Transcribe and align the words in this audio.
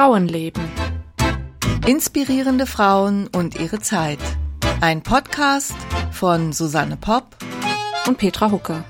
Frauenleben. 0.00 0.62
Inspirierende 1.86 2.64
Frauen 2.64 3.26
und 3.36 3.60
ihre 3.60 3.80
Zeit. 3.80 4.18
Ein 4.80 5.02
Podcast 5.02 5.74
von 6.10 6.54
Susanne 6.54 6.96
Popp 6.96 7.36
und 8.06 8.16
Petra 8.16 8.50
Hucke. 8.50 8.82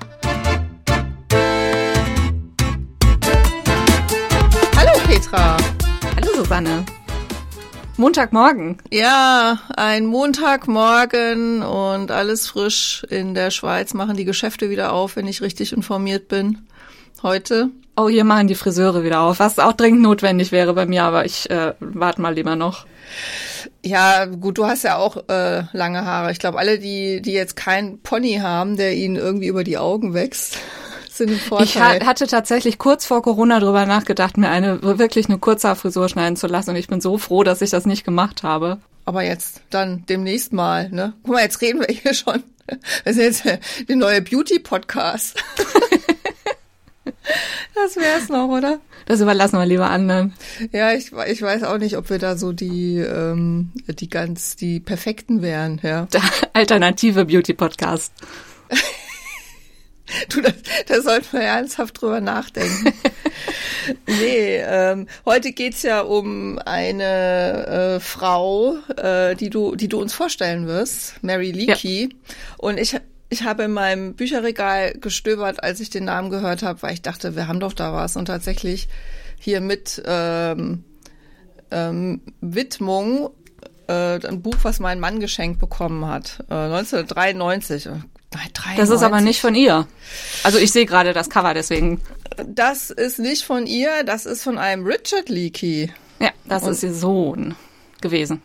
Hallo 4.77 4.99
Petra. 5.05 5.57
Hallo 6.15 6.33
Susanne. 6.33 6.85
Montagmorgen. 7.97 8.77
Ja, 8.89 9.59
ein 9.75 10.05
Montagmorgen 10.05 11.61
und 11.61 12.09
alles 12.09 12.47
frisch. 12.47 13.05
In 13.09 13.33
der 13.33 13.51
Schweiz 13.51 13.93
machen 13.93 14.15
die 14.15 14.23
Geschäfte 14.23 14.69
wieder 14.69 14.93
auf, 14.93 15.17
wenn 15.17 15.27
ich 15.27 15.41
richtig 15.41 15.73
informiert 15.73 16.29
bin. 16.29 16.69
Heute. 17.21 17.69
Oh, 17.95 18.07
hier 18.07 18.23
machen 18.23 18.47
die 18.47 18.55
Friseure 18.55 19.03
wieder 19.03 19.21
auf, 19.21 19.39
was 19.39 19.59
auch 19.59 19.73
dringend 19.73 20.01
notwendig 20.01 20.51
wäre 20.51 20.73
bei 20.73 20.85
mir, 20.85 21.03
aber 21.03 21.25
ich 21.25 21.49
äh, 21.49 21.73
warte 21.79 22.21
mal 22.21 22.33
lieber 22.33 22.55
noch. 22.55 22.85
Ja, 23.83 24.25
gut, 24.25 24.57
du 24.57 24.65
hast 24.65 24.83
ja 24.83 24.97
auch 24.97 25.27
äh, 25.27 25.63
lange 25.73 26.05
Haare. 26.05 26.31
Ich 26.31 26.39
glaube, 26.39 26.57
alle, 26.57 26.79
die, 26.79 27.21
die 27.21 27.33
jetzt 27.33 27.55
keinen 27.55 27.99
Pony 28.01 28.35
haben, 28.41 28.77
der 28.77 28.93
ihnen 28.95 29.15
irgendwie 29.15 29.47
über 29.47 29.63
die 29.63 29.77
Augen 29.77 30.13
wächst, 30.13 30.57
sind 31.11 31.31
im 31.31 31.39
Vorteil. 31.39 31.65
Ich 31.65 31.79
ha 31.79 32.05
hatte 32.05 32.27
tatsächlich 32.27 32.77
kurz 32.77 33.05
vor 33.05 33.21
Corona 33.21 33.59
drüber 33.59 33.85
nachgedacht, 33.85 34.37
mir 34.37 34.49
eine 34.49 34.81
wirklich 34.81 35.27
eine 35.27 35.39
Kurzhaarfrisur 35.39 36.07
schneiden 36.09 36.37
zu 36.37 36.47
lassen 36.47 36.71
und 36.71 36.75
ich 36.77 36.87
bin 36.87 37.01
so 37.01 37.17
froh, 37.17 37.43
dass 37.43 37.61
ich 37.61 37.71
das 37.71 37.85
nicht 37.85 38.05
gemacht 38.05 38.43
habe. 38.43 38.77
Aber 39.03 39.23
jetzt 39.23 39.61
dann 39.69 40.05
demnächst 40.07 40.53
mal, 40.53 40.89
ne? 40.89 41.13
Guck 41.23 41.33
mal, 41.33 41.41
jetzt 41.43 41.61
reden 41.61 41.81
wir 41.81 41.93
hier 41.93 42.13
schon. 42.13 42.43
Das 43.03 43.17
ist 43.17 43.43
jetzt 43.43 43.59
der 43.89 43.95
neue 43.97 44.21
Beauty-Podcast. 44.21 45.43
Das 47.75 47.95
wär's 47.95 48.29
noch, 48.29 48.49
oder? 48.49 48.79
Das 49.05 49.21
überlassen 49.21 49.57
wir 49.57 49.65
lieber 49.65 49.89
anderen. 49.89 50.33
Ja, 50.71 50.91
ich, 50.93 51.11
ich 51.27 51.41
weiß 51.41 51.63
auch 51.63 51.77
nicht, 51.77 51.97
ob 51.97 52.09
wir 52.09 52.19
da 52.19 52.37
so 52.37 52.51
die, 52.53 52.97
ähm, 52.97 53.71
die 53.87 54.09
ganz, 54.09 54.55
die 54.55 54.79
perfekten 54.79 55.41
wären, 55.41 55.79
ja. 55.83 56.05
Der 56.13 56.21
alternative 56.53 57.25
Beauty-Podcast. 57.25 58.13
du, 60.29 60.41
da, 60.41 60.51
da 60.87 61.01
sollten 61.01 61.33
wir 61.33 61.41
ernsthaft 61.41 62.01
drüber 62.01 62.21
nachdenken. 62.21 62.93
nee, 64.07 64.57
ähm, 64.57 65.07
heute 65.25 65.53
geht's 65.53 65.81
ja 65.83 66.01
um 66.01 66.59
eine 66.59 67.95
äh, 67.95 67.99
Frau, 67.99 68.75
äh, 68.97 69.35
die 69.35 69.49
du, 69.49 69.75
die 69.75 69.87
du 69.87 69.99
uns 69.99 70.13
vorstellen 70.13 70.67
wirst, 70.67 71.15
Mary 71.23 71.51
Leakey. 71.51 72.03
Ja. 72.03 72.35
Und 72.57 72.79
ich 72.79 72.95
ich 73.31 73.43
habe 73.43 73.63
in 73.63 73.71
meinem 73.71 74.13
Bücherregal 74.13 74.91
gestöbert, 74.99 75.63
als 75.63 75.79
ich 75.79 75.89
den 75.89 76.03
Namen 76.03 76.29
gehört 76.29 76.63
habe, 76.63 76.81
weil 76.81 76.93
ich 76.93 77.01
dachte, 77.01 77.35
wir 77.37 77.47
haben 77.47 77.61
doch 77.61 77.71
da 77.71 77.93
was. 77.93 78.17
Und 78.17 78.25
tatsächlich 78.25 78.89
hier 79.39 79.61
mit 79.61 80.03
ähm, 80.05 80.83
ähm, 81.71 82.21
Widmung 82.41 83.29
äh, 83.87 84.19
ein 84.27 84.41
Buch, 84.41 84.57
was 84.63 84.81
mein 84.81 84.99
Mann 84.99 85.21
geschenkt 85.21 85.59
bekommen 85.59 86.05
hat, 86.05 86.43
äh, 86.49 86.55
1993. 86.55 87.85
Nein, 87.85 88.01
93. 88.53 88.77
Das 88.77 88.89
ist 88.89 89.01
aber 89.01 89.21
nicht 89.21 89.39
von 89.39 89.55
ihr. 89.55 89.87
Also 90.43 90.57
ich 90.57 90.73
sehe 90.73 90.85
gerade 90.85 91.13
das 91.13 91.29
Cover, 91.29 91.53
deswegen. 91.53 92.01
Das 92.45 92.89
ist 92.89 93.17
nicht 93.17 93.43
von 93.45 93.65
ihr, 93.65 94.03
das 94.03 94.25
ist 94.25 94.43
von 94.43 94.57
einem 94.57 94.85
Richard 94.85 95.29
Leakey. 95.29 95.89
Ja, 96.19 96.31
das 96.45 96.63
Und 96.63 96.71
ist 96.71 96.83
ihr 96.83 96.93
Sohn 96.93 97.55
gewesen. 98.01 98.41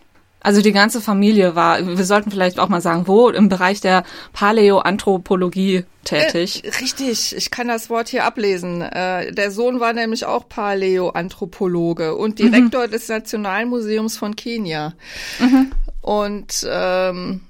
Also 0.46 0.62
die 0.62 0.70
ganze 0.70 1.00
Familie 1.00 1.56
war, 1.56 1.84
wir 1.84 2.04
sollten 2.04 2.30
vielleicht 2.30 2.60
auch 2.60 2.68
mal 2.68 2.80
sagen, 2.80 3.08
wo 3.08 3.30
im 3.30 3.48
Bereich 3.48 3.80
der 3.80 4.04
Paläoanthropologie 4.32 5.86
tätig. 6.04 6.62
Äh, 6.62 6.68
richtig, 6.68 7.34
ich 7.34 7.50
kann 7.50 7.66
das 7.66 7.90
Wort 7.90 8.08
hier 8.10 8.22
ablesen. 8.22 8.80
Äh, 8.80 9.32
der 9.32 9.50
Sohn 9.50 9.80
war 9.80 9.92
nämlich 9.92 10.24
auch 10.24 10.48
Paläoanthropologe 10.48 12.14
und 12.14 12.38
Direktor 12.38 12.86
mhm. 12.86 12.90
des 12.92 13.08
Nationalmuseums 13.08 14.18
von 14.18 14.36
Kenia. 14.36 14.92
Mhm. 15.40 15.72
Und 16.00 16.64
ähm, 16.70 17.40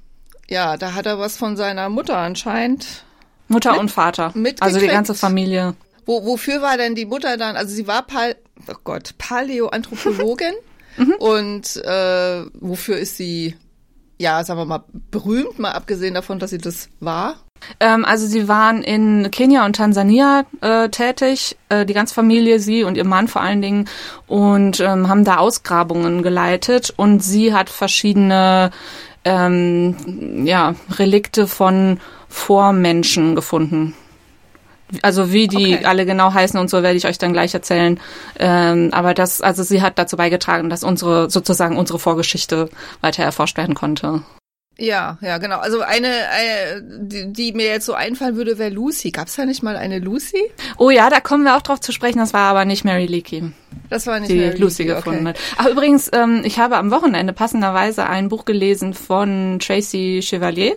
ja, 0.49 0.79
da 0.79 0.95
hat 0.95 1.05
er 1.05 1.19
was 1.19 1.37
von 1.37 1.59
seiner 1.59 1.91
Mutter 1.91 2.17
anscheinend. 2.17 3.05
Mutter 3.49 3.73
mit, 3.73 3.81
und 3.81 3.91
Vater. 3.91 4.33
Also 4.61 4.79
die 4.79 4.87
ganze 4.87 5.15
Familie. 5.15 5.75
Wo, 6.07 6.25
wofür 6.25 6.63
war 6.63 6.79
denn 6.79 6.95
die 6.95 7.05
Mutter 7.05 7.37
dann? 7.37 7.57
Also 7.57 7.75
sie 7.75 7.87
war 7.87 8.07
Pal 8.07 8.37
oh 8.69 8.75
Gott, 8.85 9.19
Paläoanthropologin. 9.19 10.55
Mhm. 10.97 11.15
Und 11.19 11.77
äh, 11.85 12.45
wofür 12.61 12.99
ist 12.99 13.17
sie, 13.17 13.57
ja, 14.19 14.43
sagen 14.45 14.61
wir 14.61 14.65
mal, 14.65 14.85
berühmt, 15.11 15.59
mal 15.59 15.73
abgesehen 15.73 16.15
davon, 16.15 16.39
dass 16.39 16.51
sie 16.51 16.59
das 16.59 16.89
war? 17.01 17.37
Ähm, 17.81 18.05
also 18.05 18.27
sie 18.27 18.49
waren 18.49 18.83
in 18.83 19.31
Kenia 19.31 19.65
und 19.65 19.77
Tansania 19.77 20.45
äh, 20.61 20.89
tätig, 20.89 21.57
äh, 21.69 21.87
die 21.87 21.95
ganze 21.95 22.15
Familie, 22.15 22.61
sie 22.61 22.85
und 22.85 22.97
ihr 22.97 23.05
Mann 23.05 23.29
vor 23.29 23.43
allen 23.43 23.63
Dingen, 23.63 23.89
und 24.27 24.81
ähm, 24.81 25.09
haben 25.09 25.25
da 25.25 25.39
Ausgrabungen 25.39 26.23
geleitet. 26.23 26.93
Und 26.97 27.23
sie 27.23 27.55
hat 27.55 27.71
verschiedene 27.71 28.71
ähm, 29.25 30.45
ja, 30.47 30.75
Relikte 30.99 31.47
von 31.47 31.99
Vormenschen 32.29 33.35
gefunden. 33.35 33.95
Also 35.03 35.33
wie 35.33 35.49
die 35.49 35.75
okay. 35.75 35.85
alle 35.85 36.07
genau 36.07 36.33
heißen 36.33 36.59
und 36.59 36.71
so 36.71 36.83
werde 36.83 36.97
ich 36.97 37.07
euch 37.07 37.19
dann 37.19 37.33
gleich 37.33 37.55
erzählen. 37.55 37.99
Ähm, 38.39 38.91
aber 38.93 39.15
das, 39.15 39.41
also 39.41 39.63
sie 39.63 39.83
hat 39.83 39.99
dazu 39.99 40.17
beigetragen, 40.17 40.71
dass 40.71 40.85
unsere 40.85 41.29
sozusagen 41.31 41.77
unsere 41.77 41.99
Vorgeschichte 41.99 42.69
weiter 43.01 43.25
erforscht 43.25 43.57
werden 43.57 43.75
konnte. 43.75 44.23
Ja, 44.79 45.17
ja, 45.23 45.39
genau. 45.39 45.59
Also 45.59 45.81
eine, 45.81 46.09
eine 46.09 46.83
die, 46.83 47.33
die 47.33 47.53
mir 47.53 47.67
jetzt 47.67 47.87
so 47.87 47.95
einfallen 47.95 48.37
würde, 48.37 48.59
wäre 48.59 48.71
Lucy. 48.71 49.11
Gab 49.11 49.29
es 49.29 49.37
da 49.37 49.47
nicht 49.47 49.63
mal 49.63 49.77
eine 49.77 49.99
Lucy? 50.01 50.51
Oh 50.77 50.91
ja, 50.91 51.09
da 51.09 51.21
kommen 51.21 51.45
wir 51.45 51.57
auch 51.57 51.63
drauf 51.63 51.81
zu 51.81 51.93
sprechen. 51.93 52.19
Das 52.19 52.35
war 52.35 52.51
aber 52.51 52.67
nicht 52.67 52.85
Mary 52.85 53.07
Leakey. 53.07 53.53
Das 53.89 54.07
war 54.07 54.21
nicht 54.21 54.31
die 54.31 54.37
Mary 54.37 54.59
Lucy 54.59 54.83
Leakey, 54.83 54.97
gefunden 54.97 55.27
okay. 55.27 55.39
hat. 55.39 55.57
Ach 55.57 55.67
übrigens, 55.69 56.11
ähm, 56.13 56.43
ich 56.45 56.59
habe 56.59 56.77
am 56.77 56.91
Wochenende 56.91 57.33
passenderweise 57.33 58.07
ein 58.07 58.29
Buch 58.29 58.45
gelesen 58.45 58.93
von 58.93 59.59
Tracy 59.61 60.21
Chevalier. 60.23 60.77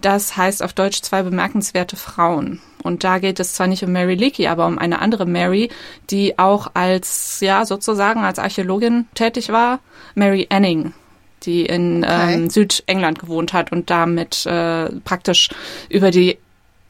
Das 0.00 0.36
heißt 0.36 0.64
auf 0.64 0.72
Deutsch 0.72 1.02
zwei 1.02 1.22
bemerkenswerte 1.22 1.96
Frauen. 1.96 2.60
Und 2.82 3.04
da 3.04 3.18
geht 3.18 3.38
es 3.38 3.54
zwar 3.54 3.68
nicht 3.68 3.84
um 3.84 3.92
Mary 3.92 4.14
Leakey, 4.14 4.48
aber 4.48 4.66
um 4.66 4.78
eine 4.78 5.00
andere 5.00 5.26
Mary, 5.26 5.70
die 6.10 6.38
auch 6.38 6.72
als, 6.74 7.38
ja, 7.40 7.64
sozusagen 7.64 8.24
als 8.24 8.40
Archäologin 8.40 9.06
tätig 9.14 9.50
war. 9.50 9.78
Mary 10.16 10.48
Anning 10.50 10.94
die 11.42 11.66
in 11.66 12.04
okay. 12.04 12.34
ähm, 12.34 12.50
Südengland 12.50 13.18
gewohnt 13.18 13.52
hat 13.52 13.72
und 13.72 13.90
damit 13.90 14.46
äh, 14.46 14.90
praktisch 15.04 15.50
über 15.88 16.10
die 16.10 16.38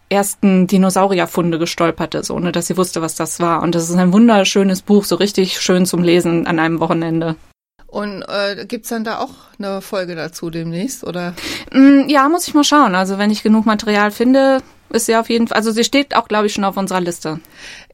ersten 0.08 0.66
Dinosaurierfunde 0.66 1.58
gestolpert 1.58 2.14
ist, 2.14 2.30
ohne 2.30 2.52
dass 2.52 2.68
sie 2.68 2.76
wusste, 2.76 3.02
was 3.02 3.16
das 3.16 3.40
war. 3.40 3.62
Und 3.62 3.74
das 3.74 3.90
ist 3.90 3.96
ein 3.96 4.12
wunderschönes 4.12 4.82
Buch, 4.82 5.04
so 5.04 5.16
richtig 5.16 5.60
schön 5.60 5.84
zum 5.84 6.02
Lesen 6.02 6.46
an 6.46 6.58
einem 6.58 6.80
Wochenende. 6.80 7.36
Und 7.86 8.22
äh, 8.22 8.66
gibt's 8.66 8.90
dann 8.90 9.04
da 9.04 9.18
auch 9.18 9.30
eine 9.58 9.80
Folge 9.80 10.14
dazu 10.14 10.50
demnächst, 10.50 11.04
oder? 11.04 11.34
Mm, 11.72 12.08
ja, 12.08 12.28
muss 12.28 12.46
ich 12.46 12.54
mal 12.54 12.64
schauen. 12.64 12.94
Also 12.94 13.18
wenn 13.18 13.30
ich 13.30 13.42
genug 13.42 13.64
Material 13.64 14.10
finde, 14.10 14.62
ist 14.90 15.06
sie 15.06 15.16
auf 15.16 15.28
jeden 15.28 15.48
Fall, 15.48 15.56
also 15.56 15.70
sie 15.70 15.84
steht 15.84 16.14
auch, 16.14 16.28
glaube 16.28 16.46
ich, 16.46 16.52
schon 16.52 16.64
auf 16.64 16.76
unserer 16.76 17.00
Liste. 17.00 17.40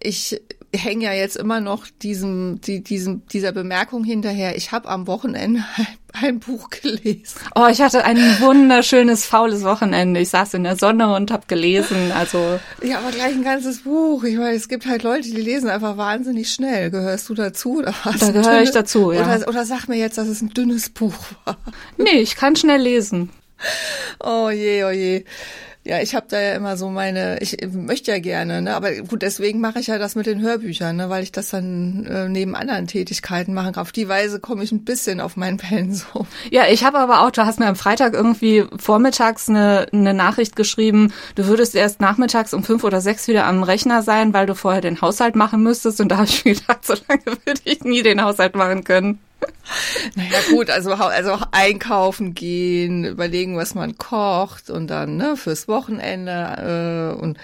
Ich 0.00 0.40
hänge 0.74 1.04
ja 1.04 1.12
jetzt 1.12 1.36
immer 1.36 1.60
noch 1.60 1.86
diesem, 2.02 2.60
die, 2.62 2.82
diesem, 2.82 3.26
dieser 3.26 3.52
Bemerkung 3.52 4.04
hinterher. 4.04 4.56
Ich 4.56 4.72
habe 4.72 4.88
am 4.88 5.06
Wochenende 5.06 5.64
ein, 5.76 5.86
ein, 6.12 6.40
Buch 6.40 6.70
gelesen. 6.70 7.40
Oh, 7.54 7.66
ich 7.70 7.80
hatte 7.80 8.04
ein 8.04 8.18
wunderschönes 8.40 9.26
faules 9.26 9.64
Wochenende. 9.64 10.20
Ich 10.20 10.30
saß 10.30 10.54
in 10.54 10.64
der 10.64 10.76
Sonne 10.76 11.14
und 11.14 11.30
habe 11.30 11.46
gelesen. 11.46 12.12
Also 12.12 12.58
ja, 12.82 12.98
aber 12.98 13.10
gleich 13.10 13.34
ein 13.34 13.44
ganzes 13.44 13.82
Buch. 13.82 14.24
Ich 14.24 14.36
meine, 14.36 14.56
es 14.56 14.68
gibt 14.68 14.86
halt 14.86 15.02
Leute, 15.02 15.28
die 15.28 15.40
lesen 15.40 15.68
einfach 15.68 15.96
wahnsinnig 15.96 16.50
schnell. 16.50 16.90
Gehörst 16.90 17.28
du 17.28 17.34
dazu 17.34 17.78
oder 17.78 17.94
was? 18.04 18.18
Da 18.18 18.30
gehöre 18.30 18.62
ich 18.62 18.70
dazu. 18.70 19.12
Ja. 19.12 19.22
Oder, 19.22 19.48
oder 19.48 19.66
sag 19.66 19.88
mir 19.88 19.98
jetzt, 19.98 20.16
dass 20.16 20.28
es 20.28 20.40
ein 20.40 20.50
dünnes 20.50 20.88
Buch 20.88 21.14
war. 21.44 21.58
Nee, 21.98 22.20
ich 22.20 22.36
kann 22.36 22.56
schnell 22.56 22.80
lesen. 22.80 23.30
Oh 24.20 24.50
je, 24.50 24.84
oh 24.84 24.90
je. 24.90 25.24
Ja, 25.84 26.00
ich 26.00 26.14
habe 26.14 26.26
da 26.28 26.40
ja 26.40 26.54
immer 26.54 26.76
so 26.76 26.90
meine, 26.90 27.38
ich 27.40 27.56
möchte 27.72 28.12
ja 28.12 28.20
gerne, 28.20 28.62
ne? 28.62 28.76
aber 28.76 28.92
gut, 28.92 29.22
deswegen 29.22 29.58
mache 29.58 29.80
ich 29.80 29.88
ja 29.88 29.98
das 29.98 30.14
mit 30.14 30.26
den 30.26 30.40
Hörbüchern, 30.40 30.94
ne? 30.94 31.10
weil 31.10 31.24
ich 31.24 31.32
das 31.32 31.50
dann 31.50 32.06
äh, 32.06 32.28
neben 32.28 32.54
anderen 32.54 32.86
Tätigkeiten 32.86 33.52
machen 33.52 33.72
kann. 33.72 33.82
Auf 33.82 33.90
die 33.90 34.08
Weise 34.08 34.38
komme 34.38 34.62
ich 34.62 34.70
ein 34.70 34.84
bisschen 34.84 35.20
auf 35.20 35.36
mein 35.36 35.56
Pensum. 35.58 36.28
Ja, 36.52 36.68
ich 36.68 36.84
habe 36.84 36.98
aber 37.00 37.22
auch, 37.22 37.32
du 37.32 37.44
hast 37.44 37.58
mir 37.58 37.66
am 37.66 37.74
Freitag 37.74 38.14
irgendwie 38.14 38.64
vormittags 38.76 39.48
eine, 39.48 39.88
eine 39.92 40.14
Nachricht 40.14 40.54
geschrieben, 40.54 41.12
du 41.34 41.46
würdest 41.46 41.74
erst 41.74 42.00
nachmittags 42.00 42.54
um 42.54 42.62
fünf 42.62 42.84
oder 42.84 43.00
sechs 43.00 43.26
wieder 43.26 43.46
am 43.46 43.64
Rechner 43.64 44.02
sein, 44.02 44.32
weil 44.32 44.46
du 44.46 44.54
vorher 44.54 44.82
den 44.82 45.00
Haushalt 45.00 45.34
machen 45.34 45.64
müsstest. 45.64 46.00
Und 46.00 46.10
da 46.10 46.18
habe 46.18 46.28
ich 46.28 46.44
mir 46.44 46.54
gedacht, 46.54 46.84
so 46.86 46.94
lange 47.08 47.24
würde 47.24 47.60
ich 47.64 47.82
nie 47.82 48.04
den 48.04 48.22
Haushalt 48.22 48.54
machen 48.54 48.84
können. 48.84 49.18
Naja 50.14 50.38
gut, 50.50 50.70
also, 50.70 50.92
also 50.92 51.32
auch 51.32 51.48
einkaufen 51.52 52.34
gehen, 52.34 53.04
überlegen, 53.04 53.56
was 53.56 53.74
man 53.74 53.96
kocht 53.96 54.70
und 54.70 54.88
dann 54.88 55.16
ne, 55.16 55.36
fürs 55.36 55.68
Wochenende 55.68 57.14
äh, 57.16 57.20
und 57.20 57.38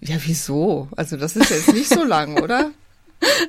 ja, 0.00 0.16
wieso? 0.24 0.88
Also 0.96 1.16
das 1.16 1.36
ist 1.36 1.50
jetzt 1.50 1.72
nicht 1.72 1.88
so 1.88 2.04
lang, 2.04 2.40
oder? 2.40 2.70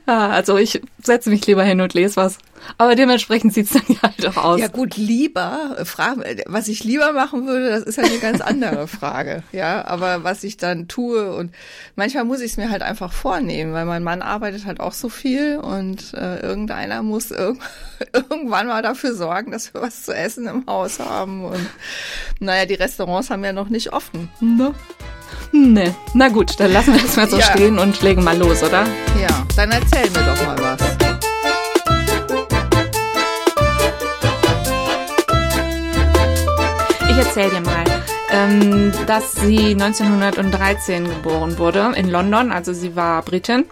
Ja, 0.08 0.30
also 0.30 0.58
ich 0.58 0.82
setze 1.02 1.30
mich 1.30 1.46
lieber 1.46 1.64
hin 1.64 1.82
und 1.82 1.94
lese 1.94 2.16
was. 2.16 2.38
Aber 2.78 2.96
dementsprechend 2.96 3.54
sieht's 3.54 3.74
dann 3.74 3.84
ja 3.88 4.02
halt 4.02 4.28
auch 4.28 4.44
aus. 4.44 4.60
Ja 4.60 4.68
gut, 4.68 4.98
lieber, 4.98 5.78
Frage, 5.86 6.44
was 6.48 6.68
ich 6.68 6.84
lieber 6.84 7.14
machen 7.14 7.48
würde, 7.48 7.70
das 7.70 7.84
ist 7.84 7.98
ja 7.98 8.04
eine 8.04 8.18
ganz 8.18 8.42
andere 8.42 8.88
Frage. 8.88 9.44
Ja, 9.52 9.86
aber 9.86 10.24
was 10.24 10.44
ich 10.44 10.58
dann 10.58 10.88
tue 10.88 11.34
und 11.34 11.54
manchmal 11.96 12.26
muss 12.26 12.42
ich 12.42 12.52
es 12.52 12.58
mir 12.58 12.70
halt 12.70 12.82
einfach 12.82 13.14
vornehmen, 13.14 13.74
weil 13.74 13.86
mein 13.86 14.04
Mann 14.04 14.22
arbeitet 14.22 14.66
halt 14.66 14.80
auch 14.80 14.94
so 14.94 15.10
viel 15.10 15.58
und 15.58 16.14
äh, 16.14 16.40
irgendeiner 16.40 17.04
muss 17.04 17.32
irg 17.32 17.58
irgendwann 18.14 18.68
mal 18.68 18.82
dafür 18.82 19.14
sorgen, 19.16 19.52
dass 19.52 19.74
wir 19.74 19.82
was 19.82 20.04
zu 20.04 20.14
essen 20.14 20.48
im 20.48 20.66
Haus 20.68 21.00
haben. 21.00 21.46
Und 21.46 21.68
naja, 22.40 22.66
die 22.66 22.76
Restaurants 22.76 23.30
haben 23.30 23.44
ja 23.44 23.54
noch 23.54 23.70
nicht 23.70 23.94
offen. 23.94 24.30
Ne? 24.40 24.74
Nee. 25.52 25.94
Na 26.14 26.30
gut, 26.30 26.60
dann 26.60 26.72
lassen 26.72 26.94
wir 26.94 27.02
das 27.02 27.16
mal 27.16 27.30
so 27.30 27.38
Ja. 27.38 27.44
stehen 27.46 27.80
und 27.80 28.02
legen 28.02 28.24
mal 28.24 28.38
los, 28.38 28.64
oder? 28.64 28.84
Ja, 29.22 29.46
dann 29.56 29.72
erzähl 29.72 30.10
mir 30.12 30.26
doch 30.26 30.46
mal 30.46 30.58
was. 30.60 30.98
Ich 37.10 37.18
erzähle 37.18 37.50
dir 37.50 37.62
mal, 37.62 37.84
ähm, 38.32 38.92
dass 39.08 39.34
sie 39.34 39.72
1913 39.76 41.06
geboren 41.06 41.58
wurde 41.58 41.92
in 41.96 42.10
London, 42.10 42.52
also 42.52 42.74
sie 42.74 42.96
war 42.96 43.22
Britin. 43.24 43.66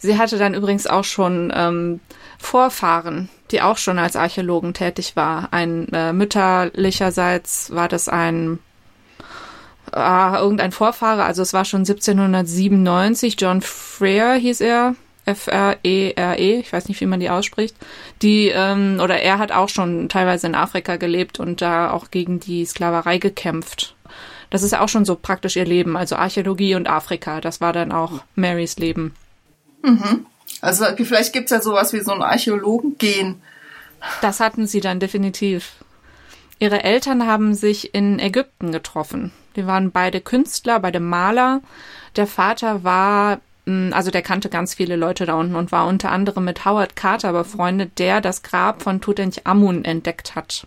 Sie 0.00 0.18
hatte 0.18 0.36
dann 0.36 0.54
übrigens 0.54 0.86
auch 0.86 1.04
schon 1.04 1.52
ähm, 1.54 2.00
Vorfahren, 2.38 3.30
die 3.50 3.62
auch 3.62 3.78
schon 3.78 3.98
als 3.98 4.16
Archäologen 4.16 4.74
tätig 4.74 5.16
war. 5.16 5.48
Ein 5.52 5.88
äh, 5.92 6.12
mütterlicherseits 6.12 7.70
war 7.74 7.88
das 7.88 8.08
ein 8.08 8.58
äh, 9.92 10.36
irgendein 10.38 10.72
Vorfahre, 10.72 11.24
also 11.24 11.42
es 11.42 11.52
war 11.52 11.64
schon 11.64 11.80
1797. 11.80 13.36
John 13.38 13.60
Freer 13.60 14.34
hieß 14.34 14.60
er. 14.60 14.94
F-R-E-R-E, 15.24 16.58
ich 16.58 16.72
weiß 16.72 16.88
nicht, 16.88 17.00
wie 17.00 17.06
man 17.06 17.20
die 17.20 17.30
ausspricht. 17.30 17.76
Die, 18.22 18.48
ähm, 18.48 18.98
oder 19.00 19.20
er 19.20 19.38
hat 19.38 19.52
auch 19.52 19.68
schon 19.68 20.08
teilweise 20.08 20.48
in 20.48 20.56
Afrika 20.56 20.96
gelebt 20.96 21.38
und 21.38 21.62
da 21.62 21.92
auch 21.92 22.10
gegen 22.10 22.40
die 22.40 22.64
Sklaverei 22.64 23.18
gekämpft. 23.18 23.94
Das 24.50 24.62
ist 24.62 24.72
ja 24.72 24.80
auch 24.80 24.88
schon 24.88 25.04
so 25.04 25.14
praktisch 25.14 25.56
ihr 25.56 25.64
Leben, 25.64 25.96
also 25.96 26.16
Archäologie 26.16 26.74
und 26.74 26.88
Afrika. 26.88 27.40
Das 27.40 27.60
war 27.60 27.72
dann 27.72 27.92
auch 27.92 28.22
Marys 28.34 28.78
Leben. 28.78 29.14
Also 30.60 30.84
vielleicht 30.96 31.32
gibt's 31.32 31.52
ja 31.52 31.62
sowas 31.62 31.92
wie 31.92 32.00
so 32.00 32.12
ein 32.12 32.22
Archäologen-Gen. 32.22 33.40
Das 34.20 34.40
hatten 34.40 34.66
sie 34.66 34.80
dann 34.80 35.00
definitiv. 35.00 35.76
Ihre 36.58 36.84
Eltern 36.84 37.26
haben 37.26 37.54
sich 37.54 37.94
in 37.94 38.18
Ägypten 38.18 38.72
getroffen. 38.72 39.32
Die 39.56 39.66
waren 39.66 39.90
beide 39.90 40.20
Künstler, 40.20 40.80
beide 40.80 41.00
Maler. 41.00 41.60
Der 42.16 42.26
Vater 42.26 42.84
war, 42.84 43.40
mh, 43.66 43.94
also 43.94 44.10
der 44.10 44.22
kannte 44.22 44.48
ganz 44.48 44.74
viele 44.74 44.96
Leute 44.96 45.26
da 45.26 45.34
unten 45.34 45.56
und 45.56 45.72
war 45.72 45.86
unter 45.86 46.10
anderem 46.10 46.44
mit 46.44 46.64
Howard 46.64 46.96
Carter 46.96 47.32
befreundet, 47.32 47.98
der 47.98 48.20
das 48.20 48.42
Grab 48.42 48.82
von 48.82 49.00
Tutanchamun 49.00 49.84
entdeckt 49.84 50.34
hat. 50.34 50.66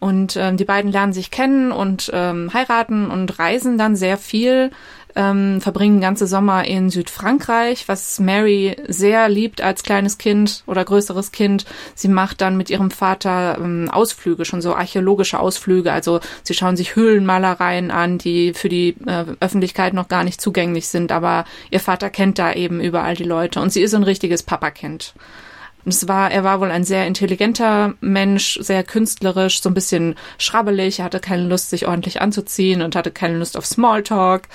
Und 0.00 0.36
ähm, 0.36 0.56
die 0.56 0.64
beiden 0.64 0.92
lernen 0.92 1.12
sich 1.12 1.30
kennen 1.30 1.72
und 1.72 2.10
ähm, 2.14 2.52
heiraten 2.54 3.10
und 3.10 3.38
reisen 3.38 3.78
dann 3.78 3.96
sehr 3.96 4.16
viel, 4.16 4.70
ähm, 5.18 5.60
verbringen 5.60 6.00
ganze 6.00 6.28
Sommer 6.28 6.64
in 6.64 6.90
Südfrankreich, 6.90 7.88
was 7.88 8.20
Mary 8.20 8.76
sehr 8.86 9.28
liebt 9.28 9.60
als 9.60 9.82
kleines 9.82 10.16
Kind 10.16 10.62
oder 10.66 10.84
größeres 10.84 11.32
Kind. 11.32 11.64
Sie 11.96 12.06
macht 12.06 12.40
dann 12.40 12.56
mit 12.56 12.70
ihrem 12.70 12.92
Vater 12.92 13.58
ähm, 13.58 13.90
Ausflüge, 13.90 14.44
schon 14.44 14.62
so 14.62 14.74
archäologische 14.74 15.40
Ausflüge. 15.40 15.92
Also 15.92 16.20
sie 16.44 16.54
schauen 16.54 16.76
sich 16.76 16.94
Höhlenmalereien 16.94 17.90
an, 17.90 18.18
die 18.18 18.54
für 18.54 18.68
die 18.68 18.94
äh, 19.06 19.24
Öffentlichkeit 19.40 19.92
noch 19.92 20.06
gar 20.06 20.22
nicht 20.22 20.40
zugänglich 20.40 20.86
sind, 20.86 21.10
aber 21.10 21.44
ihr 21.70 21.80
Vater 21.80 22.10
kennt 22.10 22.38
da 22.38 22.52
eben 22.52 22.80
überall 22.80 23.16
die 23.16 23.24
Leute 23.24 23.60
und 23.60 23.72
sie 23.72 23.82
ist 23.82 23.94
ein 23.94 24.04
richtiges 24.04 24.44
Papakind. 24.44 25.14
Und 25.88 25.94
Es 25.94 26.06
war, 26.06 26.30
er 26.30 26.44
war 26.44 26.60
wohl 26.60 26.70
ein 26.70 26.84
sehr 26.84 27.06
intelligenter 27.06 27.94
Mensch, 28.02 28.58
sehr 28.60 28.84
künstlerisch, 28.84 29.62
so 29.62 29.70
ein 29.70 29.74
bisschen 29.74 30.16
schrabbelig. 30.36 30.98
Er 30.98 31.06
hatte 31.06 31.18
keine 31.18 31.44
Lust, 31.44 31.70
sich 31.70 31.88
ordentlich 31.88 32.20
anzuziehen 32.20 32.82
und 32.82 32.94
hatte 32.94 33.10
keine 33.10 33.38
Lust 33.38 33.56
auf 33.56 33.64
Smalltalk. 33.64 34.48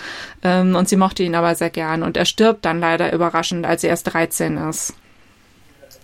Ähm, 0.44 0.76
und 0.76 0.88
sie 0.88 0.96
mochte 0.96 1.24
ihn 1.24 1.34
aber 1.34 1.56
sehr 1.56 1.72
gern. 1.72 2.04
Und 2.04 2.18
er 2.18 2.26
stirbt 2.26 2.66
dann 2.66 2.80
leider 2.80 3.12
überraschend, 3.12 3.66
als 3.66 3.84
er 3.84 3.90
erst 3.90 4.14
13 4.14 4.58
ist. 4.58 4.94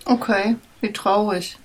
Okay, 0.05 0.55
wie 0.81 0.93
traurig. 0.93 1.59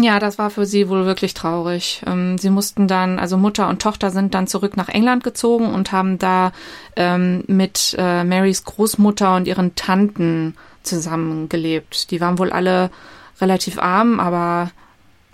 Ja, 0.00 0.20
das 0.20 0.38
war 0.38 0.50
für 0.50 0.64
sie 0.64 0.88
wohl 0.88 1.04
wirklich 1.04 1.34
traurig. 1.34 2.02
Ähm, 2.06 2.38
sie 2.38 2.50
mussten 2.50 2.86
dann, 2.86 3.18
also 3.18 3.36
Mutter 3.36 3.68
und 3.68 3.82
Tochter 3.82 4.12
sind 4.12 4.34
dann 4.34 4.46
zurück 4.46 4.76
nach 4.76 4.88
England 4.88 5.24
gezogen 5.24 5.66
und 5.74 5.90
haben 5.90 6.16
da 6.16 6.52
ähm, 6.94 7.42
mit 7.48 7.96
äh, 7.98 8.22
Marys 8.22 8.64
Großmutter 8.64 9.34
und 9.34 9.48
ihren 9.48 9.74
Tanten 9.74 10.54
zusammengelebt. 10.82 12.10
Die 12.10 12.20
waren 12.20 12.38
wohl 12.38 12.50
alle 12.52 12.90
relativ 13.40 13.78
arm, 13.78 14.20
aber 14.20 14.70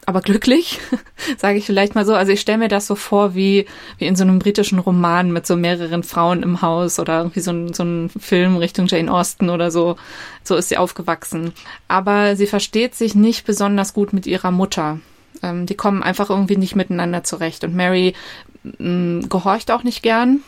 aber 0.09 0.21
glücklich, 0.21 0.79
sage 1.37 1.59
ich 1.59 1.67
vielleicht 1.67 1.97
mal 1.97 2.07
so. 2.07 2.15
Also 2.15 2.31
ich 2.31 2.41
stelle 2.41 2.59
mir 2.59 2.69
das 2.69 2.87
so 2.87 2.95
vor 2.95 3.35
wie 3.35 3.67
wie 3.99 4.07
in 4.07 4.15
so 4.15 4.23
einem 4.23 4.39
britischen 4.39 4.79
Roman 4.79 5.33
mit 5.33 5.47
so 5.47 5.57
mehreren 5.57 6.05
Frauen 6.05 6.45
im 6.45 6.63
Haus 6.63 7.01
oder 7.01 7.19
irgendwie 7.19 7.41
so 7.41 7.51
ein, 7.51 7.75
so 7.75 7.83
ein 7.83 8.09
Film 8.09 8.57
Richtung 8.57 8.87
Jane 8.87 9.13
Austen 9.13 9.51
oder 9.51 9.73
so. 9.73 9.97
So 10.45 10.55
ist 10.55 10.69
sie 10.69 10.77
aufgewachsen. 10.77 11.53
Aber 11.89 12.37
sie 12.37 12.47
versteht 12.47 12.95
sich 12.95 13.17
nicht 13.17 13.47
besonders 13.47 13.95
gut 13.95 14.13
mit 14.13 14.29
ihrer 14.29 14.53
Mutter. 14.53 15.01
Ähm, 15.43 15.67
die 15.67 15.75
kommen 15.75 16.05
einfach 16.05 16.31
irgendwie 16.31 16.57
nicht 16.57 16.77
miteinander 16.77 17.25
zurecht. 17.25 17.65
Und 17.65 17.75
Mary 17.75 18.15
mh, 18.79 19.27
gehorcht 19.29 19.73
auch 19.73 19.83
nicht 19.83 20.05
gern. 20.05 20.41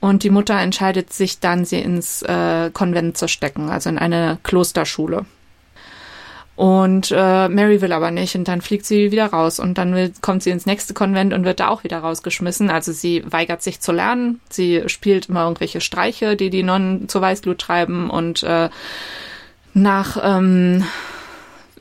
Und 0.00 0.22
die 0.22 0.30
Mutter 0.30 0.58
entscheidet 0.58 1.12
sich 1.12 1.40
dann, 1.40 1.64
sie 1.64 1.80
ins 1.80 2.22
äh, 2.22 2.70
Konvent 2.72 3.16
zu 3.16 3.28
stecken, 3.28 3.70
also 3.70 3.88
in 3.88 3.98
eine 3.98 4.38
Klosterschule. 4.42 5.24
Und 6.56 7.12
äh, 7.14 7.48
Mary 7.48 7.82
will 7.82 7.92
aber 7.92 8.10
nicht 8.10 8.34
und 8.34 8.48
dann 8.48 8.62
fliegt 8.62 8.86
sie 8.86 9.12
wieder 9.12 9.26
raus 9.26 9.60
und 9.60 9.76
dann 9.76 9.94
will, 9.94 10.12
kommt 10.22 10.42
sie 10.42 10.50
ins 10.50 10.64
nächste 10.64 10.94
Konvent 10.94 11.34
und 11.34 11.44
wird 11.44 11.60
da 11.60 11.68
auch 11.68 11.84
wieder 11.84 11.98
rausgeschmissen. 11.98 12.70
Also 12.70 12.92
sie 12.92 13.22
weigert 13.30 13.62
sich 13.62 13.80
zu 13.80 13.92
lernen, 13.92 14.40
sie 14.48 14.84
spielt 14.86 15.28
immer 15.28 15.42
irgendwelche 15.42 15.82
Streiche, 15.82 16.34
die 16.34 16.48
die 16.48 16.62
Nonnen 16.62 17.10
zur 17.10 17.20
Weißglut 17.20 17.58
treiben 17.58 18.08
und 18.08 18.42
äh, 18.42 18.70
nach 19.74 20.16
ähm, 20.22 20.84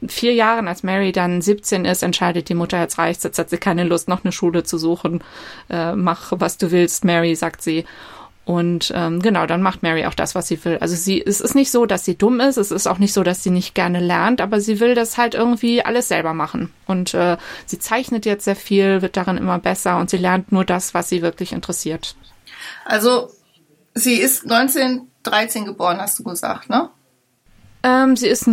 vier 0.09 0.33
Jahren, 0.33 0.67
als 0.67 0.83
Mary 0.83 1.11
dann 1.11 1.41
17 1.41 1.85
ist, 1.85 2.03
entscheidet 2.03 2.49
die 2.49 2.55
Mutter, 2.55 2.79
jetzt 2.79 2.97
reicht's, 2.97 3.23
jetzt 3.23 3.39
hat 3.39 3.49
sie 3.49 3.57
keine 3.57 3.83
Lust, 3.83 4.07
noch 4.07 4.23
eine 4.23 4.31
Schule 4.31 4.63
zu 4.63 4.77
suchen. 4.77 5.23
Äh, 5.69 5.93
mach, 5.95 6.33
was 6.35 6.57
du 6.57 6.71
willst, 6.71 7.05
Mary, 7.05 7.35
sagt 7.35 7.61
sie. 7.61 7.85
Und 8.45 8.93
ähm, 8.95 9.23
genau, 9.23 9.47
dann 9.47 9.63
macht 9.63 9.81
Mary 9.81 10.05
auch 10.05 10.13
das, 10.13 10.35
was 10.35 10.47
sie 10.47 10.63
will. 10.63 10.77
Also 10.79 10.95
sie, 10.95 11.19
es 11.25 11.41
ist 11.41 11.55
nicht 11.55 11.71
so, 11.71 11.87
dass 11.87 12.05
sie 12.05 12.15
dumm 12.15 12.39
ist, 12.39 12.57
es 12.57 12.69
ist 12.69 12.85
auch 12.85 12.99
nicht 12.99 13.11
so, 13.11 13.23
dass 13.23 13.41
sie 13.41 13.49
nicht 13.49 13.73
gerne 13.73 13.99
lernt, 13.99 14.39
aber 14.39 14.61
sie 14.61 14.79
will 14.79 14.93
das 14.93 15.17
halt 15.17 15.33
irgendwie 15.33 15.83
alles 15.83 16.09
selber 16.09 16.35
machen. 16.35 16.71
Und 16.85 17.15
äh, 17.15 17.37
sie 17.65 17.79
zeichnet 17.79 18.25
jetzt 18.27 18.45
sehr 18.45 18.55
viel, 18.55 19.01
wird 19.01 19.17
darin 19.17 19.37
immer 19.37 19.57
besser 19.57 19.97
und 19.97 20.11
sie 20.11 20.17
lernt 20.17 20.51
nur 20.51 20.63
das, 20.63 20.93
was 20.93 21.09
sie 21.09 21.23
wirklich 21.23 21.53
interessiert. 21.53 22.15
Also, 22.85 23.31
sie 23.95 24.15
ist 24.15 24.43
1913 24.43 25.65
geboren, 25.65 25.97
hast 25.99 26.19
du 26.19 26.23
gesagt, 26.23 26.69
ne? 26.69 26.89
Ähm, 27.81 28.15
sie 28.15 28.27
ist 28.27 28.47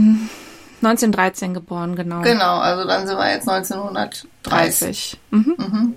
1913 0.84 1.55
geboren, 1.55 1.96
genau. 1.96 2.22
Genau, 2.22 2.58
also 2.58 2.86
dann 2.86 3.06
sind 3.06 3.17
wir 3.17 3.31
jetzt 3.32 3.48
1930. 3.48 4.29
30. 4.43 5.20
Mhm. 5.31 5.94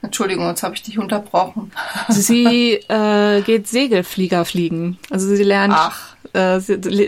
Entschuldigung, 0.00 0.46
jetzt 0.48 0.62
habe 0.62 0.74
ich 0.74 0.82
dich 0.82 0.98
unterbrochen. 0.98 1.72
Sie 2.08 2.74
äh, 2.88 3.42
geht 3.42 3.66
Segelflieger 3.66 4.44
fliegen. 4.44 4.98
Also 5.10 5.28
sie 5.34 5.42
lernt 5.42 5.74
Ach. 5.76 6.16
Äh, 6.34 6.60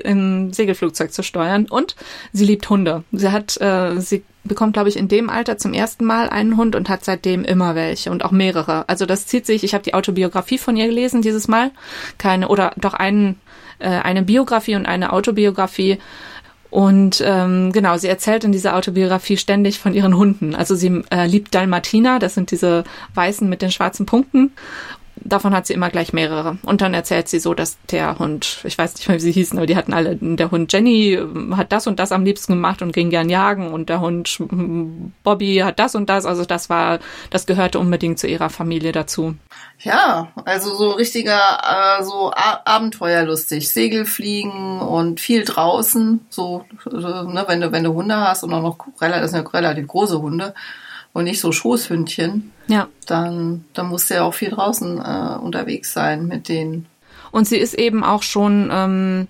ein 0.04 0.52
Segelflugzeug 0.52 1.12
zu 1.12 1.22
steuern 1.22 1.66
und 1.66 1.96
sie 2.32 2.44
liebt 2.44 2.68
Hunde. 2.68 3.04
Sie 3.12 3.30
hat, 3.30 3.60
äh, 3.60 4.00
sie 4.00 4.22
bekommt, 4.44 4.72
glaube 4.72 4.88
ich, 4.88 4.96
in 4.96 5.08
dem 5.08 5.28
Alter 5.30 5.58
zum 5.58 5.72
ersten 5.72 6.04
Mal 6.04 6.28
einen 6.28 6.56
Hund 6.56 6.74
und 6.74 6.88
hat 6.88 7.04
seitdem 7.04 7.44
immer 7.44 7.74
welche 7.74 8.10
und 8.10 8.24
auch 8.24 8.30
mehrere. 8.30 8.88
Also 8.88 9.06
das 9.06 9.26
zieht 9.26 9.46
sich. 9.46 9.64
Ich 9.64 9.74
habe 9.74 9.84
die 9.84 9.94
Autobiografie 9.94 10.58
von 10.58 10.76
ihr 10.76 10.86
gelesen 10.86 11.22
dieses 11.22 11.48
Mal, 11.48 11.70
keine 12.18 12.48
oder 12.48 12.72
doch 12.76 12.94
einen, 12.94 13.40
äh, 13.78 13.88
eine 13.88 14.22
Biografie 14.22 14.76
und 14.76 14.86
eine 14.86 15.12
Autobiografie. 15.12 15.98
Und 16.70 17.20
ähm, 17.26 17.72
genau, 17.72 17.96
sie 17.98 18.06
erzählt 18.06 18.44
in 18.44 18.52
dieser 18.52 18.76
Autobiografie 18.76 19.36
ständig 19.36 19.80
von 19.80 19.92
ihren 19.92 20.16
Hunden. 20.16 20.54
Also 20.54 20.76
sie 20.76 21.02
äh, 21.10 21.26
liebt 21.26 21.54
Dalmatiner, 21.54 22.20
das 22.20 22.34
sind 22.34 22.52
diese 22.52 22.84
weißen 23.14 23.48
mit 23.48 23.60
den 23.60 23.72
schwarzen 23.72 24.06
Punkten. 24.06 24.52
Davon 25.22 25.54
hat 25.54 25.66
sie 25.66 25.74
immer 25.74 25.90
gleich 25.90 26.12
mehrere. 26.12 26.58
Und 26.62 26.80
dann 26.80 26.94
erzählt 26.94 27.28
sie 27.28 27.38
so, 27.38 27.54
dass 27.54 27.78
der 27.90 28.18
Hund, 28.18 28.60
ich 28.64 28.76
weiß 28.76 28.94
nicht 28.96 29.08
mehr, 29.08 29.16
wie 29.16 29.22
sie 29.22 29.32
hießen, 29.32 29.58
aber 29.58 29.66
die 29.66 29.76
hatten 29.76 29.92
alle, 29.92 30.16
der 30.16 30.50
Hund 30.50 30.72
Jenny 30.72 31.14
ähm, 31.14 31.56
hat 31.56 31.72
das 31.72 31.86
und 31.86 31.98
das 31.98 32.12
am 32.12 32.24
liebsten 32.24 32.54
gemacht 32.54 32.82
und 32.82 32.92
ging 32.92 33.10
gern 33.10 33.28
jagen 33.28 33.72
und 33.72 33.88
der 33.88 34.00
Hund 34.00 34.38
mm, 34.40 35.12
Bobby 35.22 35.58
hat 35.64 35.78
das 35.78 35.94
und 35.94 36.08
das. 36.08 36.26
Also 36.26 36.44
das 36.44 36.70
war, 36.70 36.98
das 37.30 37.46
gehörte 37.46 37.78
unbedingt 37.78 38.18
zu 38.18 38.26
ihrer 38.26 38.50
Familie 38.50 38.92
dazu. 38.92 39.34
Ja, 39.78 40.28
also 40.44 40.74
so 40.74 40.90
richtiger, 40.92 41.98
äh, 42.00 42.02
so 42.02 42.32
Abenteuerlustig. 42.34 43.70
Segelfliegen 43.70 44.80
und 44.80 45.20
viel 45.20 45.44
draußen. 45.44 46.26
So, 46.28 46.64
äh, 46.86 46.96
ne, 46.96 47.44
wenn 47.46 47.60
du, 47.60 47.72
wenn 47.72 47.84
du 47.84 47.94
Hunde 47.94 48.16
hast 48.16 48.42
und 48.44 48.52
auch 48.52 48.62
noch 48.62 48.78
das 48.98 49.30
sind 49.30 49.44
ja 49.44 49.50
relativ 49.50 49.86
große 49.86 50.20
Hunde 50.20 50.54
und 51.12 51.24
nicht 51.24 51.40
so 51.40 51.52
Schoßhündchen, 51.52 52.52
Ja. 52.66 52.88
dann, 53.06 53.64
dann 53.74 53.88
musst 53.88 54.10
du 54.10 54.14
ja 54.14 54.22
auch 54.22 54.34
viel 54.34 54.50
draußen 54.50 54.98
äh, 54.98 55.38
unterwegs 55.42 55.92
sein 55.92 56.26
mit 56.26 56.48
denen. 56.48 56.86
Und 57.30 57.46
sie 57.46 57.58
ist 57.58 57.74
eben 57.74 58.02
auch 58.04 58.22
schon 58.22 58.70
ähm, 58.72 59.28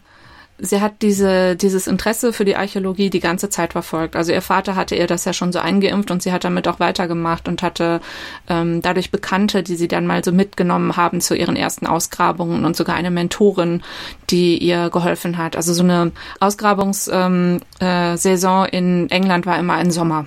sie 0.60 0.80
hat 0.80 1.02
diese, 1.02 1.56
dieses 1.56 1.86
Interesse 1.86 2.32
für 2.32 2.44
die 2.44 2.56
Archäologie 2.56 3.10
die 3.10 3.20
ganze 3.20 3.48
Zeit 3.50 3.72
verfolgt. 3.72 4.16
Also 4.16 4.32
ihr 4.32 4.42
Vater 4.42 4.76
hatte 4.76 4.94
ihr 4.94 5.06
das 5.06 5.24
ja 5.24 5.32
schon 5.32 5.52
so 5.52 5.58
eingeimpft 5.58 6.10
und 6.10 6.22
sie 6.22 6.32
hat 6.32 6.44
damit 6.44 6.68
auch 6.68 6.80
weitergemacht 6.80 7.48
und 7.48 7.62
hatte 7.62 8.00
ähm, 8.48 8.82
dadurch 8.82 9.10
Bekannte, 9.10 9.62
die 9.62 9.76
sie 9.76 9.88
dann 9.88 10.06
mal 10.06 10.22
so 10.24 10.32
mitgenommen 10.32 10.96
haben 10.96 11.20
zu 11.20 11.34
ihren 11.34 11.56
ersten 11.56 11.86
Ausgrabungen 11.86 12.64
und 12.64 12.76
sogar 12.76 12.96
eine 12.96 13.10
Mentorin, 13.10 13.82
die 14.30 14.58
ihr 14.58 14.90
geholfen 14.90 15.38
hat. 15.38 15.56
Also 15.56 15.72
so 15.72 15.82
eine 15.82 16.12
Ausgrabungssaison 16.40 17.60
ähm, 17.80 18.68
äh, 18.72 18.76
in 18.76 19.10
England 19.10 19.46
war 19.46 19.58
immer 19.58 19.80
im 19.80 19.90
Sommer. 19.90 20.26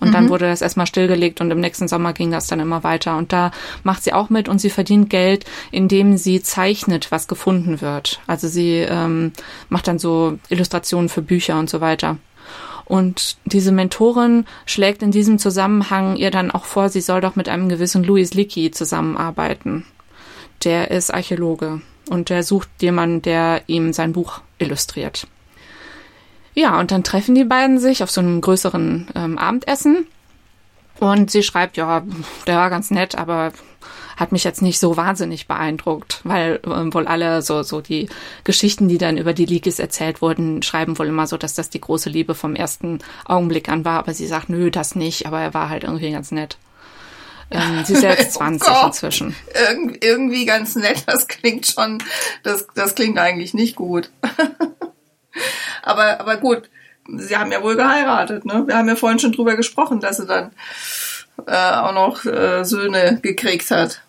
Und 0.00 0.08
mhm. 0.08 0.12
dann 0.12 0.28
wurde 0.28 0.46
das 0.46 0.62
erstmal 0.62 0.86
stillgelegt 0.86 1.40
und 1.40 1.50
im 1.50 1.60
nächsten 1.60 1.88
Sommer 1.88 2.12
ging 2.12 2.30
das 2.30 2.46
dann 2.46 2.60
immer 2.60 2.82
weiter. 2.82 3.16
Und 3.16 3.32
da 3.32 3.50
macht 3.84 4.02
sie 4.02 4.12
auch 4.12 4.30
mit 4.30 4.48
und 4.48 4.60
sie 4.60 4.70
verdient 4.70 5.10
Geld, 5.10 5.44
indem 5.70 6.16
sie 6.16 6.42
zeichnet, 6.42 7.12
was 7.12 7.28
gefunden 7.28 7.80
wird. 7.80 8.20
Also 8.26 8.48
sie 8.48 8.76
ähm, 8.78 9.32
macht 9.68 9.88
dann 9.88 9.98
so 9.98 10.38
Illustrationen 10.48 11.08
für 11.08 11.22
Bücher 11.22 11.58
und 11.58 11.70
so 11.70 11.80
weiter. 11.80 12.16
Und 12.90 13.36
diese 13.44 13.70
Mentorin 13.70 14.46
schlägt 14.66 15.04
in 15.04 15.12
diesem 15.12 15.38
Zusammenhang 15.38 16.16
ihr 16.16 16.32
dann 16.32 16.50
auch 16.50 16.64
vor, 16.64 16.88
sie 16.88 17.00
soll 17.00 17.20
doch 17.20 17.36
mit 17.36 17.48
einem 17.48 17.68
gewissen 17.68 18.02
Louis 18.02 18.34
Leakey 18.34 18.72
zusammenarbeiten. 18.72 19.84
Der 20.64 20.90
ist 20.90 21.14
Archäologe 21.14 21.82
und 22.08 22.30
der 22.30 22.42
sucht 22.42 22.68
jemanden, 22.80 23.22
der 23.22 23.62
ihm 23.68 23.92
sein 23.92 24.12
Buch 24.12 24.40
illustriert. 24.58 25.28
Ja, 26.60 26.78
und 26.78 26.90
dann 26.90 27.02
treffen 27.02 27.34
die 27.34 27.44
beiden 27.44 27.78
sich 27.78 28.02
auf 28.02 28.10
so 28.10 28.20
einem 28.20 28.42
größeren 28.42 29.08
ähm, 29.14 29.38
Abendessen. 29.38 30.06
Und 30.98 31.30
sie 31.30 31.42
schreibt, 31.42 31.78
ja, 31.78 32.02
der 32.46 32.56
war 32.56 32.68
ganz 32.68 32.90
nett, 32.90 33.16
aber 33.16 33.54
hat 34.18 34.30
mich 34.30 34.44
jetzt 34.44 34.60
nicht 34.60 34.78
so 34.78 34.98
wahnsinnig 34.98 35.48
beeindruckt, 35.48 36.20
weil 36.24 36.60
äh, 36.62 36.92
wohl 36.92 37.06
alle 37.06 37.40
so, 37.40 37.62
so 37.62 37.80
die 37.80 38.10
Geschichten, 38.44 38.88
die 38.88 38.98
dann 38.98 39.16
über 39.16 39.32
die 39.32 39.46
Leakes 39.46 39.78
erzählt 39.78 40.20
wurden, 40.20 40.62
schreiben 40.62 40.98
wohl 40.98 41.06
immer 41.06 41.26
so, 41.26 41.38
dass 41.38 41.54
das 41.54 41.70
die 41.70 41.80
große 41.80 42.10
Liebe 42.10 42.34
vom 42.34 42.54
ersten 42.54 42.98
Augenblick 43.24 43.70
an 43.70 43.86
war. 43.86 43.98
Aber 43.98 44.12
sie 44.12 44.26
sagt, 44.26 44.50
nö, 44.50 44.70
das 44.70 44.94
nicht, 44.94 45.24
aber 45.24 45.40
er 45.40 45.54
war 45.54 45.70
halt 45.70 45.84
irgendwie 45.84 46.10
ganz 46.10 46.30
nett. 46.30 46.58
Ähm, 47.50 47.82
sie 47.86 47.94
ist 47.94 48.02
ja 48.02 48.10
jetzt 48.10 48.34
20 48.34 48.70
oh 48.82 48.86
inzwischen. 48.88 49.34
Irg 49.54 50.04
irgendwie 50.04 50.44
ganz 50.44 50.76
nett, 50.76 51.04
das 51.06 51.26
klingt 51.26 51.66
schon, 51.66 52.02
das, 52.42 52.66
das 52.74 52.94
klingt 52.94 53.18
eigentlich 53.18 53.54
nicht 53.54 53.76
gut. 53.76 54.10
aber, 55.82 56.20
aber 56.20 56.36
gut, 56.36 56.70
sie 57.16 57.36
haben 57.36 57.52
ja 57.52 57.62
wohl 57.62 57.76
geheiratet, 57.76 58.44
ne? 58.44 58.64
Wir 58.66 58.76
haben 58.76 58.88
ja 58.88 58.96
vorhin 58.96 59.18
schon 59.18 59.32
drüber 59.32 59.56
gesprochen, 59.56 60.00
dass 60.00 60.18
sie 60.18 60.26
dann 60.26 60.52
äh, 61.46 61.72
auch 61.72 61.94
noch 61.94 62.24
äh, 62.24 62.64
Söhne 62.64 63.18
gekriegt 63.22 63.70
hat. 63.70 64.02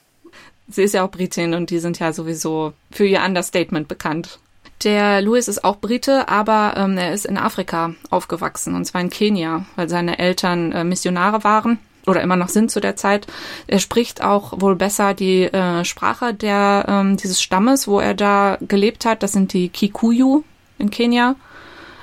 Sie 0.67 0.83
ist 0.83 0.93
ja 0.93 1.03
auch 1.03 1.11
Britin 1.11 1.53
und 1.53 1.69
die 1.69 1.79
sind 1.79 1.99
ja 1.99 2.13
sowieso 2.13 2.73
für 2.91 3.05
ihr 3.05 3.21
Understatement 3.21 3.87
bekannt. 3.87 4.39
Der 4.83 5.21
Louis 5.21 5.47
ist 5.47 5.63
auch 5.63 5.77
Brite, 5.77 6.27
aber 6.27 6.73
ähm, 6.75 6.97
er 6.97 7.13
ist 7.13 7.25
in 7.25 7.37
Afrika 7.37 7.93
aufgewachsen, 8.09 8.73
und 8.73 8.85
zwar 8.85 9.01
in 9.01 9.09
Kenia, 9.09 9.65
weil 9.75 9.89
seine 9.89 10.17
Eltern 10.17 10.71
äh, 10.71 10.83
Missionare 10.83 11.43
waren 11.43 11.77
oder 12.07 12.21
immer 12.21 12.35
noch 12.35 12.49
sind 12.49 12.71
zu 12.71 12.79
der 12.79 12.95
Zeit. 12.95 13.27
Er 13.67 13.77
spricht 13.77 14.23
auch 14.23 14.59
wohl 14.59 14.75
besser 14.75 15.13
die 15.13 15.43
äh, 15.43 15.85
Sprache 15.85 16.33
der 16.33 16.85
ähm, 16.87 17.17
dieses 17.17 17.41
Stammes, 17.41 17.87
wo 17.87 17.99
er 17.99 18.15
da 18.15 18.57
gelebt 18.61 19.05
hat. 19.05 19.21
Das 19.21 19.33
sind 19.33 19.53
die 19.53 19.69
Kikuyu, 19.69 20.43
in 20.81 20.91
Kenia. 20.91 21.35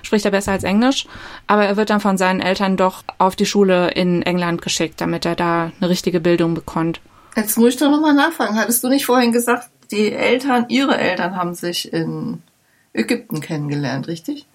Spricht 0.03 0.25
er 0.25 0.31
besser 0.31 0.53
als 0.53 0.65
Englisch, 0.65 1.07
aber 1.47 1.65
er 1.65 1.77
wird 1.77 1.91
dann 1.91 2.01
von 2.01 2.17
seinen 2.17 2.41
Eltern 2.41 2.77
doch 2.77 3.03
auf 3.19 3.37
die 3.37 3.45
Schule 3.45 3.91
in 3.91 4.23
England 4.23 4.63
geschickt, 4.63 5.01
damit 5.01 5.27
er 5.27 5.35
da 5.35 5.73
eine 5.81 5.91
richtige 5.91 6.21
Bildung 6.21 6.55
bekommt. 6.55 7.01
Jetzt 7.37 7.59
muss 7.59 7.75
ich 7.75 7.81
doch 7.81 7.91
nochmal 7.91 8.15
nachfragen. 8.15 8.57
Hattest 8.57 8.83
du 8.83 8.89
nicht 8.89 9.05
vorhin 9.05 9.33
gesagt, 9.33 9.69
die 9.91 10.13
Eltern, 10.13 10.67
ihre 10.69 10.97
Eltern 10.97 11.37
haben 11.37 11.55
sich 11.55 11.93
in 11.93 12.43
Ägypten 12.93 13.41
kennengelernt, 13.41 14.09
richtig? 14.09 14.47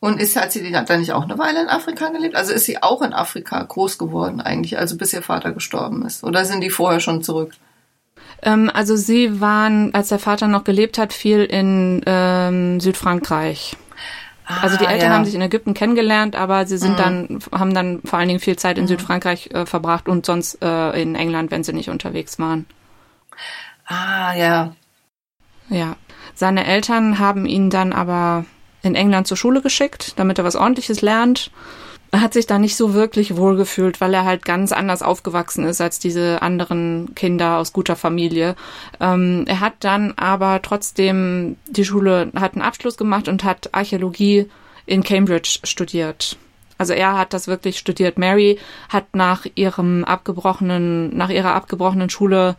Und 0.00 0.20
ist, 0.20 0.34
hat 0.34 0.50
sie 0.50 0.68
dann 0.72 1.00
nicht 1.00 1.12
auch 1.12 1.22
eine 1.22 1.38
Weile 1.38 1.62
in 1.62 1.68
Afrika 1.68 2.08
gelebt? 2.08 2.34
Also 2.34 2.52
ist 2.52 2.64
sie 2.64 2.82
auch 2.82 3.02
in 3.02 3.12
Afrika 3.12 3.62
groß 3.62 3.98
geworden 3.98 4.40
eigentlich, 4.40 4.78
also 4.78 4.96
bis 4.96 5.12
ihr 5.12 5.22
Vater 5.22 5.52
gestorben 5.52 6.04
ist? 6.04 6.24
Oder 6.24 6.44
sind 6.44 6.60
die 6.60 6.70
vorher 6.70 6.98
schon 6.98 7.22
zurück? 7.22 7.52
Ähm, 8.42 8.70
also 8.72 8.96
sie 8.96 9.40
waren, 9.40 9.94
als 9.94 10.08
der 10.08 10.18
Vater 10.18 10.48
noch 10.48 10.64
gelebt 10.64 10.98
hat, 10.98 11.12
viel 11.12 11.44
in 11.44 12.02
ähm, 12.06 12.80
Südfrankreich. 12.80 13.76
Ah, 14.44 14.60
also 14.62 14.76
die 14.76 14.86
Eltern 14.86 15.10
ja. 15.10 15.16
haben 15.16 15.24
sich 15.24 15.34
in 15.34 15.40
Ägypten 15.40 15.74
kennengelernt, 15.74 16.34
aber 16.34 16.66
sie 16.66 16.76
sind 16.76 16.92
mhm. 16.92 16.96
dann, 16.96 17.38
haben 17.52 17.74
dann 17.74 18.00
vor 18.04 18.18
allen 18.18 18.28
Dingen 18.28 18.40
viel 18.40 18.56
Zeit 18.56 18.76
in 18.76 18.84
mhm. 18.84 18.88
Südfrankreich 18.88 19.50
äh, 19.52 19.66
verbracht 19.66 20.08
und 20.08 20.26
sonst 20.26 20.62
äh, 20.62 21.00
in 21.00 21.14
England, 21.14 21.50
wenn 21.50 21.62
sie 21.62 21.72
nicht 21.72 21.90
unterwegs 21.90 22.38
waren. 22.38 22.66
Ah, 23.86 24.34
ja. 24.34 24.72
Ja. 25.68 25.96
Seine 26.34 26.66
Eltern 26.66 27.18
haben 27.18 27.46
ihn 27.46 27.70
dann 27.70 27.92
aber 27.92 28.44
in 28.82 28.94
England 28.94 29.28
zur 29.28 29.36
Schule 29.36 29.62
geschickt, 29.62 30.18
damit 30.18 30.38
er 30.38 30.44
was 30.44 30.56
ordentliches 30.56 31.02
lernt 31.02 31.50
hat 32.20 32.34
sich 32.34 32.46
da 32.46 32.58
nicht 32.58 32.76
so 32.76 32.92
wirklich 32.92 33.36
wohlgefühlt, 33.36 34.00
weil 34.00 34.12
er 34.12 34.24
halt 34.24 34.44
ganz 34.44 34.72
anders 34.72 35.02
aufgewachsen 35.02 35.64
ist 35.64 35.80
als 35.80 35.98
diese 35.98 36.42
anderen 36.42 37.14
Kinder 37.14 37.56
aus 37.56 37.72
guter 37.72 37.96
Familie. 37.96 38.54
Ähm, 39.00 39.44
er 39.46 39.60
hat 39.60 39.74
dann 39.80 40.12
aber 40.16 40.60
trotzdem 40.60 41.56
die 41.68 41.86
Schule, 41.86 42.30
hat 42.34 42.52
einen 42.52 42.62
Abschluss 42.62 42.98
gemacht 42.98 43.28
und 43.28 43.44
hat 43.44 43.70
Archäologie 43.72 44.46
in 44.84 45.02
Cambridge 45.02 45.60
studiert. 45.64 46.36
Also 46.76 46.92
er 46.92 47.16
hat 47.16 47.32
das 47.32 47.46
wirklich 47.46 47.78
studiert. 47.78 48.18
Mary 48.18 48.58
hat 48.88 49.14
nach 49.14 49.46
ihrem 49.54 50.04
abgebrochenen, 50.04 51.16
nach 51.16 51.30
ihrer 51.30 51.54
abgebrochenen 51.54 52.10
Schule 52.10 52.56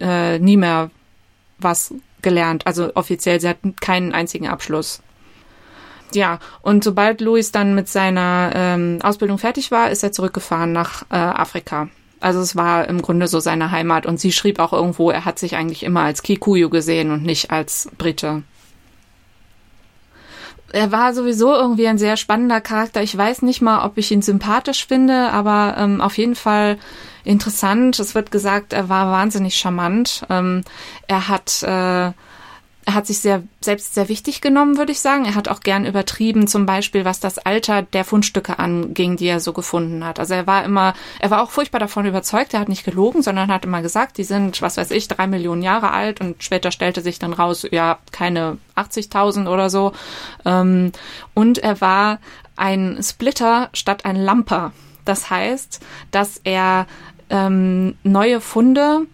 äh, 0.00 0.38
nie 0.38 0.56
mehr 0.56 0.90
was 1.58 1.94
gelernt. 2.22 2.66
Also 2.66 2.94
offiziell, 2.94 3.40
sie 3.40 3.48
hat 3.48 3.58
keinen 3.80 4.12
einzigen 4.12 4.46
Abschluss. 4.46 5.02
Ja, 6.14 6.38
und 6.62 6.84
sobald 6.84 7.20
Louis 7.20 7.52
dann 7.52 7.74
mit 7.74 7.88
seiner 7.88 8.52
ähm, 8.54 8.98
Ausbildung 9.02 9.38
fertig 9.38 9.70
war, 9.70 9.90
ist 9.90 10.02
er 10.02 10.12
zurückgefahren 10.12 10.72
nach 10.72 11.02
äh, 11.10 11.16
Afrika. 11.16 11.88
Also 12.20 12.40
es 12.40 12.54
war 12.54 12.86
im 12.86 13.00
Grunde 13.00 13.28
so 13.28 13.40
seine 13.40 13.70
Heimat 13.70 14.04
und 14.04 14.20
sie 14.20 14.32
schrieb 14.32 14.58
auch 14.58 14.74
irgendwo, 14.74 15.10
er 15.10 15.24
hat 15.24 15.38
sich 15.38 15.56
eigentlich 15.56 15.82
immer 15.82 16.02
als 16.02 16.22
Kikuyu 16.22 16.68
gesehen 16.68 17.10
und 17.10 17.24
nicht 17.24 17.50
als 17.50 17.88
Brite. 17.96 18.42
Er 20.72 20.92
war 20.92 21.14
sowieso 21.14 21.52
irgendwie 21.52 21.88
ein 21.88 21.98
sehr 21.98 22.16
spannender 22.16 22.60
Charakter. 22.60 23.02
Ich 23.02 23.16
weiß 23.16 23.42
nicht 23.42 23.60
mal, 23.60 23.84
ob 23.84 23.98
ich 23.98 24.12
ihn 24.12 24.22
sympathisch 24.22 24.86
finde, 24.86 25.30
aber 25.32 25.74
ähm, 25.78 26.00
auf 26.00 26.16
jeden 26.16 26.36
Fall 26.36 26.78
interessant. 27.24 27.98
Es 27.98 28.14
wird 28.14 28.30
gesagt, 28.30 28.72
er 28.72 28.88
war 28.88 29.10
wahnsinnig 29.10 29.56
charmant. 29.56 30.24
Ähm, 30.30 30.62
er 31.08 31.28
hat 31.28 31.62
äh, 31.62 32.12
er 32.86 32.94
hat 32.94 33.06
sich 33.06 33.20
sehr 33.20 33.42
selbst 33.60 33.94
sehr 33.94 34.08
wichtig 34.08 34.40
genommen, 34.40 34.78
würde 34.78 34.92
ich 34.92 35.00
sagen. 35.00 35.26
Er 35.26 35.34
hat 35.34 35.48
auch 35.48 35.60
gern 35.60 35.84
übertrieben, 35.84 36.46
zum 36.46 36.64
Beispiel 36.64 37.04
was 37.04 37.20
das 37.20 37.38
Alter 37.38 37.82
der 37.82 38.04
Fundstücke 38.04 38.58
anging, 38.58 39.16
die 39.16 39.26
er 39.26 39.40
so 39.40 39.52
gefunden 39.52 40.04
hat. 40.04 40.18
Also 40.18 40.34
er 40.34 40.46
war 40.46 40.64
immer, 40.64 40.94
er 41.18 41.30
war 41.30 41.42
auch 41.42 41.50
furchtbar 41.50 41.78
davon 41.78 42.06
überzeugt. 42.06 42.54
Er 42.54 42.60
hat 42.60 42.68
nicht 42.68 42.84
gelogen, 42.84 43.22
sondern 43.22 43.52
hat 43.52 43.64
immer 43.64 43.82
gesagt, 43.82 44.16
die 44.16 44.24
sind, 44.24 44.62
was 44.62 44.78
weiß 44.78 44.90
ich, 44.92 45.08
drei 45.08 45.26
Millionen 45.26 45.62
Jahre 45.62 45.90
alt 45.90 46.20
und 46.20 46.42
später 46.42 46.70
stellte 46.70 47.02
sich 47.02 47.18
dann 47.18 47.34
raus, 47.34 47.66
ja, 47.70 47.98
keine 48.12 48.58
80.000 48.76 49.48
oder 49.48 49.68
so. 49.68 49.92
Ähm, 50.46 50.92
und 51.34 51.58
er 51.58 51.80
war 51.80 52.18
ein 52.56 52.98
Splitter 53.02 53.68
statt 53.74 54.04
ein 54.04 54.16
Lamper. 54.16 54.72
Das 55.04 55.28
heißt, 55.28 55.80
dass 56.10 56.40
er 56.44 56.86
ähm, 57.28 57.96
neue 58.02 58.40
Funde 58.40 59.06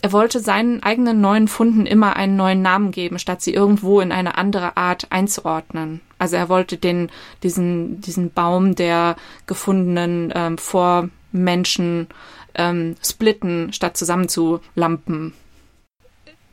er 0.00 0.12
wollte 0.12 0.40
seinen 0.40 0.82
eigenen 0.82 1.20
neuen 1.20 1.48
Funden 1.48 1.86
immer 1.86 2.16
einen 2.16 2.36
neuen 2.36 2.62
Namen 2.62 2.92
geben, 2.92 3.18
statt 3.18 3.42
sie 3.42 3.52
irgendwo 3.52 4.00
in 4.00 4.12
eine 4.12 4.38
andere 4.38 4.76
Art 4.76 5.08
einzuordnen. 5.10 6.00
Also 6.18 6.36
er 6.36 6.48
wollte 6.48 6.76
den, 6.76 7.10
diesen, 7.42 8.00
diesen 8.00 8.32
Baum 8.32 8.74
der 8.74 9.16
gefundenen 9.46 10.32
ähm, 10.34 10.58
Vormenschen 10.58 12.08
ähm, 12.54 12.96
splitten, 13.02 13.72
statt 13.72 13.96
zusammenzulampen. 13.96 15.34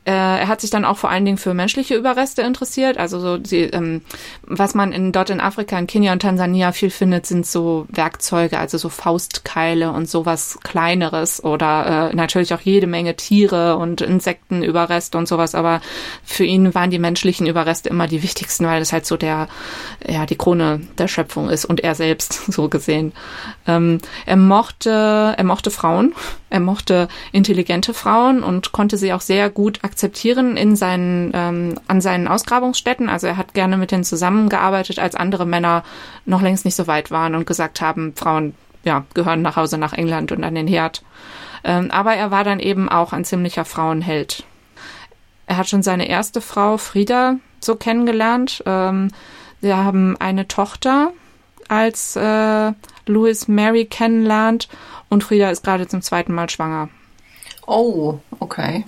Äh, 0.05 0.11
er 0.11 0.47
hat 0.47 0.61
sich 0.61 0.69
dann 0.69 0.85
auch 0.85 0.97
vor 0.97 1.09
allen 1.09 1.25
Dingen 1.25 1.39
für 1.39 1.55
menschliche 1.55 1.95
Überreste 1.95 2.43
interessiert. 2.43 2.97
Also 2.97 3.19
so 3.19 3.37
die, 3.37 3.61
ähm, 3.61 4.01
was 4.43 4.75
man 4.75 4.91
in, 4.91 5.11
dort 5.11 5.31
in 5.31 5.39
Afrika, 5.41 5.79
in 5.79 5.87
Kenia 5.87 6.13
und 6.13 6.21
Tansania 6.21 6.71
viel 6.73 6.91
findet, 6.91 7.25
sind 7.25 7.47
so 7.47 7.87
Werkzeuge, 7.89 8.59
also 8.59 8.77
so 8.77 8.89
Faustkeile 8.89 9.91
und 9.91 10.07
sowas 10.07 10.59
Kleineres 10.63 11.43
oder 11.43 12.11
äh, 12.11 12.15
natürlich 12.15 12.53
auch 12.53 12.61
jede 12.61 12.85
Menge 12.85 13.15
Tiere 13.15 13.77
und 13.77 14.01
Insektenüberreste 14.01 15.17
und 15.17 15.27
sowas. 15.27 15.55
Aber 15.55 15.81
für 16.23 16.45
ihn 16.45 16.75
waren 16.75 16.91
die 16.91 16.99
menschlichen 16.99 17.47
Überreste 17.47 17.89
immer 17.89 18.05
die 18.05 18.21
wichtigsten, 18.21 18.67
weil 18.67 18.79
das 18.79 18.93
halt 18.93 19.07
so 19.07 19.17
der, 19.17 19.47
ja, 20.07 20.27
die 20.27 20.37
Krone 20.37 20.81
der 20.99 21.07
Schöpfung 21.07 21.49
ist 21.49 21.65
und 21.65 21.79
er 21.79 21.95
selbst 21.95 22.45
so 22.53 22.69
gesehen. 22.69 23.11
Ähm, 23.65 23.97
er 24.27 24.37
mochte, 24.37 25.33
er 25.35 25.43
mochte 25.43 25.71
Frauen, 25.71 26.13
er 26.51 26.59
mochte 26.59 27.07
intelligente 27.31 27.95
Frauen 27.95 28.43
und 28.43 28.71
konnte 28.71 28.97
sie 28.97 29.11
auch 29.11 29.21
sehr 29.21 29.49
gut 29.49 29.79
akzeptieren 29.83 29.94
in 30.03 30.75
seinen, 30.75 31.31
ähm, 31.33 31.79
an 31.87 32.01
seinen 32.01 32.27
Ausgrabungsstätten. 32.27 33.09
Also 33.09 33.27
er 33.27 33.37
hat 33.37 33.53
gerne 33.53 33.77
mit 33.77 33.91
denen 33.91 34.03
zusammengearbeitet, 34.03 34.99
als 34.99 35.15
andere 35.15 35.45
Männer 35.45 35.83
noch 36.25 36.41
längst 36.41 36.65
nicht 36.65 36.75
so 36.75 36.87
weit 36.87 37.11
waren 37.11 37.35
und 37.35 37.47
gesagt 37.47 37.81
haben, 37.81 38.13
Frauen 38.15 38.53
ja, 38.83 39.05
gehören 39.13 39.41
nach 39.41 39.55
Hause 39.55 39.77
nach 39.77 39.93
England 39.93 40.31
und 40.31 40.43
an 40.43 40.55
den 40.55 40.67
Herd. 40.67 41.03
Ähm, 41.63 41.89
aber 41.91 42.13
er 42.15 42.31
war 42.31 42.43
dann 42.43 42.59
eben 42.59 42.87
auch 42.87 43.11
ein 43.11 43.25
ziemlicher 43.25 43.65
Frauenheld. 43.65 44.43
Er 45.47 45.57
hat 45.57 45.69
schon 45.69 45.83
seine 45.83 46.07
erste 46.07 46.41
Frau, 46.41 46.77
Frieda, 46.77 47.37
so 47.59 47.75
kennengelernt. 47.75 48.63
Ähm, 48.65 49.09
sie 49.61 49.73
haben 49.73 50.15
eine 50.19 50.47
Tochter, 50.47 51.11
als 51.67 52.15
äh, 52.15 52.71
Louis 53.07 53.47
Mary 53.47 53.85
kennenlernt 53.85 54.69
und 55.09 55.23
Frieda 55.23 55.49
ist 55.49 55.63
gerade 55.63 55.87
zum 55.87 56.01
zweiten 56.01 56.33
Mal 56.33 56.49
schwanger. 56.49 56.89
Oh, 57.67 58.19
okay. 58.39 58.85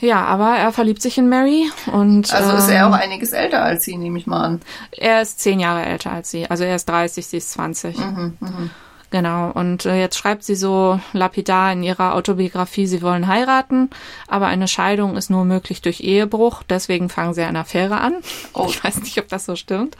Ja, 0.00 0.24
aber 0.24 0.56
er 0.56 0.72
verliebt 0.72 1.02
sich 1.02 1.18
in 1.18 1.28
Mary 1.28 1.70
und. 1.92 2.32
Also 2.32 2.56
ist 2.56 2.70
er 2.70 2.88
auch 2.88 2.92
einiges 2.92 3.32
älter 3.32 3.62
als 3.62 3.84
sie, 3.84 3.96
nehme 3.96 4.18
ich 4.18 4.26
mal 4.26 4.44
an. 4.44 4.60
Er 4.92 5.22
ist 5.22 5.40
zehn 5.40 5.60
Jahre 5.60 5.84
älter 5.84 6.12
als 6.12 6.30
sie. 6.30 6.48
Also 6.48 6.64
er 6.64 6.76
ist 6.76 6.88
30, 6.88 7.26
sie 7.26 7.36
ist 7.38 7.52
20. 7.52 7.96
Mhm, 7.96 8.36
mh. 8.40 8.70
Genau, 9.10 9.50
und 9.52 9.86
äh, 9.86 9.98
jetzt 9.98 10.18
schreibt 10.18 10.44
sie 10.44 10.54
so 10.54 11.00
lapidar 11.14 11.72
in 11.72 11.82
ihrer 11.82 12.14
Autobiografie, 12.14 12.86
sie 12.86 13.00
wollen 13.00 13.26
heiraten, 13.26 13.88
aber 14.26 14.48
eine 14.48 14.68
Scheidung 14.68 15.16
ist 15.16 15.30
nur 15.30 15.46
möglich 15.46 15.80
durch 15.80 16.00
Ehebruch, 16.00 16.62
deswegen 16.68 17.08
fangen 17.08 17.32
sie 17.32 17.42
eine 17.42 17.60
Affäre 17.60 18.00
an. 18.00 18.16
Oh. 18.52 18.66
Ich 18.68 18.84
weiß 18.84 19.00
nicht, 19.00 19.18
ob 19.18 19.28
das 19.28 19.46
so 19.46 19.56
stimmt, 19.56 19.96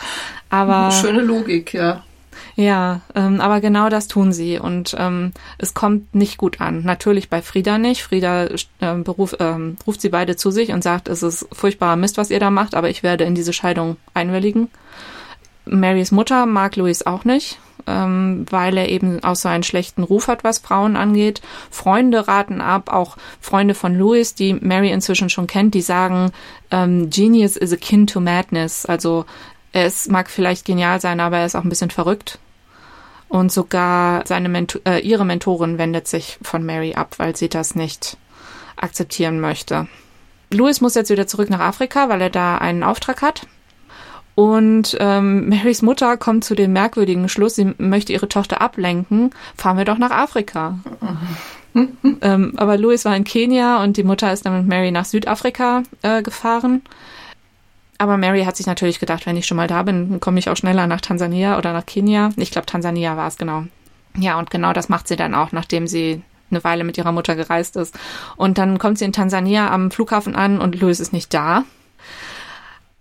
aber... 0.50 0.90
Schöne 0.90 1.22
Logik, 1.22 1.72
ja. 1.72 2.02
Ja, 2.56 3.00
ähm, 3.14 3.40
aber 3.40 3.60
genau 3.60 3.88
das 3.88 4.08
tun 4.08 4.32
sie 4.32 4.58
und 4.58 4.94
ähm, 4.98 5.32
es 5.58 5.74
kommt 5.74 6.14
nicht 6.14 6.38
gut 6.38 6.60
an. 6.60 6.82
Natürlich 6.84 7.28
bei 7.30 7.42
Frieda 7.42 7.78
nicht. 7.78 8.02
Frieda 8.02 8.46
äh, 8.46 8.94
beruf, 9.02 9.36
ähm, 9.40 9.76
ruft 9.86 10.00
sie 10.00 10.08
beide 10.08 10.36
zu 10.36 10.50
sich 10.50 10.72
und 10.72 10.82
sagt, 10.82 11.08
es 11.08 11.22
ist 11.22 11.46
furchtbarer 11.52 11.96
Mist, 11.96 12.16
was 12.16 12.30
ihr 12.30 12.40
da 12.40 12.50
macht, 12.50 12.74
aber 12.74 12.90
ich 12.90 13.02
werde 13.02 13.24
in 13.24 13.34
diese 13.34 13.52
Scheidung 13.52 13.96
einwilligen. 14.14 14.68
Marys 15.70 16.12
Mutter 16.12 16.46
mag 16.46 16.76
Louis 16.76 17.06
auch 17.06 17.24
nicht, 17.24 17.58
ähm, 17.86 18.46
weil 18.50 18.76
er 18.76 18.88
eben 18.88 19.22
auch 19.22 19.36
so 19.36 19.48
einen 19.48 19.62
schlechten 19.62 20.02
Ruf 20.02 20.28
hat, 20.28 20.44
was 20.44 20.58
Frauen 20.58 20.96
angeht. 20.96 21.42
Freunde 21.70 22.28
raten 22.28 22.60
ab, 22.60 22.92
auch 22.92 23.16
Freunde 23.40 23.74
von 23.74 23.94
Louis, 23.94 24.34
die 24.34 24.54
Mary 24.54 24.90
inzwischen 24.90 25.30
schon 25.30 25.46
kennt, 25.46 25.74
die 25.74 25.82
sagen, 25.82 26.32
ähm, 26.70 27.10
Genius 27.10 27.56
is 27.56 27.72
akin 27.72 28.06
to 28.06 28.20
madness. 28.20 28.86
Also 28.86 29.26
er 29.78 29.86
ist, 29.86 30.10
mag 30.10 30.28
vielleicht 30.30 30.64
genial 30.64 31.00
sein, 31.00 31.20
aber 31.20 31.38
er 31.38 31.46
ist 31.46 31.54
auch 31.54 31.64
ein 31.64 31.68
bisschen 31.68 31.90
verrückt. 31.90 32.38
Und 33.28 33.52
sogar 33.52 34.26
seine 34.26 34.48
Mentor, 34.48 34.80
äh, 34.86 35.00
ihre 35.00 35.24
Mentorin 35.24 35.78
wendet 35.78 36.08
sich 36.08 36.38
von 36.42 36.64
Mary 36.64 36.94
ab, 36.94 37.14
weil 37.18 37.36
sie 37.36 37.48
das 37.48 37.74
nicht 37.74 38.16
akzeptieren 38.76 39.40
möchte. 39.40 39.86
Louis 40.50 40.80
muss 40.80 40.94
jetzt 40.94 41.10
wieder 41.10 41.26
zurück 41.26 41.50
nach 41.50 41.60
Afrika, 41.60 42.08
weil 42.08 42.22
er 42.22 42.30
da 42.30 42.56
einen 42.56 42.82
Auftrag 42.82 43.20
hat. 43.20 43.46
Und 44.34 44.96
ähm, 45.00 45.48
Marys 45.48 45.82
Mutter 45.82 46.16
kommt 46.16 46.44
zu 46.44 46.54
dem 46.54 46.72
merkwürdigen 46.72 47.28
Schluss, 47.28 47.56
sie 47.56 47.74
möchte 47.76 48.12
ihre 48.12 48.28
Tochter 48.28 48.60
ablenken, 48.60 49.30
fahren 49.56 49.76
wir 49.76 49.84
doch 49.84 49.98
nach 49.98 50.12
Afrika. 50.12 50.78
ähm, 52.22 52.52
aber 52.56 52.78
Louis 52.78 53.04
war 53.04 53.16
in 53.16 53.24
Kenia 53.24 53.82
und 53.82 53.96
die 53.96 54.04
Mutter 54.04 54.32
ist 54.32 54.46
dann 54.46 54.56
mit 54.56 54.68
Mary 54.68 54.92
nach 54.92 55.06
Südafrika 55.06 55.82
äh, 56.02 56.22
gefahren. 56.22 56.82
Aber 57.98 58.16
Mary 58.16 58.44
hat 58.44 58.56
sich 58.56 58.66
natürlich 58.66 59.00
gedacht, 59.00 59.26
wenn 59.26 59.36
ich 59.36 59.46
schon 59.46 59.56
mal 59.56 59.66
da 59.66 59.82
bin, 59.82 60.20
komme 60.20 60.38
ich 60.38 60.48
auch 60.48 60.56
schneller 60.56 60.86
nach 60.86 61.00
Tansania 61.00 61.58
oder 61.58 61.72
nach 61.72 61.84
Kenia. 61.84 62.30
Ich 62.36 62.52
glaube, 62.52 62.66
Tansania 62.66 63.16
war 63.16 63.26
es 63.26 63.36
genau. 63.36 63.64
Ja, 64.16 64.38
und 64.38 64.50
genau 64.50 64.72
das 64.72 64.88
macht 64.88 65.08
sie 65.08 65.16
dann 65.16 65.34
auch, 65.34 65.52
nachdem 65.52 65.86
sie 65.86 66.22
eine 66.50 66.62
Weile 66.64 66.84
mit 66.84 66.96
ihrer 66.96 67.12
Mutter 67.12 67.34
gereist 67.34 67.76
ist. 67.76 67.98
Und 68.36 68.56
dann 68.56 68.78
kommt 68.78 68.98
sie 68.98 69.04
in 69.04 69.12
Tansania 69.12 69.70
am 69.70 69.90
Flughafen 69.90 70.36
an 70.36 70.60
und 70.60 70.80
Louis 70.80 71.00
ist 71.00 71.12
nicht 71.12 71.34
da. 71.34 71.64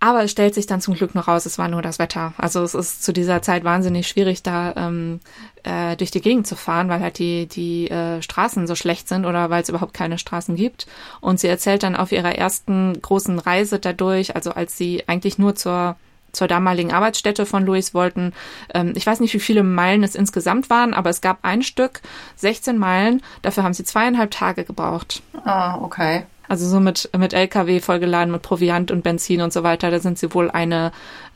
Aber 0.00 0.22
es 0.22 0.30
stellt 0.30 0.54
sich 0.54 0.66
dann 0.66 0.80
zum 0.80 0.94
Glück 0.94 1.14
noch 1.14 1.26
raus, 1.26 1.44
es 1.44 1.58
war 1.58 1.68
nur 1.68 1.82
das 1.82 1.98
Wetter. 1.98 2.32
Also 2.38 2.62
es 2.62 2.74
ist 2.74 3.02
zu 3.02 3.12
dieser 3.12 3.42
Zeit 3.42 3.64
wahnsinnig 3.64 4.06
schwierig, 4.06 4.44
da 4.44 4.72
ähm, 4.76 5.18
äh, 5.64 5.96
durch 5.96 6.12
die 6.12 6.20
Gegend 6.20 6.46
zu 6.46 6.54
fahren, 6.54 6.88
weil 6.88 7.00
halt 7.00 7.18
die, 7.18 7.46
die 7.46 7.90
äh, 7.90 8.22
Straßen 8.22 8.68
so 8.68 8.76
schlecht 8.76 9.08
sind 9.08 9.26
oder 9.26 9.50
weil 9.50 9.62
es 9.62 9.68
überhaupt 9.68 9.94
keine 9.94 10.18
Straßen 10.18 10.54
gibt. 10.54 10.86
Und 11.20 11.40
sie 11.40 11.48
erzählt 11.48 11.82
dann 11.82 11.96
auf 11.96 12.12
ihrer 12.12 12.36
ersten 12.36 13.00
großen 13.02 13.40
Reise 13.40 13.80
dadurch, 13.80 14.36
also 14.36 14.52
als 14.52 14.76
sie 14.76 15.02
eigentlich 15.08 15.38
nur 15.38 15.56
zur 15.56 15.96
zur 16.30 16.46
damaligen 16.46 16.92
Arbeitsstätte 16.92 17.46
von 17.46 17.64
Louis 17.64 17.94
wollten. 17.94 18.34
Ähm, 18.74 18.92
ich 18.94 19.06
weiß 19.06 19.20
nicht, 19.20 19.32
wie 19.32 19.40
viele 19.40 19.62
Meilen 19.62 20.02
es 20.02 20.14
insgesamt 20.14 20.68
waren, 20.68 20.92
aber 20.92 21.08
es 21.10 21.22
gab 21.22 21.38
ein 21.42 21.62
Stück, 21.62 22.02
16 22.36 22.76
Meilen. 22.78 23.22
Dafür 23.40 23.64
haben 23.64 23.72
sie 23.72 23.82
zweieinhalb 23.82 24.30
Tage 24.30 24.64
gebraucht. 24.64 25.22
Ah, 25.44 25.78
okay. 25.80 26.24
Also 26.48 26.66
so 26.66 26.80
mit, 26.80 27.10
mit 27.16 27.34
LKW 27.34 27.80
vollgeladen, 27.80 28.32
mit 28.32 28.42
Proviant 28.42 28.90
und 28.90 29.02
Benzin 29.02 29.42
und 29.42 29.52
so 29.52 29.62
weiter, 29.62 29.90
da 29.90 29.98
sind 30.00 30.18
sie 30.18 30.32
wohl 30.32 30.50
eine, 30.50 30.92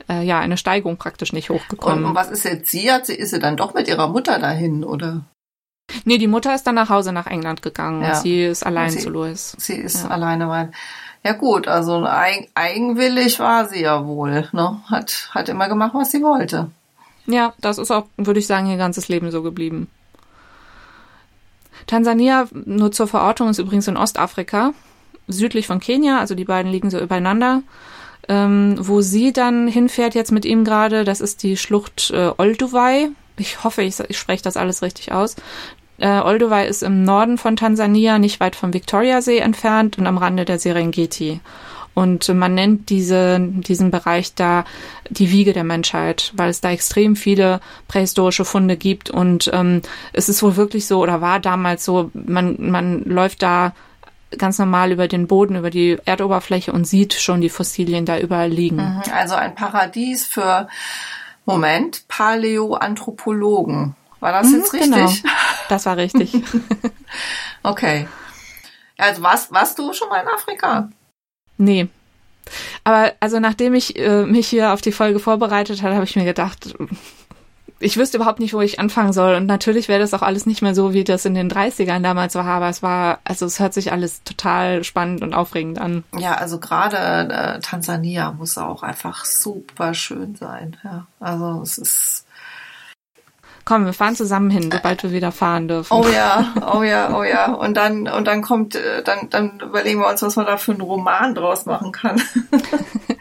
äh, 0.09 0.25
ja, 0.25 0.40
eine 0.40 0.57
Steigung 0.57 0.97
praktisch 0.97 1.35
nicht 1.35 1.50
hochgekommen. 1.50 2.04
Und, 2.04 2.11
und 2.11 2.16
was 2.16 2.31
ist 2.31 2.45
jetzt 2.45 2.71
sie? 2.71 2.90
Hat 2.90 3.07
sie? 3.07 3.14
Ist 3.14 3.31
sie 3.31 3.38
dann 3.38 3.59
doch 3.59 3.75
mit 3.75 3.88
ihrer 3.88 4.09
Mutter 4.09 4.39
dahin, 4.39 4.84
oder? 4.84 5.23
Nee, 6.04 6.17
die 6.17 6.28
Mutter 6.28 6.54
ist 6.54 6.67
dann 6.67 6.76
nach 6.76 6.89
Hause 6.89 7.13
nach 7.13 7.26
England 7.26 7.60
gegangen 7.60 8.02
ja. 8.02 8.08
und 8.08 8.17
sie 8.17 8.45
ist 8.45 8.65
allein 8.65 8.91
sie, 8.91 9.00
zu 9.00 9.10
Louis. 9.10 9.54
Sie 9.58 9.75
ist 9.75 10.04
ja. 10.04 10.10
alleine, 10.10 10.49
weil. 10.49 10.73
Ja 11.25 11.34
gut, 11.34 11.69
also 11.69 12.04
eig 12.04 12.49
eigenwillig 12.54 13.39
war 13.39 13.69
sie 13.69 13.82
ja 13.82 14.04
wohl, 14.06 14.49
ne? 14.50 14.80
Hat, 14.91 15.30
hat 15.32 15.49
immer 15.49 15.69
gemacht, 15.69 15.93
was 15.95 16.10
sie 16.10 16.23
wollte. 16.23 16.71
Ja, 17.26 17.52
das 17.60 17.78
ist 17.78 17.93
auch, 17.93 18.06
würde 18.17 18.41
ich 18.41 18.49
sagen, 18.49 18.69
ihr 18.69 18.76
ganzes 18.76 19.08
Leben 19.08 19.30
so 19.30 19.43
geblieben. 19.43 19.89
Tansania, 21.87 22.49
nur 22.52 22.91
zur 22.91 23.06
Verortung, 23.06 23.50
ist 23.50 23.58
übrigens 23.58 23.87
in 23.87 23.97
Ostafrika 23.97 24.73
südlich 25.32 25.66
von 25.66 25.80
Kenia, 25.80 26.18
also 26.18 26.34
die 26.34 26.45
beiden 26.45 26.71
liegen 26.71 26.90
so 26.90 26.99
übereinander. 26.99 27.62
Ähm, 28.28 28.76
wo 28.78 29.00
sie 29.00 29.32
dann 29.32 29.66
hinfährt 29.66 30.14
jetzt 30.14 30.30
mit 30.30 30.45
ihm 30.45 30.62
gerade, 30.64 31.02
das 31.02 31.21
ist 31.21 31.42
die 31.42 31.56
Schlucht 31.56 32.12
äh, 32.14 32.30
Olduvai. 32.38 33.08
Ich 33.36 33.64
hoffe, 33.64 33.82
ich, 33.82 33.99
ich 33.99 34.16
spreche 34.16 34.45
das 34.45 34.56
alles 34.56 34.80
richtig 34.82 35.10
aus. 35.10 35.34
Äh, 35.99 36.21
Olduvai 36.21 36.66
ist 36.66 36.84
im 36.84 37.02
Norden 37.02 37.36
von 37.36 37.56
Tansania, 37.56 38.18
nicht 38.18 38.38
weit 38.38 38.54
vom 38.54 38.73
Victoriasee 38.73 39.38
entfernt 39.38 39.99
und 39.99 40.06
am 40.06 40.18
Rande 40.18 40.45
der 40.45 40.60
Serengeti. 40.60 41.40
Und 41.95 42.28
man 42.28 42.54
nennt 42.54 42.88
diese, 42.88 43.38
diesen 43.40 43.90
Bereich 43.90 44.34
da 44.34 44.64
die 45.10 45.30
Wiege 45.30 45.52
der 45.52 45.64
Menschheit, 45.64 46.32
weil 46.34 46.49
es 46.49 46.60
da 46.60 46.71
extrem 46.71 47.16
viele 47.16 47.60
prähistorische 47.86 48.45
Funde 48.45 48.76
gibt. 48.76 49.10
Und 49.10 49.50
ähm, 49.52 49.82
es 50.12 50.28
ist 50.28 50.42
wohl 50.42 50.56
wirklich 50.56 50.86
so 50.86 51.02
oder 51.02 51.21
war 51.21 51.38
damals 51.38 51.84
so, 51.84 52.10
man, 52.14 52.56
man 52.58 53.04
läuft 53.04 53.42
da 53.42 53.75
ganz 54.38 54.58
normal 54.58 54.92
über 54.92 55.08
den 55.08 55.26
Boden, 55.26 55.56
über 55.56 55.71
die 55.71 55.99
Erdoberfläche 56.04 56.73
und 56.73 56.86
sieht 56.86 57.14
schon 57.14 57.40
die 57.40 57.49
Fossilien 57.49 58.04
da 58.04 58.18
überall 58.18 58.50
liegen. 58.50 58.76
Mhm, 58.76 59.02
also 59.14 59.34
ein 59.34 59.54
Paradies 59.54 60.26
für, 60.26 60.68
Moment, 61.45 62.06
Paläoanthropologen. 62.08 63.95
War 64.21 64.32
das 64.32 64.49
mhm, 64.49 64.58
jetzt 64.58 64.73
richtig? 64.73 64.90
Genau. 64.90 65.10
Das 65.68 65.86
war 65.86 65.97
richtig. 65.97 66.34
okay. 67.62 68.06
Also 68.99 69.23
warst, 69.23 69.52
warst 69.52 69.78
du 69.78 69.92
schon 69.95 70.08
mal 70.10 70.21
in 70.21 70.28
Afrika? 70.28 70.90
Nee. 71.56 71.88
Aber 72.84 73.12
also 73.21 73.40
nachdem 73.40 73.75
ich 73.75 73.99
äh, 73.99 74.26
mich 74.26 74.49
hier 74.49 74.73
auf 74.73 74.80
die 74.80 74.92
Folge 74.92 75.18
vorbereitet 75.18 75.82
habe, 75.82 75.95
habe 75.95 76.04
ich 76.04 76.16
mir 76.16 76.25
gedacht, 76.25 76.75
ich 77.82 77.97
wüsste 77.97 78.16
überhaupt 78.16 78.38
nicht, 78.38 78.54
wo 78.54 78.60
ich 78.60 78.78
anfangen 78.78 79.12
soll. 79.12 79.34
Und 79.34 79.47
natürlich 79.47 79.88
wäre 79.88 80.00
das 80.00 80.14
auch 80.14 80.23
alles 80.23 80.47
nicht 80.47 80.62
mehr 80.62 80.75
so, 80.75 80.92
wie 80.92 81.04
das 81.04 81.25
in 81.25 81.34
den 81.34 81.50
30ern 81.50 82.02
damals 82.02 82.34
war. 82.34 82.47
Aber 82.47 82.68
es 82.68 82.82
war, 82.82 83.18
also 83.25 83.45
es 83.47 83.58
hört 83.60 83.75
sich 83.75 83.92
alles 83.92 84.23
total 84.23 84.84
spannend 84.84 85.23
und 85.23 85.34
aufregend 85.34 85.78
an. 85.80 86.04
Ja, 86.16 86.34
also 86.34 86.58
gerade 86.58 86.97
äh, 86.97 87.60
Tansania 87.60 88.32
muss 88.32 88.56
auch 88.56 88.82
einfach 88.82 89.25
super 89.25 89.95
schön 89.95 90.36
sein. 90.36 90.76
Ja, 90.84 91.06
also 91.21 91.60
es 91.62 91.78
ist. 91.78 92.26
Komm, 93.64 93.84
wir 93.84 93.92
fahren 93.92 94.16
zusammen 94.16 94.50
hin, 94.50 94.71
sobald 94.73 95.02
wir 95.04 95.12
wieder 95.12 95.30
fahren 95.30 95.68
dürfen. 95.68 95.92
Oh 95.92 96.06
ja, 96.08 96.52
oh 96.75 96.82
ja, 96.82 97.16
oh 97.16 97.23
ja. 97.23 97.52
Und 97.52 97.76
dann, 97.76 98.08
und 98.08 98.26
dann 98.26 98.42
kommt, 98.42 98.75
äh, 98.75 99.02
dann, 99.04 99.30
dann 99.30 99.60
überlegen 99.60 100.00
wir 100.00 100.08
uns, 100.08 100.23
was 100.23 100.34
man 100.34 100.47
da 100.47 100.56
für 100.56 100.73
einen 100.73 100.80
Roman 100.80 101.34
draus 101.34 101.64
machen 101.66 101.92
kann. 101.92 102.21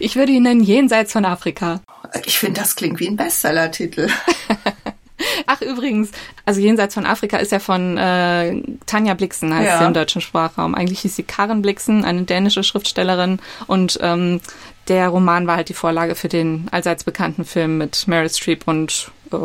ich 0.00 0.16
würde 0.16 0.32
ihn 0.32 0.42
nennen 0.42 0.62
Jenseits 0.62 1.12
von 1.12 1.24
Afrika. 1.24 1.80
Ich 2.24 2.38
finde, 2.38 2.60
das 2.60 2.76
klingt 2.76 3.00
wie 3.00 3.08
ein 3.08 3.16
Bestseller-Titel. 3.16 4.08
Ach, 5.46 5.60
übrigens, 5.60 6.10
also 6.44 6.60
Jenseits 6.60 6.94
von 6.94 7.06
Afrika 7.06 7.36
ist 7.38 7.52
ja 7.52 7.58
von 7.58 7.96
äh, 7.96 8.60
Tanja 8.86 9.14
Blixen, 9.14 9.54
heißt 9.54 9.66
ja. 9.66 9.78
sie 9.78 9.84
im 9.84 9.94
deutschen 9.94 10.20
Sprachraum. 10.20 10.74
Eigentlich 10.74 11.00
hieß 11.00 11.16
sie 11.16 11.22
Karen 11.22 11.62
Blixen, 11.62 12.04
eine 12.04 12.22
dänische 12.22 12.62
Schriftstellerin. 12.62 13.40
Und 13.66 13.98
ähm, 14.02 14.40
der 14.88 15.08
Roman 15.08 15.46
war 15.46 15.56
halt 15.56 15.68
die 15.68 15.74
Vorlage 15.74 16.14
für 16.14 16.28
den 16.28 16.68
allseits 16.70 17.04
bekannten 17.04 17.44
Film 17.44 17.78
mit 17.78 18.06
Meryl 18.06 18.28
Streep 18.28 18.66
und 18.66 19.10
äh, 19.32 19.36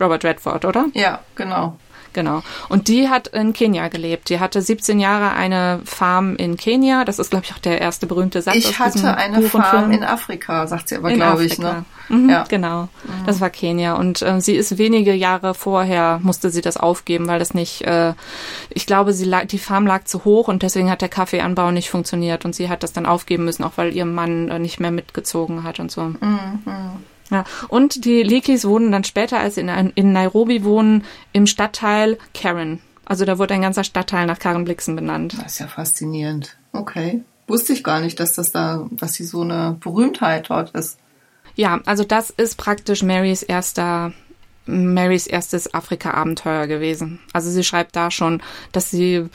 Robert 0.00 0.24
Redford, 0.24 0.64
oder? 0.64 0.86
Ja, 0.94 1.20
genau. 1.34 1.78
Genau. 2.16 2.42
Und 2.70 2.88
die 2.88 3.10
hat 3.10 3.28
in 3.28 3.52
Kenia 3.52 3.88
gelebt. 3.88 4.30
Die 4.30 4.40
hatte 4.40 4.62
17 4.62 4.98
Jahre 4.98 5.36
eine 5.36 5.82
Farm 5.84 6.34
in 6.36 6.56
Kenia. 6.56 7.04
Das 7.04 7.18
ist, 7.18 7.28
glaube 7.28 7.44
ich, 7.44 7.52
auch 7.52 7.58
der 7.58 7.78
erste 7.78 8.06
berühmte 8.06 8.40
Satz. 8.40 8.56
Ich 8.56 8.78
hatte 8.78 9.14
eine 9.18 9.42
Farm 9.42 9.90
in 9.90 10.02
Afrika, 10.02 10.66
sagt 10.66 10.88
sie 10.88 10.96
aber, 10.96 11.12
glaube 11.12 11.44
ich. 11.44 11.58
Ne? 11.58 11.84
Mhm, 12.08 12.30
ja. 12.30 12.44
Genau. 12.48 12.84
Mhm. 12.84 13.26
Das 13.26 13.42
war 13.42 13.50
Kenia. 13.50 13.96
Und 13.96 14.22
äh, 14.22 14.40
sie 14.40 14.56
ist 14.56 14.78
wenige 14.78 15.12
Jahre 15.12 15.52
vorher, 15.52 16.18
musste 16.22 16.48
sie 16.48 16.62
das 16.62 16.78
aufgeben, 16.78 17.28
weil 17.28 17.38
das 17.38 17.52
nicht, 17.52 17.82
äh, 17.82 18.14
ich 18.70 18.86
glaube, 18.86 19.12
sie 19.12 19.26
lag, 19.26 19.44
die 19.44 19.58
Farm 19.58 19.86
lag 19.86 20.04
zu 20.04 20.24
hoch 20.24 20.48
und 20.48 20.62
deswegen 20.62 20.90
hat 20.90 21.02
der 21.02 21.10
Kaffeeanbau 21.10 21.70
nicht 21.70 21.90
funktioniert. 21.90 22.46
Und 22.46 22.54
sie 22.54 22.70
hat 22.70 22.82
das 22.82 22.94
dann 22.94 23.04
aufgeben 23.04 23.44
müssen, 23.44 23.62
auch 23.62 23.72
weil 23.76 23.94
ihr 23.94 24.06
Mann 24.06 24.48
äh, 24.48 24.58
nicht 24.58 24.80
mehr 24.80 24.90
mitgezogen 24.90 25.64
hat 25.64 25.80
und 25.80 25.90
so. 25.90 26.00
Mhm. 26.00 26.62
Ja, 27.30 27.44
und 27.68 28.04
die 28.04 28.22
Leakys 28.22 28.64
wohnen 28.64 28.92
dann 28.92 29.04
später, 29.04 29.38
als 29.38 29.56
sie 29.56 29.62
in, 29.62 29.92
in 29.94 30.12
Nairobi 30.12 30.64
wohnen, 30.64 31.04
im 31.32 31.46
Stadtteil 31.46 32.18
Karen. 32.34 32.80
Also 33.04 33.24
da 33.24 33.38
wurde 33.38 33.54
ein 33.54 33.62
ganzer 33.62 33.84
Stadtteil 33.84 34.26
nach 34.26 34.38
Karen 34.38 34.64
Blixen 34.64 34.96
benannt. 34.96 35.36
Das 35.38 35.52
ist 35.52 35.58
ja 35.60 35.68
faszinierend. 35.68 36.56
Okay. 36.72 37.22
wusste 37.46 37.72
ich 37.72 37.84
gar 37.84 38.00
nicht, 38.00 38.20
dass 38.20 38.34
das 38.34 38.52
da, 38.52 38.86
dass 38.90 39.14
sie 39.14 39.24
so 39.24 39.42
eine 39.42 39.76
Berühmtheit 39.80 40.50
dort 40.50 40.70
ist. 40.70 40.98
Ja, 41.54 41.80
also 41.86 42.04
das 42.04 42.30
ist 42.30 42.56
praktisch 42.56 43.02
Marys 43.02 43.42
erster 43.42 44.12
Marys 44.66 45.28
erstes 45.28 45.72
Afrika-Abenteuer 45.72 46.66
gewesen. 46.66 47.20
Also 47.32 47.50
sie 47.50 47.62
schreibt 47.62 47.94
da 47.94 48.10
schon, 48.10 48.42
dass 48.72 48.90
sie 48.90 49.28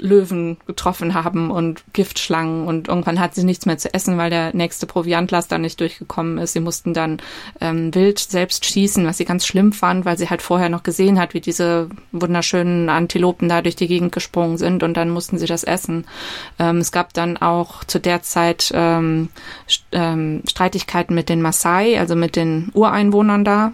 Löwen 0.00 0.56
getroffen 0.66 1.14
haben 1.14 1.50
und 1.50 1.84
Giftschlangen 1.92 2.66
und 2.66 2.88
irgendwann 2.88 3.20
hat 3.20 3.34
sie 3.34 3.44
nichts 3.44 3.66
mehr 3.66 3.78
zu 3.78 3.92
essen, 3.92 4.18
weil 4.18 4.30
der 4.30 4.54
nächste 4.54 4.86
Proviantlaster 4.86 5.58
nicht 5.58 5.80
durchgekommen 5.80 6.38
ist. 6.38 6.52
Sie 6.52 6.60
mussten 6.60 6.94
dann 6.94 7.18
ähm, 7.60 7.94
wild 7.94 8.18
selbst 8.18 8.64
schießen, 8.64 9.06
was 9.06 9.18
sie 9.18 9.24
ganz 9.24 9.46
schlimm 9.46 9.72
fand, 9.72 10.04
weil 10.04 10.18
sie 10.18 10.30
halt 10.30 10.42
vorher 10.42 10.68
noch 10.68 10.82
gesehen 10.82 11.18
hat, 11.18 11.34
wie 11.34 11.40
diese 11.40 11.88
wunderschönen 12.12 12.88
Antilopen 12.88 13.48
da 13.48 13.62
durch 13.62 13.76
die 13.76 13.88
Gegend 13.88 14.12
gesprungen 14.12 14.58
sind 14.58 14.82
und 14.82 14.96
dann 14.96 15.10
mussten 15.10 15.38
sie 15.38 15.46
das 15.46 15.64
essen. 15.64 16.06
Ähm, 16.58 16.78
es 16.78 16.92
gab 16.92 17.12
dann 17.12 17.36
auch 17.36 17.84
zu 17.84 17.98
der 17.98 18.22
Zeit 18.22 18.70
ähm, 18.74 19.28
ähm, 19.92 20.42
Streitigkeiten 20.48 21.14
mit 21.14 21.28
den 21.28 21.42
Maasai, 21.42 21.98
also 21.98 22.16
mit 22.16 22.36
den 22.36 22.70
Ureinwohnern 22.74 23.44
da, 23.44 23.72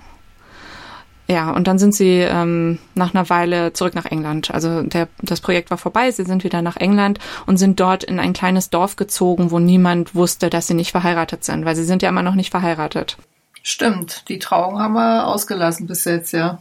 ja, 1.26 1.50
und 1.52 1.66
dann 1.66 1.78
sind 1.78 1.94
sie 1.94 2.18
ähm, 2.20 2.78
nach 2.94 3.14
einer 3.14 3.30
Weile 3.30 3.72
zurück 3.72 3.94
nach 3.94 4.04
England. 4.04 4.50
Also 4.50 4.82
der, 4.82 5.08
das 5.22 5.40
Projekt 5.40 5.70
war 5.70 5.78
vorbei, 5.78 6.10
sie 6.10 6.24
sind 6.24 6.44
wieder 6.44 6.60
nach 6.60 6.76
England 6.76 7.18
und 7.46 7.56
sind 7.56 7.80
dort 7.80 8.04
in 8.04 8.20
ein 8.20 8.34
kleines 8.34 8.68
Dorf 8.68 8.96
gezogen, 8.96 9.50
wo 9.50 9.58
niemand 9.58 10.14
wusste, 10.14 10.50
dass 10.50 10.66
sie 10.66 10.74
nicht 10.74 10.90
verheiratet 10.90 11.42
sind, 11.44 11.64
weil 11.64 11.76
sie 11.76 11.84
sind 11.84 12.02
ja 12.02 12.10
immer 12.10 12.22
noch 12.22 12.34
nicht 12.34 12.50
verheiratet. 12.50 13.16
Stimmt, 13.62 14.28
die 14.28 14.38
Trauung 14.38 14.78
haben 14.78 14.92
wir 14.92 15.26
ausgelassen 15.26 15.86
bis 15.86 16.04
jetzt, 16.04 16.32
ja. 16.32 16.58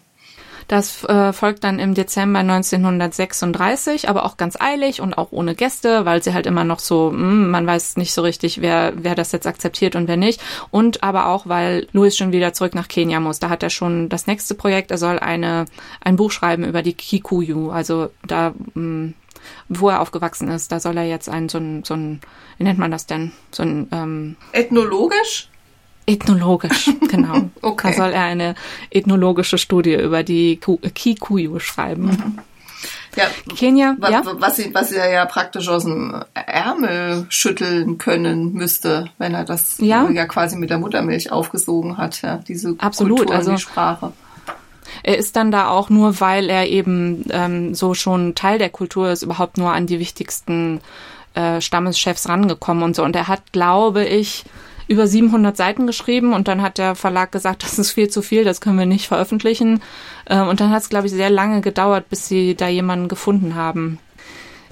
Das 0.67 1.03
äh, 1.05 1.33
folgt 1.33 1.63
dann 1.63 1.79
im 1.79 1.93
Dezember 1.93 2.39
1936, 2.39 4.09
aber 4.09 4.25
auch 4.25 4.37
ganz 4.37 4.59
eilig 4.59 5.01
und 5.01 5.17
auch 5.17 5.31
ohne 5.31 5.55
Gäste, 5.55 6.05
weil 6.05 6.23
sie 6.23 6.33
halt 6.33 6.45
immer 6.45 6.63
noch 6.63 6.79
so, 6.79 7.11
mh, 7.11 7.19
hm, 7.19 7.51
man 7.51 7.67
weiß 7.67 7.97
nicht 7.97 8.13
so 8.13 8.21
richtig, 8.21 8.61
wer, 8.61 8.93
wer 8.95 9.15
das 9.15 9.31
jetzt 9.31 9.47
akzeptiert 9.47 9.95
und 9.95 10.07
wer 10.07 10.17
nicht. 10.17 10.41
Und 10.71 11.03
aber 11.03 11.27
auch, 11.27 11.47
weil 11.47 11.87
Louis 11.91 12.15
schon 12.15 12.31
wieder 12.31 12.53
zurück 12.53 12.75
nach 12.75 12.87
Kenia 12.87 13.19
muss. 13.19 13.39
Da 13.39 13.49
hat 13.49 13.63
er 13.63 13.69
schon 13.69 14.09
das 14.09 14.27
nächste 14.27 14.55
Projekt. 14.55 14.91
Er 14.91 14.97
soll 14.97 15.19
eine, 15.19 15.65
ein 16.01 16.15
Buch 16.15 16.31
schreiben 16.31 16.63
über 16.63 16.81
die 16.81 16.93
Kikuyu, 16.93 17.71
also 17.71 18.09
da, 18.25 18.49
mh, 18.49 18.73
hm, 18.73 19.13
wo 19.69 19.89
er 19.89 20.01
aufgewachsen 20.01 20.49
ist. 20.49 20.71
Da 20.71 20.79
soll 20.79 20.97
er 20.97 21.05
jetzt 21.05 21.29
ein, 21.29 21.49
so 21.49 21.57
ein, 21.57 21.83
so 21.83 21.95
ein, 21.95 22.21
wie 22.57 22.63
nennt 22.63 22.79
man 22.79 22.91
das 22.91 23.05
denn? 23.05 23.31
So 23.51 23.63
ein, 23.63 23.87
ähm, 23.91 24.35
Ethnologisch? 24.51 25.49
Ethnologisch, 26.05 26.91
genau. 27.09 27.49
okay. 27.61 27.91
Da 27.91 27.93
soll 27.93 28.11
er 28.11 28.23
eine 28.23 28.55
ethnologische 28.89 29.57
Studie 29.57 29.95
über 29.95 30.23
die 30.23 30.59
Kikuyu 30.59 31.59
schreiben. 31.59 32.05
Mhm. 32.05 32.39
Ja, 33.15 33.25
Kenia, 33.55 33.95
was, 33.99 34.11
ja? 34.11 34.23
Was, 34.25 34.55
sie, 34.55 34.73
was 34.73 34.91
er 34.91 35.09
ja 35.11 35.25
praktisch 35.25 35.69
aus 35.69 35.83
dem 35.83 36.15
Ärmel 36.33 37.25
schütteln 37.29 37.97
können 37.97 38.53
müsste, 38.53 39.05
wenn 39.19 39.35
er 39.35 39.45
das 39.45 39.77
ja, 39.79 40.09
ja 40.09 40.25
quasi 40.25 40.57
mit 40.57 40.71
der 40.71 40.79
Muttermilch 40.79 41.31
aufgesogen 41.31 41.97
hat, 41.97 42.21
ja, 42.23 42.37
diese 42.37 42.75
Absolut, 42.79 43.19
Kultur 43.19 43.35
also, 43.35 43.51
die 43.51 43.59
Sprache. 43.59 44.13
Er 45.03 45.17
ist 45.17 45.35
dann 45.35 45.51
da 45.51 45.69
auch 45.69 45.89
nur, 45.89 46.19
weil 46.19 46.49
er 46.49 46.67
eben 46.67 47.25
ähm, 47.29 47.75
so 47.75 47.93
schon 47.93 48.35
Teil 48.35 48.57
der 48.57 48.69
Kultur 48.69 49.11
ist, 49.11 49.23
überhaupt 49.23 49.57
nur 49.57 49.71
an 49.71 49.85
die 49.87 49.99
wichtigsten 49.99 50.81
äh, 51.35 51.61
Stammeschefs 51.61 52.27
rangekommen 52.27 52.83
und 52.83 52.95
so. 52.95 53.03
Und 53.03 53.15
er 53.15 53.27
hat, 53.27 53.51
glaube 53.51 54.05
ich, 54.05 54.43
über 54.87 55.07
700 55.07 55.55
Seiten 55.55 55.87
geschrieben 55.87 56.33
und 56.33 56.47
dann 56.47 56.61
hat 56.61 56.77
der 56.77 56.95
Verlag 56.95 57.31
gesagt, 57.31 57.63
das 57.63 57.79
ist 57.79 57.91
viel 57.91 58.09
zu 58.09 58.21
viel, 58.21 58.43
das 58.43 58.61
können 58.61 58.79
wir 58.79 58.85
nicht 58.85 59.07
veröffentlichen. 59.07 59.81
Ähm, 60.29 60.47
und 60.47 60.59
dann 60.59 60.69
hat 60.69 60.81
es, 60.81 60.89
glaube 60.89 61.07
ich, 61.07 61.13
sehr 61.13 61.29
lange 61.29 61.61
gedauert, 61.61 62.09
bis 62.09 62.27
sie 62.27 62.55
da 62.55 62.67
jemanden 62.67 63.07
gefunden 63.07 63.55
haben. 63.55 63.99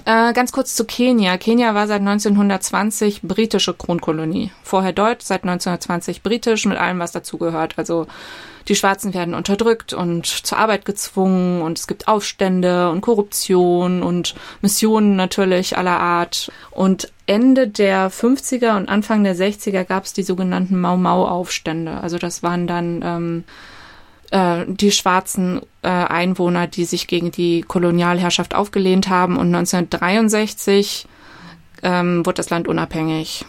Äh, 0.04 0.32
ganz 0.32 0.50
kurz 0.50 0.74
zu 0.74 0.84
Kenia. 0.84 1.36
Kenia 1.38 1.74
war 1.74 1.86
seit 1.86 2.00
1920 2.00 3.22
britische 3.22 3.72
Kronkolonie. 3.72 4.50
Vorher 4.64 4.92
deutsch, 4.92 5.24
seit 5.24 5.44
1920 5.44 6.22
britisch, 6.22 6.66
mit 6.66 6.76
allem, 6.76 6.98
was 6.98 7.12
dazugehört. 7.12 7.74
Also 7.76 8.08
die 8.68 8.74
Schwarzen 8.74 9.14
werden 9.14 9.34
unterdrückt 9.34 9.92
und 9.92 10.26
zur 10.26 10.58
Arbeit 10.58 10.84
gezwungen 10.84 11.62
und 11.62 11.78
es 11.78 11.86
gibt 11.86 12.08
Aufstände 12.08 12.90
und 12.90 13.00
Korruption 13.00 14.02
und 14.02 14.34
Missionen 14.60 15.14
natürlich 15.16 15.76
aller 15.78 15.98
Art. 16.00 16.50
Und 16.70 17.12
Ende 17.26 17.68
der 17.68 18.10
50er 18.10 18.76
und 18.76 18.88
Anfang 18.88 19.22
der 19.22 19.36
60er 19.36 19.84
gab 19.84 20.04
es 20.04 20.12
die 20.12 20.22
sogenannten 20.24 20.80
Mau-Mau-Aufstände. 20.80 22.00
Also 22.00 22.18
das 22.18 22.42
waren 22.42 22.66
dann 22.66 23.02
ähm, 23.04 23.44
äh, 24.30 24.64
die 24.66 24.90
schwarzen 24.90 25.60
äh, 25.82 25.88
Einwohner, 25.88 26.66
die 26.66 26.84
sich 26.84 27.06
gegen 27.06 27.30
die 27.30 27.62
Kolonialherrschaft 27.62 28.54
aufgelehnt 28.54 29.08
haben. 29.08 29.36
Und 29.36 29.48
1963 29.54 31.06
ähm, 31.82 32.24
wurde 32.24 32.36
das 32.36 32.50
Land 32.50 32.68
unabhängig. 32.68 33.44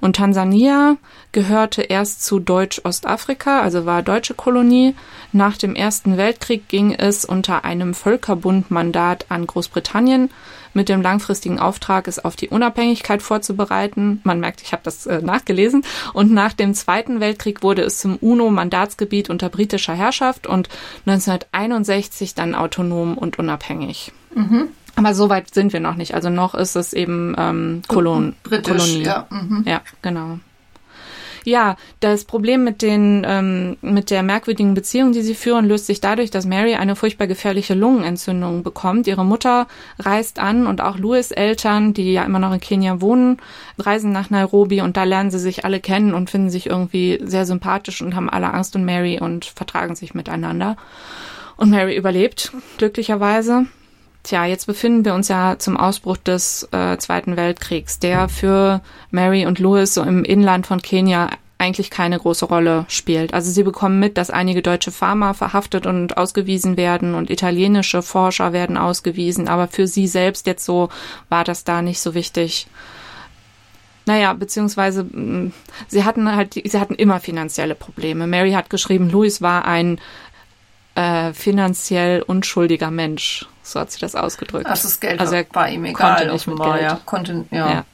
Und 0.00 0.16
Tansania 0.16 0.96
gehörte 1.36 1.82
erst 1.82 2.24
zu 2.24 2.38
Deutsch-Ostafrika, 2.38 3.60
also 3.60 3.84
war 3.84 4.02
deutsche 4.02 4.32
Kolonie. 4.32 4.94
Nach 5.32 5.58
dem 5.58 5.74
Ersten 5.74 6.16
Weltkrieg 6.16 6.66
ging 6.66 6.94
es 6.94 7.26
unter 7.26 7.62
einem 7.62 7.92
Völkerbundmandat 7.92 9.26
an 9.28 9.46
Großbritannien 9.46 10.30
mit 10.72 10.88
dem 10.88 11.02
langfristigen 11.02 11.58
Auftrag, 11.58 12.08
es 12.08 12.24
auf 12.24 12.36
die 12.36 12.48
Unabhängigkeit 12.48 13.20
vorzubereiten. 13.20 14.22
Man 14.24 14.40
merkt, 14.40 14.62
ich 14.62 14.72
habe 14.72 14.80
das 14.82 15.04
äh, 15.04 15.20
nachgelesen. 15.20 15.84
Und 16.14 16.32
nach 16.32 16.54
dem 16.54 16.72
Zweiten 16.72 17.20
Weltkrieg 17.20 17.62
wurde 17.62 17.82
es 17.82 17.98
zum 17.98 18.16
UNO-Mandatsgebiet 18.16 19.28
unter 19.28 19.50
britischer 19.50 19.92
Herrschaft 19.92 20.46
und 20.46 20.70
1961 21.04 22.34
dann 22.34 22.54
autonom 22.54 23.18
und 23.18 23.38
unabhängig. 23.38 24.10
Mhm. 24.34 24.68
Aber 24.94 25.14
so 25.14 25.28
weit 25.28 25.52
sind 25.52 25.74
wir 25.74 25.80
noch 25.80 25.96
nicht. 25.96 26.14
Also 26.14 26.30
noch 26.30 26.54
ist 26.54 26.76
es 26.76 26.94
eben 26.94 27.34
ähm, 27.36 27.82
Kolon 27.88 28.36
Britisch, 28.42 28.72
Kolonie. 28.72 29.04
Ja, 29.04 29.26
mhm. 29.28 29.64
ja, 29.66 29.82
genau. 30.00 30.38
Ja, 31.46 31.76
das 32.00 32.24
Problem 32.24 32.64
mit 32.64 32.82
den 32.82 33.24
ähm, 33.24 33.76
mit 33.80 34.10
der 34.10 34.24
merkwürdigen 34.24 34.74
Beziehung, 34.74 35.12
die 35.12 35.22
sie 35.22 35.36
führen, 35.36 35.68
löst 35.68 35.86
sich 35.86 36.00
dadurch, 36.00 36.32
dass 36.32 36.44
Mary 36.44 36.74
eine 36.74 36.96
furchtbar 36.96 37.28
gefährliche 37.28 37.74
Lungenentzündung 37.74 38.64
bekommt. 38.64 39.06
Ihre 39.06 39.24
Mutter 39.24 39.68
reist 40.00 40.40
an 40.40 40.66
und 40.66 40.80
auch 40.80 40.98
Louis 40.98 41.30
Eltern, 41.30 41.94
die 41.94 42.12
ja 42.12 42.24
immer 42.24 42.40
noch 42.40 42.52
in 42.52 42.58
Kenia 42.58 43.00
wohnen, 43.00 43.36
reisen 43.78 44.10
nach 44.10 44.28
Nairobi 44.28 44.80
und 44.80 44.96
da 44.96 45.04
lernen 45.04 45.30
sie 45.30 45.38
sich 45.38 45.64
alle 45.64 45.78
kennen 45.78 46.14
und 46.14 46.30
finden 46.30 46.50
sich 46.50 46.66
irgendwie 46.66 47.20
sehr 47.22 47.46
sympathisch 47.46 48.02
und 48.02 48.16
haben 48.16 48.28
alle 48.28 48.52
Angst 48.52 48.74
um 48.74 48.84
Mary 48.84 49.20
und 49.20 49.44
vertragen 49.44 49.94
sich 49.94 50.14
miteinander. 50.14 50.76
Und 51.56 51.70
Mary 51.70 51.96
überlebt 51.96 52.50
glücklicherweise. 52.76 53.66
Tja, 54.26 54.44
jetzt 54.44 54.66
befinden 54.66 55.04
wir 55.04 55.14
uns 55.14 55.28
ja 55.28 55.54
zum 55.56 55.76
Ausbruch 55.76 56.16
des 56.16 56.68
äh, 56.72 56.98
Zweiten 56.98 57.36
Weltkriegs, 57.36 58.00
der 58.00 58.28
für 58.28 58.80
Mary 59.12 59.46
und 59.46 59.60
Louis 59.60 59.94
so 59.94 60.02
im 60.02 60.24
Inland 60.24 60.66
von 60.66 60.82
Kenia 60.82 61.30
eigentlich 61.58 61.90
keine 61.90 62.18
große 62.18 62.46
Rolle 62.46 62.86
spielt. 62.88 63.34
Also 63.34 63.52
sie 63.52 63.62
bekommen 63.62 64.00
mit, 64.00 64.18
dass 64.18 64.30
einige 64.30 64.62
deutsche 64.62 64.90
Farmer 64.90 65.32
verhaftet 65.32 65.86
und 65.86 66.16
ausgewiesen 66.16 66.76
werden 66.76 67.14
und 67.14 67.30
italienische 67.30 68.02
Forscher 68.02 68.52
werden 68.52 68.76
ausgewiesen, 68.76 69.46
aber 69.46 69.68
für 69.68 69.86
sie 69.86 70.08
selbst 70.08 70.48
jetzt 70.48 70.64
so 70.64 70.88
war 71.28 71.44
das 71.44 71.62
da 71.62 71.80
nicht 71.80 72.00
so 72.00 72.14
wichtig. 72.14 72.66
Naja, 74.06 74.32
beziehungsweise 74.32 75.04
mm, 75.04 75.52
sie 75.86 76.02
hatten 76.02 76.34
halt, 76.34 76.54
sie 76.54 76.80
hatten 76.80 76.96
immer 76.96 77.20
finanzielle 77.20 77.76
Probleme. 77.76 78.26
Mary 78.26 78.50
hat 78.50 78.70
geschrieben, 78.70 79.08
Louis 79.08 79.40
war 79.40 79.66
ein 79.66 80.00
äh, 80.96 81.32
finanziell 81.32 82.22
unschuldiger 82.22 82.90
Mensch. 82.90 83.46
So 83.66 83.80
hat 83.80 83.90
sie 83.90 83.98
das 83.98 84.14
ausgedrückt. 84.14 84.66
Also 84.66 84.84
das 84.84 85.00
Geld 85.00 85.20
also 85.20 85.34
er 85.34 85.46
war 85.52 85.68
ihm 85.68 85.84
egal. 85.84 86.16
Konnte 86.16 86.32
nicht 86.32 86.46
mit 86.46 86.58
Geld. 86.58 86.82
Ja, 86.82 87.00
konnte, 87.04 87.44
ja. 87.50 87.70
ja. 87.70 87.84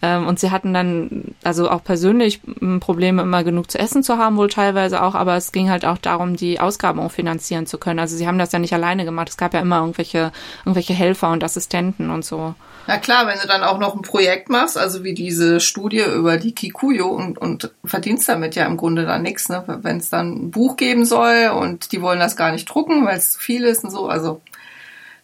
Ähm, 0.00 0.26
und 0.26 0.38
sie 0.38 0.50
hatten 0.50 0.72
dann, 0.72 1.34
also 1.42 1.70
auch 1.70 1.82
persönlich 1.82 2.40
Probleme, 2.80 3.22
immer 3.22 3.42
genug 3.42 3.70
zu 3.70 3.78
essen 3.78 4.02
zu 4.02 4.16
haben, 4.16 4.36
wohl 4.36 4.48
teilweise 4.48 5.02
auch, 5.02 5.14
aber 5.14 5.36
es 5.36 5.50
ging 5.50 5.70
halt 5.70 5.84
auch 5.84 5.98
darum, 5.98 6.36
die 6.36 6.60
Ausgaben 6.60 7.00
auch 7.00 7.10
finanzieren 7.10 7.66
zu 7.66 7.78
können. 7.78 7.98
Also 7.98 8.16
sie 8.16 8.26
haben 8.26 8.38
das 8.38 8.52
ja 8.52 8.58
nicht 8.58 8.72
alleine 8.72 9.04
gemacht. 9.04 9.28
Es 9.30 9.36
gab 9.36 9.54
ja 9.54 9.60
immer 9.60 9.80
irgendwelche, 9.80 10.32
irgendwelche 10.64 10.94
Helfer 10.94 11.30
und 11.30 11.42
Assistenten 11.42 12.10
und 12.10 12.24
so. 12.24 12.54
Na 12.86 12.96
klar, 12.96 13.26
wenn 13.26 13.38
du 13.38 13.46
dann 13.46 13.64
auch 13.64 13.78
noch 13.78 13.94
ein 13.94 14.02
Projekt 14.02 14.48
machst, 14.48 14.78
also 14.78 15.04
wie 15.04 15.14
diese 15.14 15.60
Studie 15.60 16.02
über 16.02 16.38
die 16.38 16.52
Kikuyu 16.52 17.06
und, 17.06 17.36
und 17.36 17.70
verdienst 17.84 18.28
damit 18.28 18.54
ja 18.54 18.64
im 18.66 18.78
Grunde 18.78 19.04
dann 19.04 19.22
nichts, 19.22 19.50
ne? 19.50 19.62
Wenn 19.82 19.98
es 19.98 20.08
dann 20.08 20.32
ein 20.32 20.50
Buch 20.50 20.76
geben 20.76 21.04
soll 21.04 21.50
und 21.54 21.92
die 21.92 22.00
wollen 22.00 22.18
das 22.18 22.36
gar 22.36 22.50
nicht 22.50 22.64
drucken, 22.64 23.04
weil 23.04 23.18
es 23.18 23.32
zu 23.32 23.40
viel 23.40 23.64
ist 23.64 23.84
und 23.84 23.90
so, 23.90 24.08
also 24.08 24.40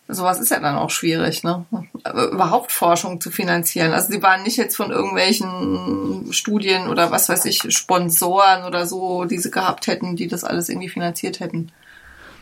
sowas 0.08 0.38
ist 0.40 0.50
ja 0.50 0.60
dann 0.60 0.76
auch 0.76 0.90
schwierig, 0.90 1.44
ne? 1.44 1.64
Überhaupt 2.32 2.72
Forschung 2.72 3.20
zu 3.20 3.30
finanzieren. 3.30 3.92
Also 3.92 4.12
sie 4.12 4.22
waren 4.22 4.42
nicht 4.42 4.56
jetzt 4.56 4.76
von 4.76 4.90
irgendwelchen 4.90 6.32
Studien 6.32 6.88
oder 6.88 7.10
was 7.10 7.28
weiß 7.28 7.46
ich, 7.46 7.62
Sponsoren 7.74 8.64
oder 8.64 8.86
so, 8.86 9.24
die 9.24 9.38
sie 9.38 9.50
gehabt 9.50 9.86
hätten, 9.86 10.16
die 10.16 10.28
das 10.28 10.44
alles 10.44 10.68
irgendwie 10.68 10.90
finanziert 10.90 11.40
hätten. 11.40 11.72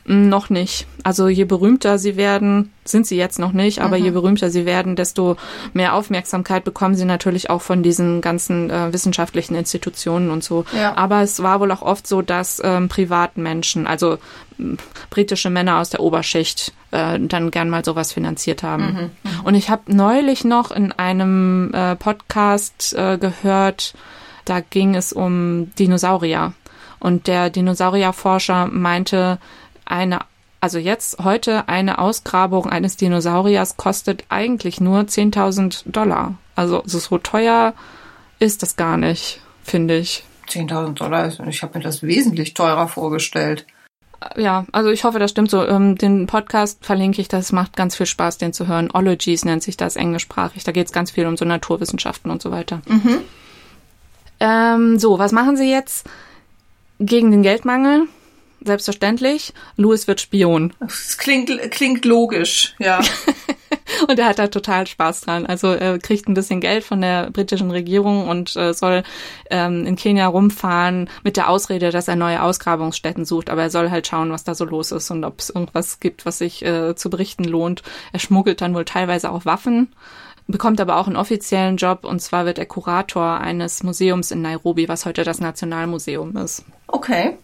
Noch 0.05 0.51
nicht. 0.51 0.87
Also 1.05 1.29
je 1.29 1.45
berühmter 1.45 1.97
sie 1.97 2.17
werden, 2.17 2.73
sind 2.85 3.07
sie 3.07 3.17
jetzt 3.17 3.39
noch 3.39 3.53
nicht, 3.53 3.81
aber 3.81 3.99
mhm. 3.99 4.05
je 4.05 4.11
berühmter 4.11 4.51
sie 4.51 4.67
werden, 4.67 4.97
desto 4.97 5.37
mehr 5.75 5.95
Aufmerksamkeit 5.95 6.65
bekommen 6.65 6.97
sie 6.97 7.05
natürlich 7.05 7.51
auch 7.51 7.63
von 7.63 7.85
diesen 7.85 8.21
ganzen 8.21 8.69
äh, 8.69 8.93
wissenschaftlichen 8.93 9.55
Institutionen 9.55 10.31
und 10.31 10.43
so. 10.43 10.65
Ja. 10.77 10.97
Aber 10.97 11.23
es 11.23 11.41
war 11.43 11.61
wohl 11.61 11.71
auch 11.71 11.83
oft 11.83 12.07
so, 12.07 12.21
dass 12.21 12.61
ähm, 12.65 12.89
Privatmenschen, 12.89 13.87
also 13.87 14.15
äh, 14.59 14.77
britische 15.11 15.51
Männer 15.51 15.79
aus 15.79 15.91
der 15.91 16.01
Oberschicht, 16.01 16.73
äh, 16.91 17.21
dann 17.21 17.53
gern 17.53 17.71
mal 17.71 17.85
sowas 17.85 18.13
finanziert 18.13 18.65
haben. 18.65 18.85
Mhm. 18.85 19.31
Mhm. 19.31 19.41
Und 19.45 19.55
ich 19.55 19.71
habe 19.71 19.83
neulich 19.87 20.45
noch 20.45 20.73
in 20.73 20.91
einem 20.91 21.73
äh, 21.73 21.95
Podcast 21.95 22.95
äh, 22.95 23.19
gehört, 23.19 23.95
da 24.45 24.59
ging 24.59 24.97
es 24.97 25.13
um 25.13 25.73
Dinosaurier. 25.79 26.55
Und 26.99 27.27
der 27.27 27.51
Dinosaurierforscher 27.51 28.67
meinte, 28.67 29.39
eine, 29.85 30.21
also 30.61 30.79
jetzt 30.79 31.23
heute 31.23 31.69
eine 31.69 31.99
Ausgrabung 31.99 32.67
eines 32.67 32.97
Dinosauriers 32.97 33.77
kostet 33.77 34.25
eigentlich 34.29 34.81
nur 34.81 35.01
10.000 35.01 35.83
Dollar. 35.87 36.35
Also 36.55 36.83
so 36.85 37.19
teuer 37.19 37.75
ist 38.39 38.63
das 38.63 38.77
gar 38.77 38.97
nicht, 38.97 39.41
finde 39.63 39.99
ich. 39.99 40.25
10.000 40.49 40.95
Dollar, 40.95 41.33
ich 41.49 41.63
habe 41.63 41.79
mir 41.79 41.85
das 41.85 42.03
wesentlich 42.03 42.55
teurer 42.55 42.89
vorgestellt. 42.89 43.67
Ja, 44.37 44.67
also 44.73 44.91
ich 44.91 45.05
hoffe, 45.05 45.19
das 45.19 45.31
stimmt 45.31 45.51
so. 45.51 45.67
Ähm, 45.67 45.97
den 45.97 46.27
Podcast 46.27 46.85
verlinke 46.85 47.21
ich, 47.21 47.29
das 47.29 47.53
macht 47.53 47.77
ganz 47.77 47.97
viel 47.97 48.07
Spaß, 48.07 48.39
den 48.39 48.53
zu 48.53 48.69
hören. 48.69 48.91
Ologies 48.93 49.45
nennt 49.45 49.63
sich 49.63 49.77
das 49.77 49.97
englischsprachig. 49.97 50.65
Da 50.65 50.73
geht 50.73 50.87
es 50.87 50.93
ganz 50.93 51.11
viel 51.11 51.27
um 51.27 51.37
so 51.37 51.45
Naturwissenschaften 51.45 52.31
und 52.31 52.41
so 52.41 52.51
weiter. 52.51 52.83
Mhm. 52.87 53.19
Ähm, 54.41 54.99
so, 54.99 55.19
was 55.19 55.33
machen 55.33 55.57
Sie 55.57 55.71
jetzt 55.71 56.09
gegen 57.01 57.31
den 57.31 57.43
Geldmangel? 57.43 58.09
Selbstverständlich. 58.65 59.53
Louis 59.77 60.07
wird 60.09 60.21
Spion. 60.21 60.73
Das 60.81 61.19
klingt, 61.19 61.51
klingt 61.71 62.05
logisch, 62.05 62.75
ja. 62.79 63.01
und 64.09 64.19
er 64.19 64.27
hat 64.27 64.39
da 64.39 64.49
total 64.49 64.87
Spaß 64.87 65.23
dran. 65.23 65.47
Also 65.47 65.69
er 65.69 65.99
kriegt 65.99 66.29
ein 66.29 66.35
bisschen 66.35 66.61
Geld 66.61 66.85
von 66.85 67.01
der 67.01 67.31
britischen 67.31 67.71
Regierung 67.71 68.29
und 68.29 68.57
äh, 68.57 68.75
soll 68.75 69.03
ähm, 69.51 69.87
in 69.87 69.97
Kenia 69.97 70.27
rumfahren 70.27 71.09
mit 71.25 71.37
der 71.37 71.49
Ausrede, 71.49 71.91
dass 71.91 72.09
er 72.09 72.17
neue 72.17 72.43
Ausgrabungsstätten 72.43 73.25
sucht. 73.25 73.51
Aber 73.51 73.63
er 73.63 73.71
soll 73.71 73.91
halt 73.91 74.07
schauen, 74.07 74.33
was 74.33 74.45
da 74.45 74.55
so 74.55 74.65
los 74.65 74.93
ist 74.93 75.11
und 75.11 75.25
ob 75.25 75.41
es 75.41 75.51
irgendwas 75.51 76.01
gibt, 76.01 76.27
was 76.27 76.39
sich 76.39 76.65
äh, 76.65 76.95
zu 76.95 77.11
berichten 77.11 77.45
lohnt. 77.45 77.83
Er 78.13 78.19
schmuggelt 78.19 78.61
dann 78.61 78.75
wohl 78.75 78.85
teilweise 78.85 79.31
auch 79.31 79.45
Waffen 79.45 79.89
bekommt 80.49 80.81
aber 80.81 80.97
auch 80.97 81.07
einen 81.07 81.17
offiziellen 81.17 81.77
Job 81.77 82.05
und 82.05 82.21
zwar 82.21 82.47
wird 82.47 82.59
er 82.59 82.67
Kurator 82.67 83.39
eines 83.41 83.83
Museums 83.83 84.31
in 84.31 84.43
Nairobi, 84.43 84.89
was 84.89 85.07
heute 85.07 85.25
das 85.25 85.41
Nationalmuseum 85.41 86.37
ist. 86.37 86.65
Okay. 86.89 87.39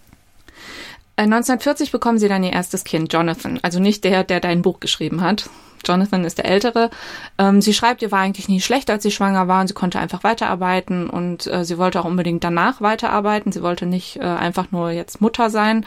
1940 1.24 1.88
äh, 1.88 1.92
bekommen 1.92 2.18
sie 2.18 2.28
dann 2.28 2.44
ihr 2.44 2.52
erstes 2.52 2.84
Kind, 2.84 3.12
Jonathan. 3.12 3.58
Also 3.62 3.80
nicht 3.80 4.04
der, 4.04 4.24
der 4.24 4.40
dein 4.40 4.62
Buch 4.62 4.80
geschrieben 4.80 5.20
hat. 5.20 5.50
Jonathan 5.86 6.24
ist 6.24 6.38
der 6.38 6.46
Ältere. 6.46 6.90
Ähm, 7.38 7.60
sie 7.60 7.74
schreibt, 7.74 8.02
ihr 8.02 8.10
war 8.10 8.20
eigentlich 8.20 8.48
nie 8.48 8.60
schlecht, 8.60 8.90
als 8.90 9.02
sie 9.02 9.10
schwanger 9.10 9.48
war 9.48 9.60
und 9.60 9.68
sie 9.68 9.74
konnte 9.74 9.98
einfach 9.98 10.24
weiterarbeiten 10.24 11.08
und 11.08 11.46
äh, 11.46 11.64
sie 11.64 11.78
wollte 11.78 12.00
auch 12.00 12.04
unbedingt 12.04 12.44
danach 12.44 12.80
weiterarbeiten. 12.80 13.52
Sie 13.52 13.62
wollte 13.62 13.86
nicht 13.86 14.16
äh, 14.16 14.22
einfach 14.22 14.70
nur 14.70 14.90
jetzt 14.90 15.20
Mutter 15.20 15.50
sein. 15.50 15.86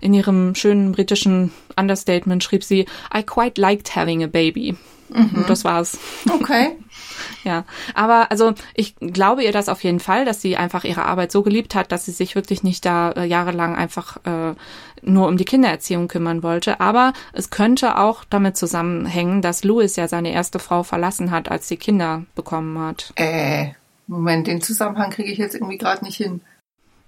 In 0.00 0.14
ihrem 0.14 0.54
schönen 0.54 0.92
britischen 0.92 1.52
Understatement 1.76 2.42
schrieb 2.42 2.64
sie, 2.64 2.86
I 3.14 3.22
quite 3.24 3.60
liked 3.60 3.96
having 3.96 4.22
a 4.22 4.28
baby. 4.28 4.76
Mhm. 5.08 5.30
Und 5.34 5.50
das 5.50 5.64
war's. 5.64 5.98
Okay. 6.30 6.76
Ja, 7.44 7.64
aber 7.94 8.30
also 8.30 8.54
ich 8.74 8.94
glaube 8.96 9.42
ihr 9.42 9.52
das 9.52 9.68
auf 9.68 9.82
jeden 9.82 10.00
Fall, 10.00 10.24
dass 10.24 10.40
sie 10.40 10.56
einfach 10.56 10.84
ihre 10.84 11.04
Arbeit 11.04 11.32
so 11.32 11.42
geliebt 11.42 11.74
hat, 11.74 11.90
dass 11.90 12.04
sie 12.04 12.12
sich 12.12 12.34
wirklich 12.34 12.62
nicht 12.62 12.84
da 12.84 13.12
äh, 13.12 13.24
jahrelang 13.24 13.74
einfach 13.74 14.18
äh, 14.24 14.54
nur 15.02 15.28
um 15.28 15.36
die 15.36 15.44
Kindererziehung 15.44 16.08
kümmern 16.08 16.42
wollte. 16.42 16.80
Aber 16.80 17.12
es 17.32 17.50
könnte 17.50 17.98
auch 17.98 18.24
damit 18.24 18.56
zusammenhängen, 18.56 19.42
dass 19.42 19.64
Louis 19.64 19.96
ja 19.96 20.08
seine 20.08 20.32
erste 20.32 20.58
Frau 20.58 20.82
verlassen 20.82 21.30
hat, 21.30 21.50
als 21.50 21.68
sie 21.68 21.76
Kinder 21.76 22.24
bekommen 22.34 22.78
hat. 22.78 23.12
Äh, 23.16 23.70
Moment, 24.06 24.46
den 24.46 24.60
Zusammenhang 24.60 25.10
kriege 25.10 25.30
ich 25.30 25.38
jetzt 25.38 25.54
irgendwie 25.54 25.78
gerade 25.78 26.04
nicht 26.04 26.16
hin. 26.16 26.40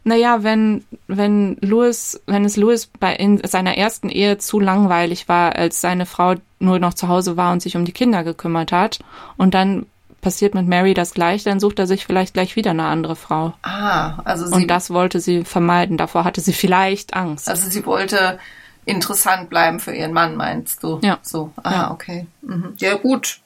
Naja, 0.07 0.43
wenn, 0.43 0.85
wenn 1.07 1.57
Louis, 1.61 2.21
wenn 2.27 2.45
es 2.45 2.59
Louis 2.59 2.87
bei 2.87 3.15
in 3.15 3.43
seiner 3.43 3.79
ersten 3.79 4.11
Ehe 4.11 4.37
zu 4.37 4.61
langweilig 4.61 5.29
war, 5.29 5.57
als 5.57 5.81
seine 5.81 6.05
Frau 6.05 6.35
nur 6.59 6.79
noch 6.79 6.93
zu 6.93 7.09
Hause 7.09 7.39
war 7.39 7.53
und 7.53 7.63
sich 7.63 7.77
um 7.77 7.87
die 7.87 7.93
Kinder 7.93 8.23
gekümmert 8.23 8.71
hat 8.71 8.99
und 9.39 9.55
dann 9.55 9.87
passiert 10.25 10.55
mit 10.55 10.67
Mary 10.67 10.95
das 10.95 11.13
gleiche, 11.13 11.45
dann 11.45 11.61
sucht 11.61 11.79
er 11.79 11.87
sich 11.87 12.07
vielleicht 12.07 12.33
gleich 12.35 12.57
wieder 12.57 12.71
eine 12.71 12.87
andere 12.87 13.15
Frau. 13.15 13.53
Ah, 13.63 14.23
also 14.25 14.47
sie. 14.47 14.55
Und 14.55 14.69
das 14.69 14.91
wollte 14.91 15.21
sie 15.21 15.45
vermeiden. 15.45 15.99
Davor 15.99 16.25
hatte 16.25 16.41
sie 16.41 16.55
vielleicht 16.55 17.15
Angst. 17.15 17.49
Also 17.49 17.69
sie 17.69 17.85
wollte 17.85 18.39
interessant 18.87 19.51
bleiben 19.51 19.81
für 19.81 19.95
ihren 19.95 20.13
Mann, 20.13 20.35
meinst 20.35 20.83
du? 20.83 20.99
Ja. 21.03 21.19
So. 21.23 21.53
Ah, 21.63 21.73
ja. 21.73 21.91
okay. 21.91 22.27
Mhm. 22.41 22.73
Ja, 22.79 22.95
gut. 22.95 23.41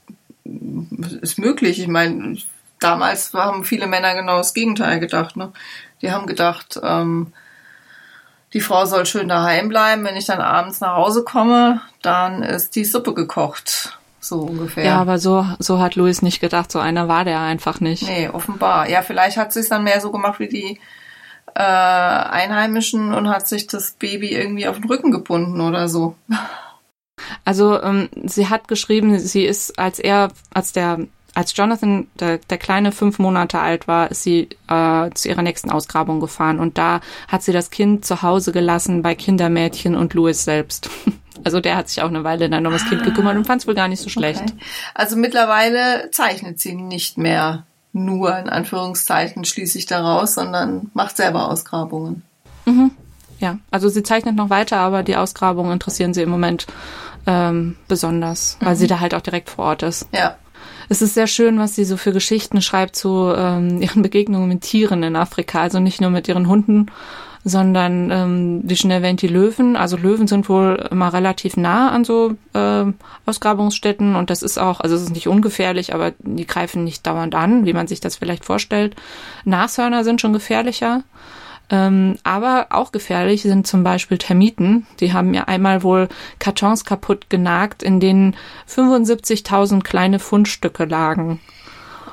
Ist 1.21 1.39
möglich. 1.39 1.81
Ich 1.81 1.89
meine, 1.89 2.39
damals 2.79 3.35
haben 3.35 3.65
viele 3.65 3.89
Männer 3.89 4.15
genau 4.15 4.39
das 4.39 4.55
Gegenteil 4.55 5.01
gedacht. 5.01 5.37
Ne? 5.37 5.53
Die 6.01 6.13
haben 6.13 6.27
gedacht, 6.27 6.81
ähm, 6.83 7.33
die 8.53 8.61
Frau 8.61 8.87
soll 8.87 9.05
schön 9.05 9.29
daheim 9.29 9.69
bleiben. 9.69 10.05
Wenn 10.05 10.17
ich 10.17 10.27
dann 10.27 10.41
abends 10.41 10.81
nach 10.81 10.95
Hause 10.95 11.25
komme, 11.25 11.83
dann 12.03 12.45
ist 12.45 12.77
die 12.77 12.85
Suppe 12.85 13.15
gekocht 13.15 13.98
so 14.21 14.41
ungefähr. 14.41 14.85
Ja, 14.85 15.01
aber 15.01 15.19
so, 15.19 15.47
so 15.59 15.79
hat 15.79 15.97
Louis 15.97 16.23
nicht 16.23 16.41
gedacht, 16.41 16.71
so 16.73 16.79
einer 16.79 17.09
war 17.09 17.25
der 17.25 17.41
einfach 17.41 17.81
nicht. 17.81 18.07
Nee, 18.09 18.29
offenbar. 18.29 18.89
Ja, 18.89 19.03
vielleicht 19.03 19.37
hat 19.37 19.53
sie 19.53 19.61
es 19.61 19.69
dann 19.69 19.85
mehr 19.85 20.01
so 20.01 20.11
gemacht 20.11 20.41
wie 20.41 20.49
die 20.49 20.81
äh, 21.55 21.63
Einheimischen 21.63 23.15
und 23.15 23.29
hat 23.29 23.49
sich 23.49 23.67
das 23.67 23.93
Baby 23.93 24.33
irgendwie 24.33 24.69
auf 24.69 24.77
den 24.77 24.89
Rücken 24.89 25.11
gebunden 25.11 25.61
oder 25.61 25.89
so. 25.89 26.17
Also 27.45 27.83
ähm, 27.83 28.09
sie 28.25 28.49
hat 28.49 28.69
geschrieben, 28.69 29.19
sie 29.19 29.45
ist, 29.45 29.79
als 29.79 29.99
er, 29.99 30.29
als 30.53 30.73
der 30.73 31.01
als 31.35 31.57
Jonathan, 31.57 32.09
der, 32.19 32.39
der 32.39 32.59
Kleine, 32.59 32.93
fünf 32.93 33.19
Monate 33.19 33.61
alt 33.61 33.87
war, 33.87 34.11
ist 34.11 34.23
sie 34.23 34.49
äh, 34.69 35.11
zu 35.15 35.29
ihrer 35.29 35.43
nächsten 35.43 35.71
Ausgrabung 35.71 36.21
gefahren 36.21 36.59
und 36.59 36.79
da 36.79 37.01
hat 37.29 37.43
sie 37.43 37.53
das 37.53 37.71
Kind 37.71 38.05
zu 38.05 38.23
Hause 38.23 38.53
gelassen 38.53 39.03
bei 39.03 39.15
Kindermädchen 39.15 39.95
und 39.95 40.15
Louis 40.15 40.45
selbst. 40.45 40.91
Also 41.45 41.61
der 41.61 41.77
hat 41.77 41.89
sich 41.89 42.03
auch 42.03 42.09
eine 42.09 42.25
Weile 42.25 42.51
dann 42.51 42.67
um 42.67 42.73
das 42.73 42.85
Kind 42.87 43.05
gekümmert 43.05 43.37
und 43.37 43.47
fand 43.47 43.61
es 43.63 43.69
wohl 43.69 43.77
gar 43.77 43.87
nicht 43.87 44.03
so 44.03 44.09
schlecht. 44.09 44.41
Okay. 44.41 44.55
Also 44.93 45.15
mittlerweile 45.15 46.11
zeichnet 46.11 46.59
sie 46.59 46.75
nicht 46.75 47.17
mehr 47.17 47.65
nur 47.93 48.37
in 48.37 48.49
Anführungszeichen 48.49 49.45
schließlich 49.45 49.87
daraus, 49.87 50.35
sondern 50.35 50.91
macht 50.95 51.17
selber 51.17 51.49
Ausgrabungen. 51.49 52.25
Mhm. 52.65 52.91
Ja, 53.39 53.59
also 53.71 53.89
sie 53.89 54.03
zeichnet 54.03 54.35
noch 54.35 54.51
weiter, 54.51 54.79
aber 54.79 55.05
die 55.05 55.17
Ausgrabungen 55.17 55.73
interessieren 55.73 56.13
sie 56.13 56.23
im 56.23 56.29
Moment 56.29 56.67
ähm, 57.27 57.77
besonders, 57.87 58.57
weil 58.61 58.75
mhm. 58.75 58.79
sie 58.79 58.87
da 58.89 59.01
halt 59.01 59.15
auch 59.15 59.21
direkt 59.21 59.51
vor 59.51 59.67
Ort 59.67 59.85
ist. 59.85 60.09
Ja. 60.13 60.37
Es 60.89 61.03
ist 61.03 61.15
sehr 61.15 61.27
schön, 61.27 61.59
was 61.59 61.75
sie 61.75 61.85
so 61.85 61.97
für 61.97 62.13
Geschichten 62.13 62.63
schreibt 62.63 62.97
zu 62.97 63.33
ähm, 63.37 63.83
ihren 63.83 64.03
Begegnungen 64.03 64.49
mit 64.49 64.63
Tieren 64.63 65.03
in 65.03 65.17
Afrika. 65.17 65.61
Also 65.61 65.81
nicht 65.81 66.01
nur 66.01 66.11
mit 66.11 66.29
ihren 66.29 66.49
Hunden, 66.49 66.87
sondern 67.45 68.11
ähm, 68.11 68.61
wie 68.65 68.77
schon 68.77 68.91
erwähnt, 68.91 69.23
die 69.23 69.29
Löwen. 69.29 69.77
Also 69.77 69.97
Löwen 69.97 70.27
sind 70.27 70.49
wohl 70.49 70.89
immer 70.91 71.13
relativ 71.13 71.57
nah 71.57 71.91
an 71.91 72.05
so 72.05 72.35
äh, 72.55 72.85
Ausgrabungsstätten 73.27 74.17
und 74.17 74.31
das 74.31 74.43
ist 74.43 74.59
auch, 74.59 74.81
also 74.81 74.97
es 74.97 75.03
ist 75.03 75.15
nicht 75.15 75.29
ungefährlich, 75.29 75.95
aber 75.95 76.13
die 76.19 76.47
greifen 76.47 76.85
nicht 76.85 77.07
dauernd 77.07 77.35
an, 77.35 77.67
wie 77.67 77.73
man 77.73 77.87
sich 77.87 78.01
das 78.01 78.17
vielleicht 78.17 78.45
vorstellt. 78.45 78.97
Nashörner 79.45 80.05
sind 80.05 80.21
schon 80.21 80.33
gefährlicher. 80.33 81.03
Ähm, 81.71 82.17
aber 82.25 82.69
auch 82.71 82.93
gefährlich 82.93 83.43
sind 83.43 83.67
zum 83.67 83.85
Beispiel 83.85 84.19
Termiten. 84.19 84.87
Die 85.01 85.13
haben 85.13 85.35
ja 85.35 85.45
einmal 85.45 85.83
wohl 85.83 86.09
Kartons 86.39 86.85
kaputt 86.85 87.29
genagt, 87.29 87.83
in 87.83 88.01
denen 88.01 88.37
75.000 88.69 89.83
kleine 89.83 90.19
Fundstücke 90.19 90.87
lagen. 90.87 91.41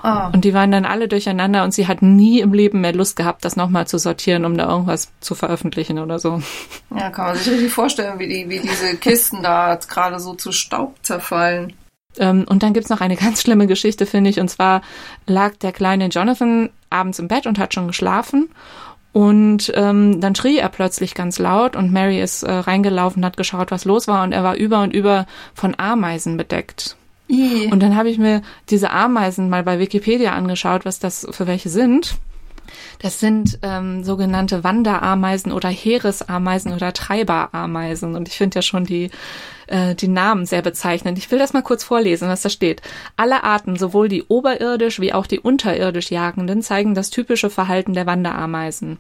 Oh. 0.04 0.34
Und 0.34 0.46
die 0.46 0.54
waren 0.54 0.72
dann 0.72 0.86
alle 0.86 1.08
durcheinander 1.08 1.64
und 1.64 1.74
sie 1.74 1.88
hat 1.88 2.04
nie 2.04 2.40
im 2.40 2.54
Leben 2.54 2.82
mehr 2.82 2.94
Lust 2.94 3.16
gehabt, 3.16 3.44
das 3.44 3.56
nochmal 3.56 3.88
zu 3.88 3.98
sortieren, 3.98 4.46
um 4.46 4.56
da 4.56 4.70
irgendwas 4.70 5.12
zu 5.20 5.34
veröffentlichen 5.34 5.98
oder 5.98 6.20
so. 6.20 6.44
Ja, 6.96 7.10
kann 7.10 7.28
man 7.28 7.36
sich 7.38 7.52
richtig 7.52 7.72
vorstellen, 7.72 8.20
wie, 8.20 8.28
die, 8.28 8.48
wie 8.48 8.60
diese 8.60 8.98
Kisten 8.98 9.42
da 9.42 9.76
gerade 9.76 10.20
so 10.20 10.36
zu 10.36 10.52
Staub 10.52 10.96
zerfallen. 11.02 11.74
Ähm, 12.18 12.46
und 12.48 12.62
dann 12.62 12.74
gibt's 12.74 12.90
noch 12.90 13.02
eine 13.02 13.16
ganz 13.16 13.42
schlimme 13.42 13.66
Geschichte, 13.66 14.06
finde 14.06 14.30
ich. 14.30 14.40
Und 14.40 14.50
zwar 14.50 14.82
lag 15.26 15.56
der 15.56 15.72
kleine 15.72 16.08
Jonathan 16.08 16.70
abends 16.92 17.18
im 17.18 17.28
Bett 17.28 17.48
und 17.48 17.58
hat 17.58 17.74
schon 17.74 17.88
geschlafen. 17.88 18.50
Und 19.16 19.72
ähm, 19.76 20.20
dann 20.20 20.36
schrie 20.36 20.58
er 20.58 20.68
plötzlich 20.68 21.14
ganz 21.14 21.40
laut 21.40 21.78
und 21.78 21.90
Mary 21.90 22.22
ist 22.22 22.44
äh, 22.44 22.52
reingelaufen, 22.52 23.24
hat 23.24 23.38
geschaut, 23.38 23.72
was 23.72 23.86
los 23.86 24.10
war 24.10 24.26
und 24.26 24.34
er 24.34 24.44
war 24.44 24.56
über 24.56 24.82
und 24.82 24.94
über 24.94 25.26
von 25.54 25.74
Ameisen 25.78 26.36
bedeckt. 26.36 26.98
I. 27.30 27.70
Und 27.72 27.82
dann 27.82 27.96
habe 27.96 28.10
ich 28.10 28.18
mir 28.18 28.42
diese 28.70 28.92
Ameisen 28.92 29.50
mal 29.50 29.64
bei 29.64 29.80
Wikipedia 29.80 30.34
angeschaut, 30.34 30.84
was 30.84 31.00
das 31.00 31.26
für 31.32 31.48
welche 31.48 31.70
sind. 31.70 32.16
Das 33.00 33.22
sind 33.22 33.58
ähm, 33.62 34.04
sogenannte 34.04 34.66
Wanderameisen 34.66 35.54
oder 35.54 35.70
Heeresameisen 35.70 36.74
oder 36.74 36.92
Treiberameisen. 36.92 38.16
Und 38.16 38.28
ich 38.28 38.36
finde 38.36 38.56
ja 38.56 38.62
schon 38.64 38.84
die, 38.84 39.12
äh, 39.68 39.96
die 39.96 40.08
Namen 40.08 40.46
sehr 40.46 40.62
bezeichnend. 40.62 41.18
Ich 41.18 41.30
will 41.32 41.40
das 41.40 41.54
mal 41.54 41.64
kurz 41.64 41.84
vorlesen, 41.84 42.30
was 42.30 42.42
da 42.42 42.50
steht. 42.50 42.82
Alle 43.16 43.44
Arten, 43.44 43.76
sowohl 43.78 44.10
die 44.10 44.24
oberirdisch 44.24 45.00
wie 45.00 45.14
auch 45.14 45.28
die 45.28 45.40
unterirdisch 45.40 46.12
Jagenden, 46.12 46.62
zeigen 46.62 46.96
das 46.96 47.10
typische 47.10 47.50
Verhalten 47.50 47.94
der 47.94 48.06
Wanderameisen. 48.06 48.98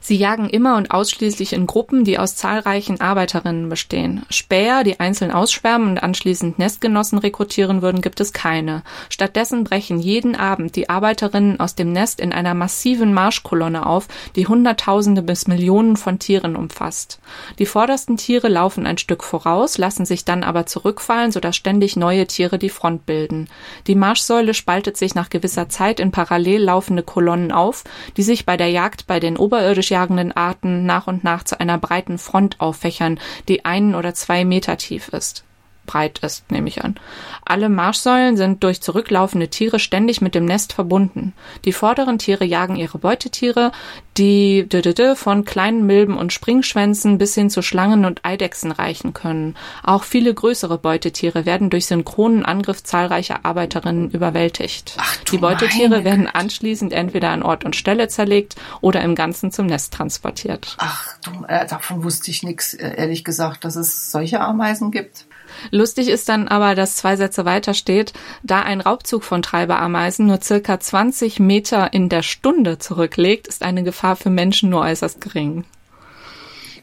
Sie 0.00 0.16
jagen 0.16 0.48
immer 0.48 0.76
und 0.76 0.90
ausschließlich 0.90 1.52
in 1.52 1.66
Gruppen, 1.66 2.04
die 2.04 2.18
aus 2.18 2.36
zahlreichen 2.36 3.00
Arbeiterinnen 3.00 3.68
bestehen. 3.68 4.24
Späher, 4.30 4.84
die 4.84 5.00
einzeln 5.00 5.30
ausschwärmen 5.30 5.90
und 5.90 6.02
anschließend 6.02 6.58
Nestgenossen 6.58 7.18
rekrutieren 7.18 7.82
würden, 7.82 8.02
gibt 8.02 8.20
es 8.20 8.32
keine. 8.32 8.82
Stattdessen 9.08 9.64
brechen 9.64 9.98
jeden 9.98 10.36
Abend 10.36 10.76
die 10.76 10.88
Arbeiterinnen 10.88 11.60
aus 11.60 11.74
dem 11.74 11.92
Nest 11.92 12.20
in 12.20 12.32
einer 12.32 12.54
massiven 12.54 13.12
Marschkolonne 13.12 13.86
auf, 13.86 14.08
die 14.36 14.46
Hunderttausende 14.46 15.22
bis 15.22 15.46
Millionen 15.46 15.96
von 15.96 16.18
Tieren 16.18 16.56
umfasst. 16.56 17.18
Die 17.58 17.66
vordersten 17.66 18.16
Tiere 18.16 18.48
laufen 18.48 18.86
ein 18.86 18.98
Stück 18.98 19.24
voraus, 19.24 19.78
lassen 19.78 20.06
sich 20.06 20.24
dann 20.24 20.42
aber 20.42 20.66
zurückfallen, 20.66 21.32
sodass 21.32 21.56
ständig 21.56 21.96
neue 21.96 22.26
Tiere 22.26 22.58
die 22.58 22.68
Front 22.68 23.06
bilden. 23.06 23.48
Die 23.86 23.94
Marschsäule 23.94 24.54
spaltet 24.54 24.96
sich 24.96 25.14
nach 25.14 25.30
gewisser 25.30 25.68
Zeit 25.68 26.00
in 26.00 26.10
parallel 26.10 26.62
laufende 26.62 27.02
Kolonnen 27.02 27.52
auf, 27.52 27.84
die 28.16 28.22
sich 28.22 28.46
bei 28.46 28.56
der 28.56 28.68
Jagd 28.68 29.06
bei 29.06 29.20
den 29.20 29.36
oberirdisch 29.56 29.90
jagenden 29.90 30.32
Arten 30.32 30.84
nach 30.84 31.06
und 31.06 31.24
nach 31.24 31.42
zu 31.44 31.58
einer 31.58 31.78
breiten 31.78 32.18
Front 32.18 32.60
auffächern, 32.60 33.18
die 33.48 33.64
einen 33.64 33.94
oder 33.94 34.12
zwei 34.14 34.44
Meter 34.44 34.76
tief 34.76 35.08
ist 35.08 35.45
breit 35.86 36.18
ist, 36.18 36.50
nehme 36.50 36.68
ich 36.68 36.84
an. 36.84 36.96
Alle 37.44 37.68
Marschsäulen 37.68 38.36
sind 38.36 38.62
durch 38.62 38.80
zurücklaufende 38.82 39.48
Tiere 39.48 39.78
ständig 39.78 40.20
mit 40.20 40.34
dem 40.34 40.44
Nest 40.44 40.72
verbunden. 40.72 41.32
Die 41.64 41.72
vorderen 41.72 42.18
Tiere 42.18 42.44
jagen 42.44 42.76
ihre 42.76 42.98
Beutetiere, 42.98 43.72
die 44.16 44.66
von 45.14 45.44
kleinen 45.44 45.86
Milben 45.86 46.16
und 46.16 46.32
Springschwänzen 46.32 47.18
bis 47.18 47.34
hin 47.34 47.50
zu 47.50 47.62
Schlangen 47.62 48.04
und 48.04 48.24
Eidechsen 48.24 48.72
reichen 48.72 49.12
können. 49.12 49.56
Auch 49.82 50.04
viele 50.04 50.32
größere 50.32 50.78
Beutetiere 50.78 51.44
werden 51.44 51.70
durch 51.70 51.86
synchronen 51.86 52.44
Angriff 52.44 52.82
zahlreicher 52.82 53.44
Arbeiterinnen 53.44 54.10
überwältigt. 54.10 54.96
Ach, 54.98 55.16
die 55.30 55.38
Beutetiere 55.38 56.04
werden 56.04 56.26
anschließend 56.26 56.92
entweder 56.92 57.30
an 57.30 57.42
Ort 57.42 57.64
und 57.64 57.76
Stelle 57.76 58.08
zerlegt 58.08 58.56
oder 58.80 59.02
im 59.02 59.14
Ganzen 59.14 59.52
zum 59.52 59.66
Nest 59.66 59.92
transportiert. 59.92 60.76
Ach, 60.78 61.18
du, 61.24 61.44
äh, 61.46 61.66
davon 61.66 62.02
wusste 62.02 62.30
ich 62.30 62.42
nichts, 62.42 62.74
äh, 62.74 62.94
ehrlich 62.96 63.24
gesagt, 63.24 63.64
dass 63.64 63.76
es 63.76 64.10
solche 64.10 64.40
Ameisen 64.40 64.90
gibt. 64.90 65.26
Lustig 65.70 66.08
ist 66.08 66.28
dann 66.28 66.48
aber, 66.48 66.74
dass 66.74 66.96
zwei 66.96 67.16
Sätze 67.16 67.44
weiter 67.44 67.74
steht, 67.74 68.12
da 68.42 68.62
ein 68.62 68.80
Raubzug 68.80 69.24
von 69.24 69.42
Treiberameisen 69.42 70.26
nur 70.26 70.40
circa 70.42 70.80
20 70.80 71.40
Meter 71.40 71.92
in 71.92 72.08
der 72.08 72.22
Stunde 72.22 72.78
zurücklegt, 72.78 73.46
ist 73.46 73.62
eine 73.62 73.82
Gefahr 73.82 74.16
für 74.16 74.30
Menschen 74.30 74.70
nur 74.70 74.82
äußerst 74.82 75.20
gering. 75.20 75.64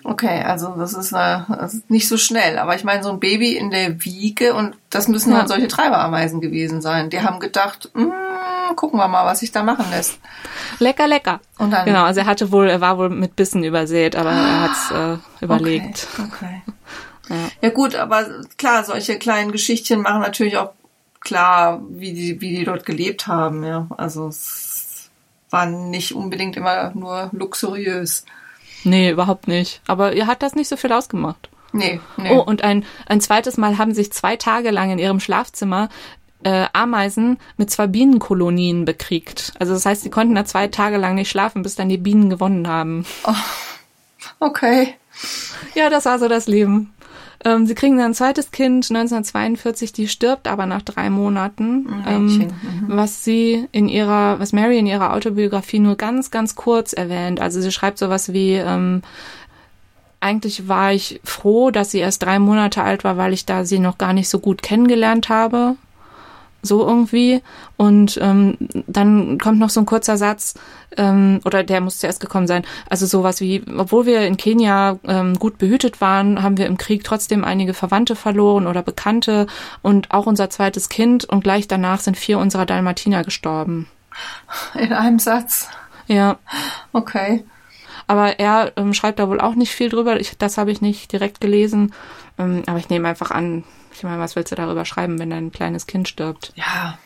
Okay, 0.06 0.44
also 0.44 0.76
das 0.78 0.94
ist, 0.94 1.14
eine, 1.14 1.46
das 1.48 1.76
ist 1.76 1.90
nicht 1.90 2.10
so 2.10 2.18
schnell. 2.18 2.60
Aber 2.60 2.76
ich 2.76 2.84
meine, 2.84 3.04
so 3.04 3.10
ein 3.10 3.20
Baby 3.20 3.56
in 3.56 3.72
der 3.72 4.04
Wiege 4.04 4.54
und 4.54 4.76
das 4.90 5.08
müssen 5.08 5.32
ja. 5.32 5.40
dann 5.40 5.48
solche 5.48 5.70
Treiberameisen 5.70 6.42
gewesen 6.42 6.82
sein. 6.82 7.10
Die 7.10 7.22
haben 7.22 7.40
gedacht, 7.40 7.90
mm, 7.94 8.76
gucken 8.76 9.00
wir 9.00 9.08
mal, 9.08 9.26
was 9.26 9.40
sich 9.40 9.54
da 9.54 9.64
machen 9.64 9.86
lässt. 9.92 10.20
Lecker, 10.80 11.08
lecker. 11.08 11.40
Und 11.58 11.72
dann, 11.72 11.86
genau, 11.86 12.04
also 12.04 12.20
er 12.20 12.26
hatte 12.26 12.52
wohl, 12.52 12.68
er 12.70 12.82
war 12.82 12.98
wohl 12.98 13.10
mit 13.10 13.38
Bissen 13.38 13.64
übersät, 13.64 14.18
aber 14.18 14.32
er 14.32 14.62
hat's 14.62 14.92
äh, 14.92 15.44
überlegt. 15.44 16.08
Okay, 16.20 16.28
okay. 16.28 16.62
Ja. 17.30 17.50
ja 17.62 17.70
gut, 17.70 17.96
aber 17.96 18.26
klar, 18.58 18.84
solche 18.84 19.18
kleinen 19.18 19.52
Geschichtchen 19.52 20.02
machen 20.02 20.22
natürlich 20.22 20.58
auch 20.58 20.74
klar, 21.20 21.82
wie 21.90 22.14
die, 22.14 22.42
wie 22.42 22.56
die 22.58 22.66
dort 22.66 22.86
gelebt 22.86 23.28
haben. 23.28 23.64
Ja, 23.64 23.88
also 23.98 24.28
es 24.28 25.10
war 25.50 25.66
nicht 25.66 26.14
unbedingt 26.14 26.58
immer 26.58 26.92
nur 26.96 27.30
luxuriös. 27.32 28.26
Nee, 28.84 29.12
überhaupt 29.12 29.48
nicht. 29.48 29.82
Aber 29.88 30.14
ihr 30.14 30.28
hat 30.28 30.44
das 30.44 30.56
nicht 30.56 30.68
so 30.68 30.76
viel 30.76 30.92
ausgemacht. 30.92 31.50
Nee, 31.72 32.00
nee. 32.18 32.30
Oh, 32.32 32.40
und 32.40 32.64
ein, 32.64 32.86
ein 33.08 33.22
zweites 33.22 33.58
Mal 33.58 33.78
haben 33.78 33.94
sich 33.94 34.12
zwei 34.12 34.36
Tage 34.36 34.70
lang 34.72 34.92
in 34.92 35.00
ihrem 35.00 35.20
Schlafzimmer 35.20 35.90
äh, 36.44 36.68
Ameisen 36.74 37.40
mit 37.58 37.72
zwei 37.72 37.88
Bienenkolonien 37.88 38.86
bekriegt. 38.86 39.54
Also 39.60 39.74
das 39.74 39.86
heißt, 39.86 40.04
sie 40.04 40.10
konnten 40.10 40.36
da 40.36 40.46
zwei 40.46 40.68
Tage 40.68 40.98
lang 40.98 41.16
nicht 41.16 41.30
schlafen, 41.30 41.64
bis 41.64 41.76
dann 41.76 41.90
die 41.90 41.98
Bienen 41.98 42.30
gewonnen 42.30 42.68
haben. 42.68 43.06
Oh, 43.26 43.34
okay. 44.40 44.96
Ja, 45.76 45.90
das 45.90 46.06
war 46.06 46.20
so 46.20 46.28
das 46.28 46.48
Leben. 46.48 46.93
Ähm, 47.46 47.66
sie 47.66 47.76
kriegen 47.76 47.98
dann 47.98 48.12
ein 48.12 48.14
zweites 48.14 48.52
Kind 48.52 48.90
1942, 48.90 49.94
die 49.94 50.08
stirbt 50.08 50.48
aber 50.48 50.66
nach 50.66 50.82
drei 50.82 51.10
Monaten, 51.10 52.04
ähm, 52.08 52.26
mhm. 52.26 52.52
was 52.88 53.24
sie 53.24 53.68
in 53.72 53.90
ihrer, 53.90 54.40
was 54.40 54.54
Mary 54.54 54.80
in 54.80 54.88
ihrer 54.88 55.14
Autobiografie 55.14 55.80
nur 55.80 55.96
ganz, 55.96 56.32
ganz 56.32 56.56
kurz 56.56 56.94
erwähnt. 56.94 57.42
Also 57.42 57.62
sie 57.62 57.72
schreibt 57.72 57.98
sowas 57.98 58.32
wie, 58.32 58.54
ähm, 58.54 59.02
eigentlich 60.20 60.70
war 60.70 60.94
ich 60.94 61.20
froh, 61.24 61.70
dass 61.70 61.92
sie 61.92 62.00
erst 62.00 62.24
drei 62.24 62.40
Monate 62.40 62.82
alt 62.82 63.04
war, 63.04 63.18
weil 63.18 63.34
ich 63.34 63.46
da 63.46 63.66
sie 63.66 63.80
noch 63.80 63.98
gar 63.98 64.14
nicht 64.14 64.30
so 64.30 64.40
gut 64.40 64.62
kennengelernt 64.62 65.28
habe 65.28 65.76
so 66.64 66.88
irgendwie. 66.88 67.44
Und 67.78 68.18
ähm, 68.22 68.58
dann 68.88 69.38
kommt 69.38 69.60
noch 69.60 69.70
so 69.70 69.82
ein 69.82 69.86
kurzer 69.86 70.18
Satz, 70.18 70.56
ähm, 70.98 71.40
oder 71.46 71.64
der 71.64 71.82
muss 71.82 72.00
zuerst 72.00 72.20
gekommen 72.20 72.48
sein. 72.48 72.64
Also 72.90 73.06
sowas 73.06 73.42
wie, 73.42 73.64
obwohl 73.78 74.06
wir 74.06 74.22
in 74.22 74.38
Kenia 74.38 74.98
ähm, 75.06 75.38
gut 75.38 75.58
behütet 75.58 76.02
waren, 76.02 76.42
haben 76.42 76.58
wir 76.58 76.66
im 76.66 76.78
Krieg 76.78 77.04
trotzdem 77.04 77.44
einige 77.44 77.74
Verwandte 77.74 78.16
verloren 78.16 78.66
oder 78.68 78.82
Bekannte 78.82 79.48
und 79.82 80.12
auch 80.12 80.26
unser 80.26 80.50
zweites 80.50 80.90
Kind 80.90 81.26
und 81.26 81.44
gleich 81.44 81.68
danach 81.68 82.00
sind 82.00 82.18
vier 82.18 82.40
unserer 82.40 82.66
Dalmatiner 82.66 83.24
gestorben. 83.24 83.88
In 84.76 84.94
einem 84.94 85.20
Satz. 85.20 85.70
Ja. 86.08 86.38
Okay. 86.92 87.44
Aber 88.08 88.40
er 88.40 88.74
ähm, 88.76 88.94
schreibt 88.94 89.20
da 89.20 89.30
wohl 89.30 89.40
auch 89.40 89.56
nicht 89.56 89.72
viel 89.72 89.90
drüber. 89.90 90.20
Ich, 90.20 90.38
das 90.38 90.58
habe 90.58 90.72
ich 90.72 90.82
nicht 90.82 91.12
direkt 91.12 91.40
gelesen. 91.42 91.94
Ähm, 92.38 92.64
aber 92.68 92.78
ich 92.78 92.90
nehme 92.90 93.08
einfach 93.08 93.32
an, 93.32 93.64
ich 93.94 94.04
meine, 94.04 94.20
was 94.20 94.36
willst 94.36 94.52
du 94.52 94.56
darüber 94.56 94.86
schreiben, 94.86 95.20
wenn 95.20 95.30
dein 95.30 95.52
kleines 95.52 95.88
Kind 95.88 96.08
stirbt? 96.08 96.54
Ja, 96.56 96.98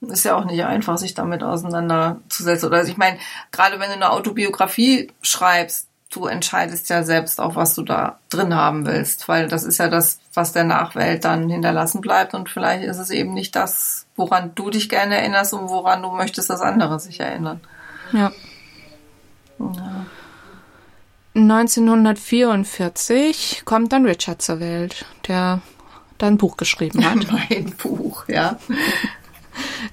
ist 0.00 0.24
ja 0.24 0.36
auch 0.36 0.44
nicht 0.44 0.64
einfach, 0.64 0.98
sich 0.98 1.14
damit 1.14 1.42
auseinanderzusetzen. 1.42 2.68
Oder 2.68 2.78
also 2.78 2.90
ich 2.90 2.98
meine, 2.98 3.18
gerade 3.50 3.80
wenn 3.80 3.88
du 3.88 3.94
eine 3.94 4.10
Autobiografie 4.10 5.12
schreibst, 5.22 5.88
du 6.10 6.26
entscheidest 6.26 6.88
ja 6.88 7.02
selbst 7.02 7.40
auch, 7.40 7.56
was 7.56 7.74
du 7.74 7.82
da 7.82 8.20
drin 8.28 8.54
haben 8.54 8.86
willst, 8.86 9.26
weil 9.28 9.48
das 9.48 9.64
ist 9.64 9.78
ja 9.78 9.88
das, 9.88 10.20
was 10.34 10.52
der 10.52 10.62
Nachwelt 10.64 11.24
dann 11.24 11.48
hinterlassen 11.48 12.00
bleibt 12.00 12.34
und 12.34 12.48
vielleicht 12.48 12.84
ist 12.84 12.98
es 12.98 13.10
eben 13.10 13.34
nicht 13.34 13.56
das, 13.56 14.06
woran 14.14 14.52
du 14.54 14.70
dich 14.70 14.88
gerne 14.88 15.16
erinnerst 15.16 15.52
und 15.52 15.68
woran 15.68 16.02
du 16.02 16.12
möchtest, 16.12 16.48
dass 16.48 16.60
andere 16.60 17.00
sich 17.00 17.18
erinnern. 17.20 17.60
Ja. 18.12 18.30
ja. 19.58 20.06
1944 21.34 23.62
kommt 23.66 23.92
dann 23.92 24.06
Richard 24.06 24.40
zur 24.40 24.60
Welt, 24.60 25.04
der 25.28 25.60
da 26.18 26.26
ein 26.26 26.38
Buch 26.38 26.56
geschrieben 26.56 27.04
hat. 27.04 27.18
mein 27.50 27.72
Buch, 27.76 28.28
ja. 28.28 28.58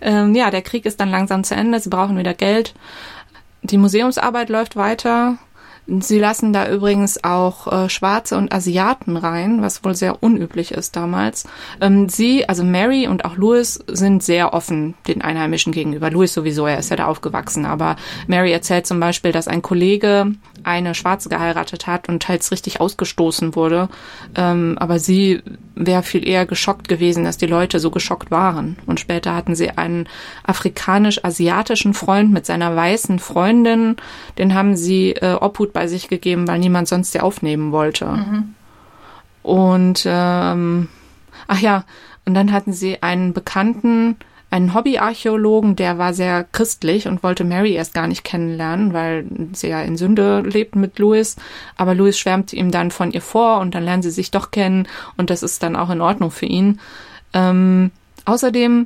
ähm, 0.01 0.36
ja, 0.36 0.51
der 0.51 0.62
Krieg 0.62 0.86
ist 0.86 0.99
dann 0.99 1.09
langsam 1.09 1.43
zu 1.43 1.55
Ende, 1.55 1.79
sie 1.79 1.89
brauchen 1.89 2.17
wieder 2.17 2.33
Geld. 2.33 2.73
Die 3.62 3.77
Museumsarbeit 3.77 4.49
läuft 4.49 4.75
weiter. 4.75 5.38
Sie 5.86 6.17
lassen 6.17 6.53
da 6.53 6.69
übrigens 6.69 7.25
auch 7.25 7.67
äh, 7.67 7.89
Schwarze 7.89 8.38
und 8.38 8.53
Asiaten 8.53 9.17
rein, 9.17 9.62
was 9.62 9.83
wohl 9.83 9.95
sehr 9.95 10.23
unüblich 10.23 10.71
ist 10.71 10.95
damals. 10.95 11.45
Ähm, 11.81 12.07
sie, 12.07 12.47
also 12.47 12.63
Mary 12.63 13.07
und 13.07 13.25
auch 13.25 13.36
Louis, 13.36 13.83
sind 13.88 14.23
sehr 14.23 14.53
offen 14.53 14.93
den 15.07 15.21
Einheimischen 15.21 15.73
gegenüber. 15.73 16.09
Louis 16.09 16.33
sowieso, 16.33 16.67
er 16.67 16.79
ist 16.79 16.89
ja 16.89 16.95
da 16.95 17.07
aufgewachsen. 17.07 17.65
Aber 17.65 17.97
Mary 18.27 18.53
erzählt 18.53 18.88
zum 18.88 19.01
Beispiel, 19.01 19.33
dass 19.33 19.49
ein 19.49 19.62
Kollege 19.62 20.31
eine 20.63 20.95
Schwarze 20.95 21.30
geheiratet 21.30 21.88
hat 21.88 22.10
und 22.10 22.23
teils 22.23 22.52
richtig 22.52 22.82
ausgestoßen 22.82 23.56
wurde. 23.56 23.89
Ähm, 24.36 24.78
aber 24.80 24.99
sie 24.99 25.41
wäre 25.76 26.04
viel 26.04 26.28
eher 26.28 26.45
geschockt 26.45 26.88
gewesen, 26.88 27.23
dass 27.23 27.38
die 27.38 27.45
Leute 27.47 27.80
so 27.80 27.91
geschockt 27.91 28.32
waren. 28.32 28.78
Und 28.86 28.99
später 28.99 29.36
hatten 29.36 29.56
sie 29.56 29.71
einen 29.71 30.08
afrikanisch-asiatischen 30.45 31.93
Freund 31.93 32.32
mit 32.32 32.45
seiner 32.45 32.76
weißen 32.76 33.19
Freundin. 33.19 33.97
Den 34.38 34.54
haben 34.54 34.76
sie 34.76 35.12
äh, 35.12 35.34
Obhut 35.34 35.73
bei 35.73 35.88
sich 35.88 36.08
gegeben, 36.08 36.47
weil 36.47 36.60
niemand 36.60 36.88
sonst 36.88 37.12
sie 37.12 37.19
aufnehmen 37.19 37.71
wollte. 37.71 38.06
Mhm. 38.06 38.56
Und 39.43 40.04
ähm, 40.06 40.89
ach 41.47 41.60
ja, 41.60 41.84
und 42.26 42.34
dann 42.34 42.52
hatten 42.52 42.73
sie 42.73 43.04
einen 43.04 43.34
Bekannten, 43.34 44.15
einen 44.54 44.76
Hobbyarchäologen, 44.76 45.76
der 45.76 45.98
war 45.98 46.13
sehr 46.13 46.44
christlich 46.44 47.08
und 47.08 47.24
wollte 47.24 47.44
Mary 47.44 47.74
erst 47.74 47.96
gar 47.96 48.06
nicht 48.06 48.24
kennenlernen, 48.24 48.94
weil 48.94 49.26
sie 49.54 49.70
ja 49.70 49.82
in 49.82 49.98
Sünde 49.98 50.42
lebt 50.42 50.76
mit 50.76 51.00
Louis. 51.00 51.38
Aber 51.76 51.96
Louis 51.96 52.20
schwärmt 52.20 52.54
ihm 52.54 52.70
dann 52.70 52.92
von 52.92 53.12
ihr 53.12 53.24
vor 53.24 53.60
und 53.62 53.74
dann 53.74 53.84
lernen 53.84 54.04
sie 54.04 54.12
sich 54.12 54.30
doch 54.30 54.52
kennen 54.52 54.88
und 55.18 55.32
das 55.32 55.42
ist 55.42 55.63
dann 55.63 55.76
auch 55.76 55.89
in 55.89 56.02
Ordnung 56.02 56.30
für 56.30 56.46
ihn. 56.46 56.80
Ähm, 57.34 57.89
außerdem 58.26 58.86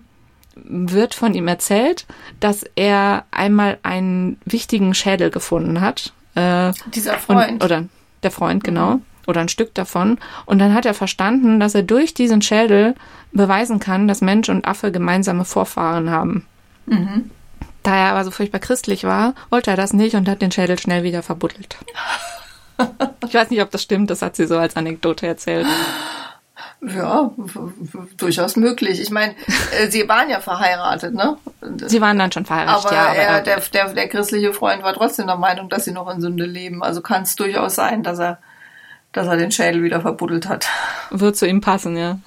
wird 0.55 1.13
von 1.13 1.33
ihm 1.33 1.49
erzählt, 1.49 2.05
dass 2.39 2.63
er 2.77 3.25
einmal 3.31 3.77
einen 3.83 4.39
wichtigen 4.45 4.93
Schädel 4.93 5.31
gefunden 5.31 5.81
hat. 5.81 6.13
Äh, 6.35 6.71
Dieser 6.95 7.17
Freund. 7.17 7.51
Und, 7.51 7.63
oder 7.65 7.83
der 8.23 8.31
Freund, 8.31 8.63
genau. 8.63 8.95
Mhm 8.95 9.06
oder 9.27 9.41
ein 9.41 9.49
Stück 9.49 9.73
davon. 9.75 10.17
Und 10.45 10.59
dann 10.59 10.73
hat 10.73 10.85
er 10.85 10.93
verstanden, 10.93 11.59
dass 11.59 11.75
er 11.75 11.83
durch 11.83 12.13
diesen 12.13 12.41
Schädel 12.41 12.95
beweisen 13.31 13.79
kann, 13.79 14.07
dass 14.07 14.21
Mensch 14.21 14.49
und 14.49 14.65
Affe 14.65 14.91
gemeinsame 14.91 15.45
Vorfahren 15.45 16.09
haben. 16.09 16.47
Mhm. 16.85 17.29
Da 17.83 17.95
er 17.95 18.11
aber 18.11 18.23
so 18.23 18.31
furchtbar 18.31 18.59
christlich 18.59 19.03
war, 19.03 19.33
wollte 19.49 19.71
er 19.71 19.77
das 19.77 19.93
nicht 19.93 20.15
und 20.15 20.27
hat 20.27 20.41
den 20.41 20.51
Schädel 20.51 20.79
schnell 20.79 21.03
wieder 21.03 21.23
verbuddelt. 21.23 21.77
ich 23.27 23.33
weiß 23.33 23.49
nicht, 23.49 23.61
ob 23.61 23.71
das 23.71 23.81
stimmt, 23.81 24.09
das 24.09 24.21
hat 24.21 24.35
sie 24.35 24.45
so 24.45 24.57
als 24.57 24.75
Anekdote 24.75 25.27
erzählt. 25.27 25.67
Ja, 26.81 27.31
durchaus 28.17 28.55
möglich. 28.55 29.01
Ich 29.01 29.09
meine, 29.09 29.35
äh, 29.79 29.89
sie 29.89 30.07
waren 30.07 30.29
ja 30.29 30.39
verheiratet, 30.39 31.13
ne? 31.13 31.37
Sie 31.87 32.01
waren 32.01 32.19
dann 32.19 32.31
schon 32.31 32.45
verheiratet, 32.45 32.85
aber 32.85 32.95
ja. 32.95 33.05
Aber 33.07 33.15
er, 33.15 33.41
der, 33.41 33.59
der, 33.59 33.93
der 33.93 34.07
christliche 34.07 34.53
Freund 34.53 34.83
war 34.83 34.93
trotzdem 34.93 35.27
der 35.27 35.37
Meinung, 35.37 35.69
dass 35.69 35.85
sie 35.85 35.91
noch 35.91 36.09
in 36.09 36.21
Sünde 36.21 36.45
leben. 36.45 36.83
Also 36.83 37.01
kann 37.01 37.23
es 37.23 37.35
durchaus 37.35 37.75
sein, 37.75 38.03
dass 38.03 38.19
er, 38.19 38.39
dass 39.11 39.27
er 39.27 39.37
den 39.37 39.51
Schädel 39.51 39.83
wieder 39.83 40.01
verbuddelt 40.01 40.47
hat. 40.47 40.67
Wird 41.09 41.35
zu 41.35 41.47
ihm 41.47 41.61
passen, 41.61 41.97
ja. 41.97 42.19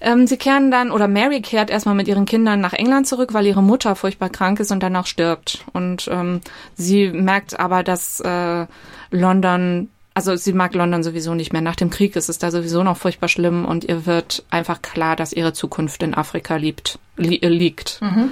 Ähm, 0.00 0.26
sie 0.26 0.36
kehren 0.36 0.70
dann, 0.70 0.92
oder 0.92 1.08
Mary 1.08 1.40
kehrt 1.40 1.70
erstmal 1.70 1.94
mit 1.94 2.06
ihren 2.06 2.24
Kindern 2.24 2.60
nach 2.60 2.72
England 2.72 3.08
zurück, 3.08 3.34
weil 3.34 3.46
ihre 3.46 3.62
Mutter 3.62 3.96
furchtbar 3.96 4.28
krank 4.28 4.60
ist 4.60 4.70
und 4.70 4.80
danach 4.80 5.06
stirbt. 5.06 5.64
Und 5.72 6.08
ähm, 6.12 6.40
sie 6.76 7.08
merkt 7.08 7.58
aber, 7.58 7.82
dass 7.82 8.20
äh, 8.20 8.66
London 9.10 9.88
also 10.18 10.34
sie 10.34 10.52
mag 10.52 10.74
London 10.74 11.04
sowieso 11.04 11.34
nicht 11.34 11.52
mehr. 11.52 11.62
Nach 11.62 11.76
dem 11.76 11.90
Krieg 11.90 12.16
ist 12.16 12.28
es 12.28 12.38
da 12.38 12.50
sowieso 12.50 12.82
noch 12.82 12.96
furchtbar 12.96 13.28
schlimm 13.28 13.64
und 13.64 13.84
ihr 13.84 14.04
wird 14.04 14.42
einfach 14.50 14.82
klar, 14.82 15.14
dass 15.14 15.32
ihre 15.32 15.52
Zukunft 15.52 16.02
in 16.02 16.12
Afrika 16.12 16.56
liebt, 16.56 16.98
li 17.16 17.36
liegt. 17.36 18.00
Mhm. 18.02 18.30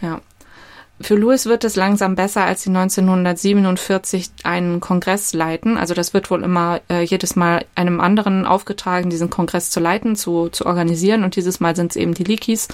Ja. 0.00 0.20
Für 1.00 1.14
Louis 1.14 1.46
wird 1.46 1.62
es 1.62 1.76
langsam 1.76 2.16
besser, 2.16 2.44
als 2.44 2.62
sie 2.62 2.70
1947 2.70 4.30
einen 4.42 4.80
Kongress 4.80 5.32
leiten. 5.32 5.78
Also 5.78 5.94
das 5.94 6.12
wird 6.12 6.28
wohl 6.30 6.42
immer 6.42 6.80
äh, 6.90 7.02
jedes 7.02 7.36
Mal 7.36 7.64
einem 7.76 8.00
anderen 8.00 8.44
aufgetragen, 8.44 9.08
diesen 9.08 9.30
Kongress 9.30 9.70
zu 9.70 9.78
leiten, 9.78 10.16
zu, 10.16 10.48
zu 10.48 10.66
organisieren. 10.66 11.22
Und 11.22 11.36
dieses 11.36 11.60
Mal 11.60 11.76
sind 11.76 11.92
es 11.92 11.96
eben 11.96 12.14
die 12.14 12.24
Leakeys. 12.24 12.66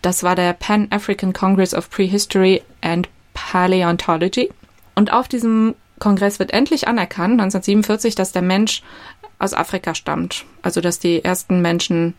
Das 0.00 0.22
war 0.22 0.36
der 0.36 0.52
Pan-African 0.52 1.32
Congress 1.32 1.74
of 1.74 1.90
Prehistory 1.90 2.62
and 2.82 3.08
Paleontology. 3.34 4.50
Und 4.94 5.12
auf 5.12 5.26
diesem 5.26 5.74
Kongress 5.98 6.38
wird 6.38 6.52
endlich 6.52 6.86
anerkannt, 6.86 7.40
1947, 7.40 8.14
dass 8.14 8.30
der 8.30 8.42
Mensch 8.42 8.82
aus 9.40 9.54
Afrika 9.54 9.96
stammt. 9.96 10.44
Also 10.62 10.80
dass 10.80 11.00
die 11.00 11.24
ersten 11.24 11.60
Menschen 11.60 12.14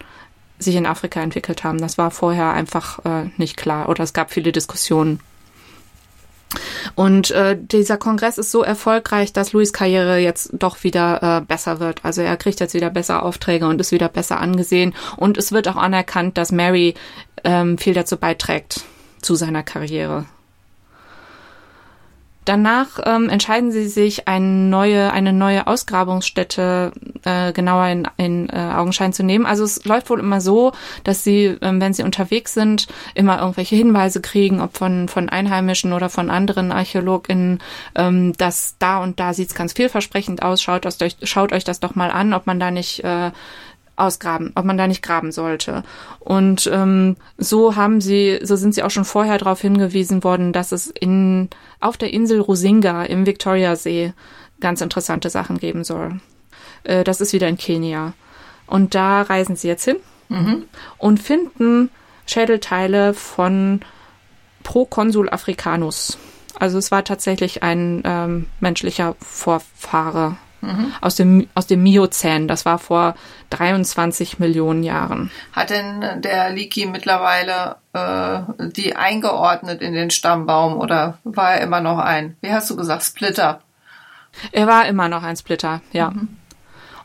sich 0.60 0.76
in 0.76 0.86
Afrika 0.86 1.22
entwickelt 1.22 1.64
haben. 1.64 1.80
Das 1.80 1.98
war 1.98 2.12
vorher 2.12 2.52
einfach 2.52 3.00
äh, 3.06 3.30
nicht 3.38 3.56
klar 3.56 3.88
oder 3.88 4.04
es 4.04 4.14
gab 4.14 4.32
viele 4.32 4.52
Diskussionen. 4.52 5.22
Und 6.96 7.32
äh, 7.32 7.58
dieser 7.60 7.98
Kongress 7.98 8.38
ist 8.38 8.52
so 8.52 8.64
erfolgreich, 8.64 9.34
dass 9.34 9.54
Louis 9.54 9.74
Karriere 9.74 10.18
jetzt 10.18 10.52
doch 10.54 10.84
wieder 10.84 11.22
äh, 11.22 11.42
besser 11.42 11.80
wird. 11.80 12.04
Also 12.04 12.22
er 12.22 12.38
kriegt 12.38 12.60
jetzt 12.60 12.74
wieder 12.74 12.90
bessere 12.90 13.24
Aufträge 13.24 13.68
und 13.68 13.80
ist 13.82 13.92
wieder 13.92 14.10
besser 14.10 14.40
angesehen. 14.40 14.94
Und 15.18 15.38
es 15.38 15.52
wird 15.52 15.68
auch 15.68 15.76
anerkannt, 15.76 16.38
dass 16.38 16.52
Mary 16.52 16.96
ähm, 17.44 17.78
viel 17.78 17.94
dazu 17.94 18.18
beiträgt 18.18 18.84
zu 19.22 19.36
seiner 19.36 19.64
Karriere. 19.64 20.26
Danach 22.46 23.00
ähm, 23.06 23.30
entscheiden 23.30 23.72
sie 23.72 23.88
sich, 23.88 24.28
eine 24.28 24.46
neue, 24.46 25.12
eine 25.12 25.34
neue 25.34 25.68
Ausgrabungsstätte 25.68 26.92
äh, 27.24 27.54
genauer 27.54 27.88
in, 27.88 28.08
in 28.18 28.50
äh, 28.50 28.74
Augenschein 28.76 29.14
zu 29.14 29.24
nehmen. 29.24 29.46
Also 29.46 29.64
es 29.64 29.86
läuft 29.86 30.10
wohl 30.10 30.20
immer 30.20 30.42
so, 30.42 30.74
dass 31.04 31.24
sie, 31.24 31.58
ähm, 31.62 31.80
wenn 31.80 31.94
sie 31.94 32.04
unterwegs 32.04 32.54
sind, 32.54 32.88
immer 33.16 33.40
irgendwelche 33.40 33.76
Hinweise 33.76 34.22
kriegen, 34.22 34.62
ob 34.62 34.78
von, 34.78 35.08
von 35.08 35.30
Einheimischen 35.30 35.94
oder 35.94 36.10
von 36.10 36.30
anderen 36.30 36.72
ArchäologInnen, 36.72 37.60
ähm, 37.96 38.34
dass 38.38 38.76
da 38.78 39.02
und 39.02 39.20
da 39.20 39.34
sieht's 39.34 39.56
ganz 39.56 39.74
vielversprechend 39.74 40.44
aus. 40.44 40.62
Schaut, 40.62 40.86
euch, 40.86 41.18
schaut 41.24 41.54
euch 41.54 41.64
das 41.64 41.80
doch 41.80 41.96
mal 41.96 42.12
an, 42.12 42.34
ob 42.34 42.46
man 42.46 42.60
da 42.60 42.72
nicht 42.72 43.04
äh, 43.04 43.32
ausgraben, 43.96 44.52
ob 44.56 44.66
man 44.66 44.78
da 44.78 44.88
nicht 44.88 45.04
graben 45.04 45.32
sollte. 45.32 45.84
Und 46.20 46.70
ähm, 46.72 47.16
so 47.38 47.76
haben 47.76 48.02
sie, 48.02 48.40
so 48.42 48.56
sind 48.56 48.74
sie 48.74 48.84
auch 48.84 48.90
schon 48.90 49.06
vorher 49.06 49.38
darauf 49.38 49.62
hingewiesen 49.62 50.24
worden, 50.24 50.54
dass 50.54 50.72
es 50.72 50.88
in 50.88 51.50
auf 51.80 51.98
der 51.98 52.14
Insel 52.14 52.40
Rusinga 52.40 53.04
im 53.04 53.26
Victoriasee 53.26 54.14
ganz 54.60 54.82
interessante 54.82 55.30
Sachen 55.30 55.58
geben 55.60 55.84
soll. 55.84 56.20
Äh, 56.84 57.04
das 57.04 57.22
ist 57.22 57.34
wieder 57.34 57.48
in 57.48 57.58
Kenia. 57.58 58.14
Und 58.66 58.96
da 58.96 59.22
reisen 59.22 59.56
sie 59.56 59.68
jetzt 59.68 59.86
hin 59.86 59.98
mhm. 60.30 60.64
und 60.98 61.22
finden 61.22 61.90
Schädelteile 62.26 63.14
von 63.14 63.82
Proconsul 64.64 65.30
Africanus. 65.30 66.18
Also 66.58 66.78
es 66.78 66.92
war 66.92 67.04
tatsächlich 67.04 67.62
ein 67.62 68.02
ähm, 68.06 68.46
menschlicher 68.60 69.16
Vorfahre 69.20 70.38
Mhm. 70.64 70.94
Aus, 71.02 71.16
dem, 71.16 71.48
aus 71.56 71.68
dem 71.68 71.84
Miozän. 71.84 72.48
Das 72.48 72.66
war 72.66 72.80
vor 72.80 73.16
23 73.50 74.40
Millionen 74.40 74.84
Jahren. 74.84 75.30
Hat 75.52 75.70
denn 75.70 76.22
der 76.22 76.52
Liki 76.52 76.86
mittlerweile 76.86 77.76
äh, 77.94 78.70
die 78.72 78.96
eingeordnet 78.96 79.82
in 79.82 79.94
den 79.94 80.10
Stammbaum 80.10 80.78
oder 80.78 81.18
war 81.24 81.56
er 81.56 81.62
immer 81.62 81.82
noch 81.82 81.98
ein, 81.98 82.38
wie 82.42 82.52
hast 82.52 82.70
du 82.70 82.76
gesagt, 82.76 83.04
Splitter? 83.04 83.62
Er 84.52 84.66
war 84.68 84.88
immer 84.88 85.10
noch 85.10 85.24
ein 85.24 85.36
Splitter, 85.36 85.82
ja. 85.92 86.12
Mhm. 86.12 86.38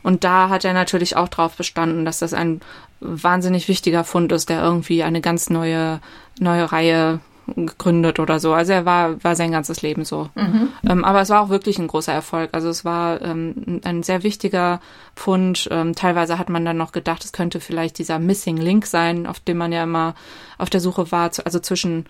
Und 0.01 0.23
da 0.23 0.49
hat 0.49 0.63
er 0.63 0.73
natürlich 0.73 1.17
auch 1.17 1.27
drauf 1.27 1.55
bestanden, 1.55 2.05
dass 2.05 2.19
das 2.19 2.33
ein 2.33 2.61
wahnsinnig 3.01 3.67
wichtiger 3.67 4.03
Fund 4.03 4.31
ist, 4.31 4.49
der 4.49 4.61
irgendwie 4.61 5.03
eine 5.03 5.21
ganz 5.21 5.49
neue, 5.49 5.99
neue 6.39 6.71
Reihe 6.71 7.19
gegründet 7.55 8.19
oder 8.19 8.39
so. 8.39 8.53
Also 8.53 8.73
er 8.73 8.85
war, 8.85 9.23
war 9.23 9.35
sein 9.35 9.51
ganzes 9.51 9.81
Leben 9.81 10.05
so. 10.05 10.29
Mhm. 10.35 10.69
Ähm, 10.87 11.05
aber 11.05 11.21
es 11.21 11.29
war 11.29 11.41
auch 11.41 11.49
wirklich 11.49 11.79
ein 11.79 11.87
großer 11.87 12.13
Erfolg. 12.13 12.49
Also 12.53 12.69
es 12.69 12.85
war 12.85 13.21
ähm, 13.21 13.81
ein 13.83 14.03
sehr 14.03 14.23
wichtiger 14.23 14.79
Fund. 15.15 15.67
Ähm, 15.71 15.95
teilweise 15.95 16.39
hat 16.39 16.49
man 16.49 16.65
dann 16.65 16.77
noch 16.77 16.91
gedacht, 16.91 17.23
es 17.23 17.31
könnte 17.31 17.59
vielleicht 17.59 17.97
dieser 17.97 18.19
Missing 18.19 18.57
Link 18.57 18.85
sein, 18.85 19.27
auf 19.27 19.39
dem 19.39 19.57
man 19.57 19.71
ja 19.71 19.83
immer 19.83 20.15
auf 20.57 20.69
der 20.69 20.81
Suche 20.81 21.11
war, 21.11 21.31
also 21.43 21.59
zwischen 21.59 22.05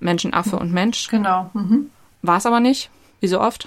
Menschenaffe 0.00 0.56
und 0.56 0.72
Mensch. 0.72 1.08
Genau. 1.08 1.50
Mhm. 1.54 1.90
War 2.22 2.38
es 2.38 2.46
aber 2.46 2.60
nicht, 2.60 2.90
wie 3.20 3.28
so 3.28 3.40
oft. 3.40 3.66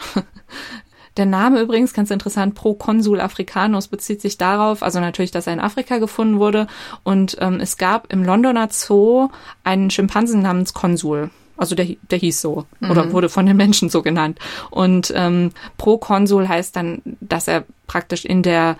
Der 1.17 1.25
Name 1.25 1.59
übrigens, 1.61 1.93
ganz 1.93 2.11
interessant, 2.11 2.53
Pro 2.53 2.75
Consul 2.75 3.19
Africanus 3.19 3.87
bezieht 3.87 4.21
sich 4.21 4.37
darauf, 4.37 4.83
also 4.83 4.99
natürlich, 4.99 5.31
dass 5.31 5.47
er 5.47 5.53
in 5.53 5.59
Afrika 5.59 5.97
gefunden 5.97 6.39
wurde. 6.39 6.67
Und 7.03 7.37
ähm, 7.41 7.59
es 7.59 7.77
gab 7.77 8.13
im 8.13 8.23
Londoner 8.23 8.69
Zoo 8.69 9.29
einen 9.63 9.89
Schimpansen 9.89 10.41
namens 10.43 10.73
Konsul. 10.73 11.31
Also 11.57 11.73
der, 11.73 11.87
der 12.11 12.19
hieß 12.19 12.39
so 12.39 12.65
mhm. 12.79 12.91
oder 12.91 13.11
wurde 13.11 13.29
von 13.29 13.47
den 13.47 13.57
Menschen 13.57 13.89
so 13.89 14.03
genannt. 14.03 14.37
Und 14.69 15.11
ähm, 15.15 15.51
Pro 15.77 15.97
Consul 15.97 16.47
heißt 16.47 16.75
dann, 16.75 17.01
dass 17.19 17.47
er 17.47 17.65
praktisch 17.87 18.23
in 18.23 18.43
der 18.43 18.77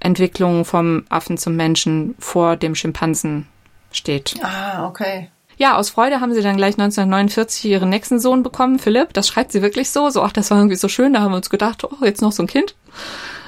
Entwicklung 0.00 0.64
vom 0.64 1.04
Affen 1.08 1.38
zum 1.38 1.54
Menschen 1.54 2.16
vor 2.18 2.56
dem 2.56 2.74
Schimpansen 2.74 3.46
steht. 3.92 4.34
Ah, 4.42 4.86
okay. 4.88 5.30
Ja, 5.58 5.76
aus 5.76 5.88
Freude 5.88 6.20
haben 6.20 6.34
sie 6.34 6.42
dann 6.42 6.56
gleich 6.56 6.74
1949 6.74 7.64
ihren 7.64 7.88
nächsten 7.88 8.20
Sohn 8.20 8.42
bekommen, 8.42 8.78
Philipp. 8.78 9.14
Das 9.14 9.26
schreibt 9.26 9.52
sie 9.52 9.62
wirklich 9.62 9.90
so. 9.90 10.10
So, 10.10 10.22
ach, 10.22 10.32
das 10.32 10.50
war 10.50 10.58
irgendwie 10.58 10.76
so 10.76 10.88
schön. 10.88 11.14
Da 11.14 11.20
haben 11.20 11.32
wir 11.32 11.36
uns 11.36 11.48
gedacht, 11.48 11.84
oh, 11.84 12.04
jetzt 12.04 12.20
noch 12.20 12.32
so 12.32 12.42
ein 12.42 12.46
Kind. 12.46 12.74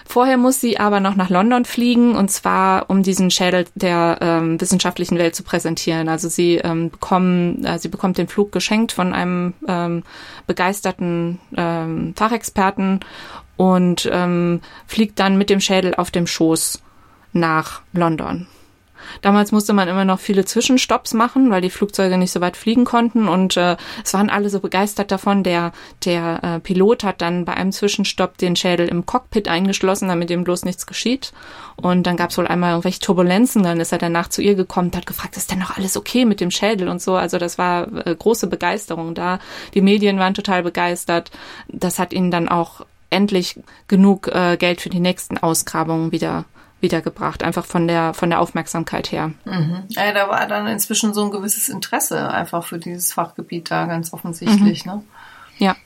Vorher 0.07 0.39
muss 0.39 0.59
sie 0.59 0.81
aber 0.81 1.01
noch 1.01 1.17
nach 1.17 1.29
London 1.29 1.67
fliegen 1.67 2.17
und 2.17 2.31
zwar 2.31 2.89
um 2.89 3.03
diesen 3.03 3.31
Schädel 3.31 3.67
der 3.75 4.17
ähm, 4.23 4.59
wissenschaftlichen 4.59 5.19
Welt 5.19 5.37
zu 5.37 5.43
präsentieren. 5.43 6.09
Also 6.09 6.31
sie 6.31 6.55
ähm, 6.55 6.89
bekommen, 6.89 7.63
äh, 7.67 7.79
sie 7.79 7.89
bekommt 7.89 8.17
den 8.17 8.27
Flug 8.27 8.51
geschenkt 8.51 8.93
von 8.93 9.13
einem 9.13 9.53
ähm, 9.69 10.05
begeisterten 10.47 11.41
ähm, 11.55 12.15
Fachexperten 12.17 13.01
und 13.59 14.09
ähm, 14.11 14.63
fliegt 14.87 15.19
dann 15.19 15.37
mit 15.37 15.51
dem 15.51 15.61
Schädel 15.61 15.95
auf 15.95 16.11
dem 16.11 16.27
Schoß 16.27 16.81
nach 17.35 17.83
London. 17.93 18.47
Damals 19.23 19.53
musste 19.53 19.73
man 19.73 19.89
immer 19.89 20.05
noch 20.05 20.21
viele 20.21 20.45
Zwischenstopps 20.45 21.15
machen, 21.15 21.51
weil 21.51 21.61
die 21.61 21.71
Flugzeuge 21.71 22.19
nicht 22.19 22.33
so 22.33 22.41
weit 22.41 22.57
fliegen 22.57 22.85
konnten 22.85 23.29
und 23.29 23.57
äh, 23.57 23.77
es 24.05 24.15
waren 24.15 24.31
alle 24.31 24.51
so 24.51 24.61
begeistert 24.61 25.11
davon. 25.11 25.43
Der, 25.43 25.73
der 26.05 26.43
äh, 26.43 26.61
Pilot 26.61 27.05
hat 27.05 27.21
dann 27.23 27.45
bei 27.45 27.55
einem 27.55 27.73
Zwischenstopp 27.73 28.39
den 28.39 28.57
Schädel 28.57 28.89
im 28.89 29.07
Cockpit 29.07 29.49
eingeschlossen, 29.49 30.09
damit 30.09 30.31
ihm 30.31 30.45
bloß 30.45 30.65
nichts 30.65 30.87
geschieht. 30.87 31.33
Und 31.77 32.07
dann 32.07 32.17
gab 32.17 32.31
es 32.31 32.39
wohl 32.39 32.47
einmal 32.47 32.71
irgendwelche 32.71 33.01
Turbulenzen, 33.01 33.63
dann 33.63 33.81
ist 33.81 33.93
er 33.93 33.99
danach 33.99 34.29
zu 34.29 34.43
ihr 34.43 34.55
gekommen 34.55 34.89
und 34.89 34.97
hat 34.97 35.07
gefragt, 35.07 35.37
ist 35.37 35.51
denn 35.51 35.61
noch 35.61 35.77
alles 35.77 35.97
okay 35.97 36.25
mit 36.25 36.41
dem 36.41 36.51
Schädel 36.51 36.89
und 36.89 37.01
so. 37.01 37.15
Also 37.15 37.39
das 37.39 37.59
war 37.59 38.07
äh, 38.07 38.15
große 38.15 38.49
Begeisterung 38.49 39.15
da. 39.15 39.39
Die 39.75 39.81
Medien 39.81 40.19
waren 40.19 40.35
total 40.35 40.63
begeistert. 40.63 41.31
Das 41.69 41.99
hat 41.99 42.13
ihnen 42.13 42.31
dann 42.31 42.49
auch 42.49 42.85
endlich 43.11 43.61
genug 43.87 44.29
äh, 44.29 44.57
Geld 44.57 44.81
für 44.81 44.91
die 44.91 45.01
nächsten 45.01 45.39
Ausgrabungen 45.39 46.13
wieder 46.13 46.45
wiedergebracht, 46.81 47.43
einfach 47.43 47.65
von 47.65 47.89
der, 47.89 48.15
von 48.15 48.31
der 48.31 48.41
Aufmerksamkeit 48.41 49.11
her. 49.11 49.33
Mhm. 49.45 49.85
Ja, 49.89 50.13
da 50.13 50.29
war 50.29 50.47
dann 50.47 50.67
inzwischen 50.67 51.13
so 51.15 51.25
ein 51.25 51.31
gewisses 51.31 51.69
Interesse 51.69 52.31
einfach 52.31 52.65
für 52.65 52.79
dieses 52.79 53.13
Fachgebiet 53.13 53.71
da, 53.71 53.87
ganz 53.87 54.13
offensichtlich, 54.13 54.87
mhm. 54.87 54.93
ne? 54.93 55.03
Ja. 55.59 55.77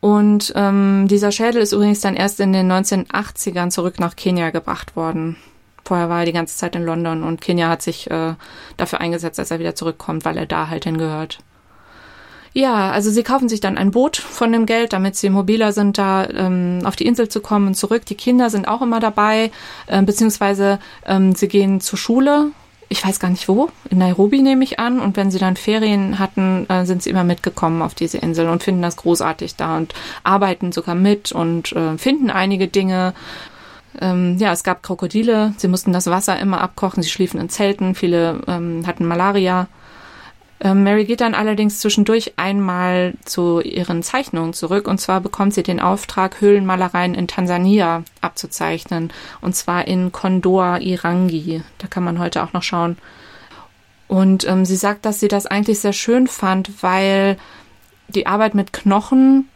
Und 0.00 0.52
ähm, 0.56 1.08
dieser 1.08 1.30
Schädel 1.30 1.60
ist 1.60 1.72
übrigens 1.72 2.00
dann 2.00 2.16
erst 2.16 2.40
in 2.40 2.52
den 2.52 2.70
1980ern 2.72 3.70
zurück 3.70 4.00
nach 4.00 4.16
Kenia 4.16 4.50
gebracht 4.50 4.96
worden. 4.96 5.36
Vorher 5.84 6.08
war 6.08 6.20
er 6.20 6.26
die 6.26 6.32
ganze 6.32 6.56
Zeit 6.56 6.76
in 6.76 6.84
London 6.84 7.22
und 7.22 7.40
Kenia 7.40 7.68
hat 7.68 7.82
sich 7.82 8.10
äh, 8.10 8.34
dafür 8.76 9.00
eingesetzt, 9.00 9.38
dass 9.38 9.50
er 9.50 9.58
wieder 9.58 9.74
zurückkommt, 9.74 10.24
weil 10.24 10.36
er 10.36 10.46
da 10.46 10.68
halt 10.68 10.84
hingehört. 10.84 11.40
Ja, 12.52 12.90
also 12.90 13.10
sie 13.10 13.22
kaufen 13.22 13.48
sich 13.48 13.60
dann 13.60 13.78
ein 13.78 13.92
Boot 13.92 14.16
von 14.16 14.50
dem 14.50 14.66
Geld, 14.66 14.92
damit 14.92 15.14
sie 15.14 15.30
mobiler 15.30 15.72
sind, 15.72 15.98
da 15.98 16.28
ähm, 16.28 16.80
auf 16.84 16.96
die 16.96 17.06
Insel 17.06 17.28
zu 17.28 17.40
kommen 17.40 17.68
und 17.68 17.74
zurück. 17.74 18.04
Die 18.06 18.16
Kinder 18.16 18.50
sind 18.50 18.66
auch 18.66 18.82
immer 18.82 18.98
dabei, 18.98 19.52
äh, 19.86 20.02
beziehungsweise 20.02 20.80
ähm, 21.06 21.34
sie 21.36 21.46
gehen 21.46 21.80
zur 21.80 21.98
Schule. 21.98 22.50
Ich 22.88 23.06
weiß 23.06 23.20
gar 23.20 23.30
nicht 23.30 23.48
wo, 23.48 23.68
in 23.88 23.98
Nairobi 23.98 24.42
nehme 24.42 24.64
ich 24.64 24.80
an. 24.80 24.98
Und 24.98 25.16
wenn 25.16 25.30
sie 25.30 25.38
dann 25.38 25.54
Ferien 25.54 26.18
hatten, 26.18 26.66
äh, 26.68 26.84
sind 26.86 27.04
sie 27.04 27.10
immer 27.10 27.22
mitgekommen 27.22 27.82
auf 27.82 27.94
diese 27.94 28.18
Insel 28.18 28.48
und 28.48 28.64
finden 28.64 28.82
das 28.82 28.96
großartig 28.96 29.54
da 29.54 29.76
und 29.76 29.94
arbeiten 30.24 30.72
sogar 30.72 30.96
mit 30.96 31.30
und 31.30 31.70
äh, 31.70 31.96
finden 31.98 32.30
einige 32.30 32.66
Dinge. 32.66 33.14
Ähm, 34.00 34.38
ja, 34.38 34.50
es 34.52 34.64
gab 34.64 34.82
Krokodile, 34.82 35.54
sie 35.56 35.68
mussten 35.68 35.92
das 35.92 36.06
Wasser 36.08 36.36
immer 36.40 36.60
abkochen, 36.60 37.00
sie 37.04 37.10
schliefen 37.10 37.40
in 37.40 37.48
Zelten, 37.48 37.94
viele 37.94 38.40
ähm, 38.48 38.84
hatten 38.88 39.06
Malaria. 39.06 39.68
Ähm, 40.62 40.84
Mary 40.84 41.06
geht 41.06 41.22
dann 41.22 41.34
allerdings 41.34 41.80
zwischendurch 41.80 42.34
einmal 42.36 43.14
zu 43.24 43.60
ihren 43.60 44.02
Zeichnungen 44.02 44.52
zurück 44.52 44.88
und 44.88 44.98
zwar 45.00 45.20
bekommt 45.20 45.54
sie 45.54 45.62
den 45.62 45.80
Auftrag, 45.80 46.40
Höhlenmalereien 46.40 47.14
in 47.14 47.28
Tansania 47.28 48.04
abzuzeichnen 48.20 49.10
und 49.40 49.56
zwar 49.56 49.88
in 49.88 50.12
Kondoa 50.12 50.78
Irangi. 50.78 51.62
Da 51.78 51.86
kann 51.86 52.04
man 52.04 52.18
heute 52.18 52.42
auch 52.42 52.52
noch 52.52 52.62
schauen. 52.62 52.98
Und 54.06 54.46
ähm, 54.46 54.64
sie 54.64 54.76
sagt, 54.76 55.06
dass 55.06 55.20
sie 55.20 55.28
das 55.28 55.46
eigentlich 55.46 55.78
sehr 55.78 55.92
schön 55.92 56.26
fand, 56.26 56.82
weil 56.82 57.38
die 58.08 58.26
Arbeit 58.26 58.54
mit 58.54 58.72
Knochen 58.72 59.48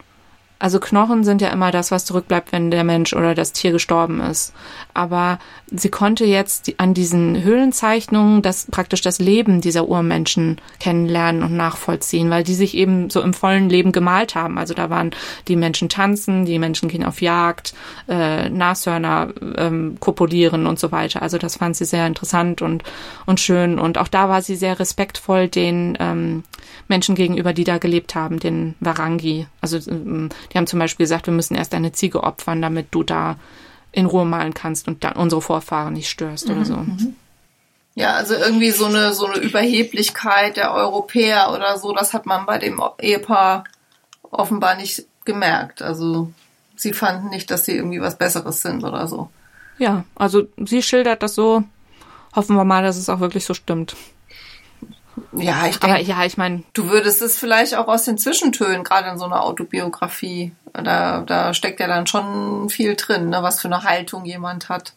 also 0.65 0.81
Knochen 0.81 1.25
sind 1.25 1.43
ja 1.43 1.51
immer 1.51 1.71
das, 1.71 1.91
was 1.91 2.07
zurückbleibt, 2.07 2.51
wenn 2.51 2.71
der 2.71 2.85
Mensch 2.85 3.12
oder 3.12 3.35
das 3.35 3.53
Tier 3.53 3.71
gestorben 3.71 4.21
ist. 4.21 4.55
Aber 4.95 5.39
sie 5.71 5.91
konnte 5.91 6.25
jetzt 6.25 6.73
an 6.79 6.95
diesen 6.95 7.43
Höhlenzeichnungen 7.43 8.41
das 8.41 8.67
praktisch 8.71 9.03
das 9.03 9.19
Leben 9.19 9.61
dieser 9.61 9.87
Urmenschen 9.87 10.59
kennenlernen 10.81 11.43
und 11.43 11.55
nachvollziehen, 11.55 12.31
weil 12.31 12.45
die 12.45 12.55
sich 12.55 12.75
eben 12.79 13.11
so 13.11 13.21
im 13.21 13.35
vollen 13.35 13.69
Leben 13.69 13.93
gemalt 13.93 14.37
haben. 14.37 14.57
Also 14.57 14.73
da 14.73 14.89
waren 14.89 15.11
die 15.49 15.57
Menschen 15.57 15.91
tanzen, 15.91 16.47
die 16.47 16.59
Menschen 16.59 16.89
gehen 16.89 17.05
auf 17.05 17.21
Jagd, 17.21 17.75
äh, 18.09 18.49
Nashörner 18.49 19.35
ähm, 19.59 19.99
kopulieren 20.01 20.67
und 20.67 20.79
so 20.79 20.93
weiter. 20.93 21.21
Also 21.21 21.37
das 21.37 21.57
fand 21.57 21.77
sie 21.77 21.85
sehr 21.85 22.07
interessant 22.07 22.62
und 22.62 22.85
und 23.27 23.39
schön. 23.39 23.79
Und 23.79 23.99
auch 23.99 24.09
da 24.09 24.31
war 24.31 24.41
sie 24.41 24.57
sehr 24.57 24.81
respektvoll 24.81 25.49
den 25.49 25.99
ähm, 26.01 26.43
Menschen 26.89 27.15
gegenüber, 27.15 27.53
die 27.53 27.65
da 27.65 27.77
gelebt 27.77 28.15
haben, 28.15 28.39
den 28.39 28.77
Warangi. 28.81 29.47
Also 29.61 29.79
ähm, 29.91 30.31
die 30.55 30.59
haben 30.59 30.69
zum 30.69 30.79
Beispiel 30.79 31.05
gesagt, 31.05 31.27
wir 31.27 31.35
müssen 31.35 31.57
erst 31.57 31.75
eine 31.75 31.91
Ziege 31.91 32.23
opfern, 32.23 32.63
damit 32.63 32.87
du 32.93 33.03
da 33.03 33.37
in 33.91 34.07
Ruhe 34.07 34.25
malen 34.25 34.55
kannst 34.55 34.87
und 34.87 35.03
dann 35.03 35.15
unsere 35.15 35.43
Vorfahren 35.43 35.95
nicht 35.95 36.09
störst 36.09 36.49
mhm, 36.49 36.55
oder 36.55 36.65
so. 36.65 36.77
Mhm. 36.77 37.17
Ja, 37.97 38.15
also 38.15 38.35
irgendwie 38.35 38.71
so 38.71 38.87
eine, 38.87 39.15
so 39.15 39.27
eine 39.27 39.39
Überheblichkeit 39.39 40.57
der 40.57 40.73
Europäer 40.73 41.53
oder 41.53 41.79
so, 41.79 41.93
das 41.93 42.13
hat 42.13 42.27
man 42.27 42.47
bei 42.47 42.59
dem 42.59 42.81
Ehepaar 43.01 43.65
offenbar 44.23 44.77
nicht 44.77 45.07
gemerkt. 45.25 45.83
Also 45.83 46.33
sie 46.77 46.93
fanden 46.93 47.31
nicht, 47.31 47.51
dass 47.51 47.65
sie 47.65 47.77
irgendwie 47.77 48.01
was 48.01 48.19
Besseres 48.19 48.63
sind 48.63 48.85
oder 48.85 49.07
so. 49.09 49.31
Ja, 49.79 50.05
also 50.15 50.45
sie 50.65 50.83
schildert 50.83 51.23
das 51.23 51.35
so. 51.35 51.65
Hoffen 52.35 52.57
wir 52.57 52.65
mal, 52.65 52.83
dass 52.83 52.97
es 52.97 53.09
auch 53.09 53.21
wirklich 53.21 53.45
so 53.45 53.55
stimmt. 53.55 53.97
Ja, 55.33 55.67
ich 55.67 55.79
denke. 55.79 56.03
Ja, 56.03 56.25
ich 56.25 56.37
meine. 56.37 56.62
Du 56.73 56.89
würdest 56.89 57.23
es 57.23 57.39
vielleicht 57.39 57.75
auch 57.75 57.89
aus 57.89 58.05
den 58.05 58.19
Zwischentönen, 58.19 58.85
gerade 58.85 59.11
in 59.11 59.19
so 59.19 59.25
einer 59.25 59.43
Autobiografie. 59.45 60.53
Da, 60.73 61.21
da 61.21 61.55
steckt 61.55 61.81
ja 61.81 61.87
dann 61.87 62.07
schon 62.07 62.69
viel 62.69 62.97
drin, 62.97 63.31
ne, 63.31 63.43
was 63.43 63.61
für 63.61 63.69
eine 63.69 63.85
Haltung 63.85 64.25
jemand 64.25 64.69
hat. 64.69 64.93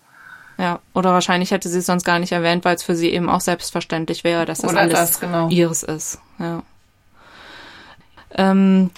Ja, 0.57 0.79
oder 0.93 1.13
wahrscheinlich 1.13 1.51
hätte 1.51 1.69
sie 1.69 1.79
es 1.79 1.85
sonst 1.85 2.03
gar 2.03 2.17
nicht 2.17 2.31
erwähnt, 2.31 2.65
weil 2.65 2.75
es 2.75 2.83
für 2.83 2.95
sie 2.95 3.11
eben 3.11 3.29
auch 3.29 3.41
selbstverständlich 3.41 4.23
wäre, 4.23 4.45
dass 4.45 4.59
das 4.59 4.71
oder 4.71 4.81
alles 4.81 4.93
das, 4.93 5.19
genau. 5.19 5.49
ihres 5.49 5.83
ist. 5.83 6.19
Ja. 6.39 6.63
Ähm, 8.31 8.89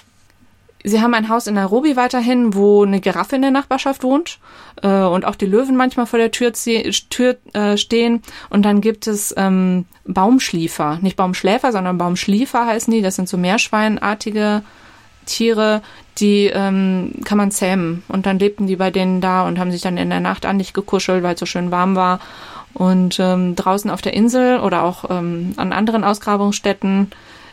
Sie 0.82 1.00
haben 1.00 1.12
ein 1.12 1.28
Haus 1.28 1.46
in 1.46 1.54
Nairobi 1.54 1.96
weiterhin, 1.96 2.54
wo 2.54 2.84
eine 2.84 3.00
Giraffe 3.00 3.36
in 3.36 3.42
der 3.42 3.50
Nachbarschaft 3.50 4.02
wohnt 4.02 4.38
äh, 4.82 4.88
und 4.88 5.26
auch 5.26 5.34
die 5.34 5.46
Löwen 5.46 5.76
manchmal 5.76 6.06
vor 6.06 6.18
der 6.18 6.30
Tür, 6.30 6.52
Tür 6.52 7.36
äh, 7.52 7.76
stehen. 7.76 8.22
Und 8.48 8.64
dann 8.64 8.80
gibt 8.80 9.06
es 9.06 9.34
ähm, 9.36 9.84
Baumschliefer, 10.06 10.98
nicht 11.02 11.16
Baumschläfer, 11.16 11.72
sondern 11.72 11.98
Baumschliefer 11.98 12.66
heißen 12.66 12.92
die. 12.92 13.02
Das 13.02 13.16
sind 13.16 13.28
so 13.28 13.36
meerschweinartige 13.36 14.62
Tiere, 15.26 15.82
die 16.18 16.46
ähm, 16.46 17.12
kann 17.24 17.36
man 17.36 17.50
zähmen. 17.50 18.02
Und 18.08 18.24
dann 18.24 18.38
lebten 18.38 18.66
die 18.66 18.76
bei 18.76 18.90
denen 18.90 19.20
da 19.20 19.46
und 19.46 19.58
haben 19.58 19.72
sich 19.72 19.82
dann 19.82 19.98
in 19.98 20.08
der 20.08 20.20
Nacht 20.20 20.46
an 20.46 20.58
dich 20.58 20.72
gekuschelt, 20.72 21.22
weil 21.22 21.34
es 21.34 21.40
so 21.40 21.46
schön 21.46 21.70
warm 21.70 21.94
war. 21.94 22.20
Und 22.72 23.18
ähm, 23.20 23.54
draußen 23.54 23.90
auf 23.90 24.00
der 24.00 24.14
Insel 24.14 24.60
oder 24.60 24.84
auch 24.84 25.10
ähm, 25.10 25.52
an 25.56 25.72
anderen 25.72 26.04
Ausgrabungsstätten 26.04 27.10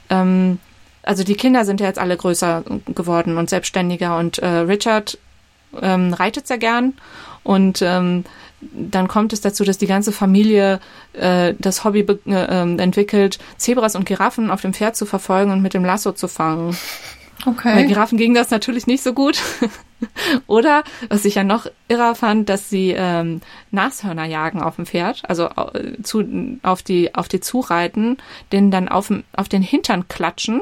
ähm, 0.10 0.60
also 1.08 1.24
die 1.24 1.36
Kinder 1.36 1.66
sind 1.66 1.80
ja 1.80 1.88
jetzt 1.88 2.00
alle 2.00 2.18
größer 2.18 2.64
geworden 2.94 3.38
und 3.38 3.50
selbstständiger 3.50 4.18
und 4.18 4.40
äh, 4.40 4.48
Richard 4.48 5.18
ähm, 5.82 6.14
reitet 6.14 6.48
sehr 6.48 6.58
gern 6.58 6.94
und 7.44 7.82
ähm, 7.82 8.26
dann 8.60 9.08
kommt 9.08 9.34
es 9.34 9.42
dazu, 9.42 9.64
dass 9.64 9.78
die 9.78 9.88
ganze 9.88 10.12
Familie 10.12 10.80
äh, 11.14 11.54
das 11.60 11.84
Hobby 11.84 12.00
äh, 12.00 12.16
ähm, 12.26 12.80
entwickelt, 12.80 13.38
Zebras 13.58 13.96
und 13.96 14.06
Giraffen 14.06 14.50
auf 14.50 14.62
dem 14.62 14.74
Pferd 14.74 14.96
zu 14.96 15.06
verfolgen 15.06 15.52
und 15.52 15.62
mit 15.62 15.74
dem 15.74 15.86
Lasso 15.86 16.12
zu 16.12 16.28
fangen. 16.28 16.76
Okay. 17.46 17.76
Bei 17.76 17.84
Giraffen 17.84 18.18
ging 18.18 18.34
das 18.34 18.50
natürlich 18.50 18.88
nicht 18.88 19.04
so 19.04 19.14
gut. 19.14 19.40
Oder, 20.48 20.84
was 21.10 21.24
ich 21.24 21.36
ja 21.36 21.44
noch 21.44 21.68
irrer 21.88 22.16
fand, 22.16 22.50
dass 22.50 22.70
sie 22.70 22.96
ähm, 22.98 23.42
Nashörner 23.72 24.26
jagen 24.26 24.62
auf 24.62 24.76
dem 24.76 24.88
Pferd, 24.88 25.22
also 25.28 25.46
äh, 25.46 26.02
zu, 26.02 26.24
auf 26.64 26.82
die 26.82 27.14
auf 27.14 27.28
die 27.28 27.40
zureiten, 27.40 28.18
den 28.52 28.72
dann 28.72 28.90
auf, 28.90 29.12
auf 29.34 29.50
den 29.50 29.62
Hintern 29.62 30.08
klatschen 30.08 30.62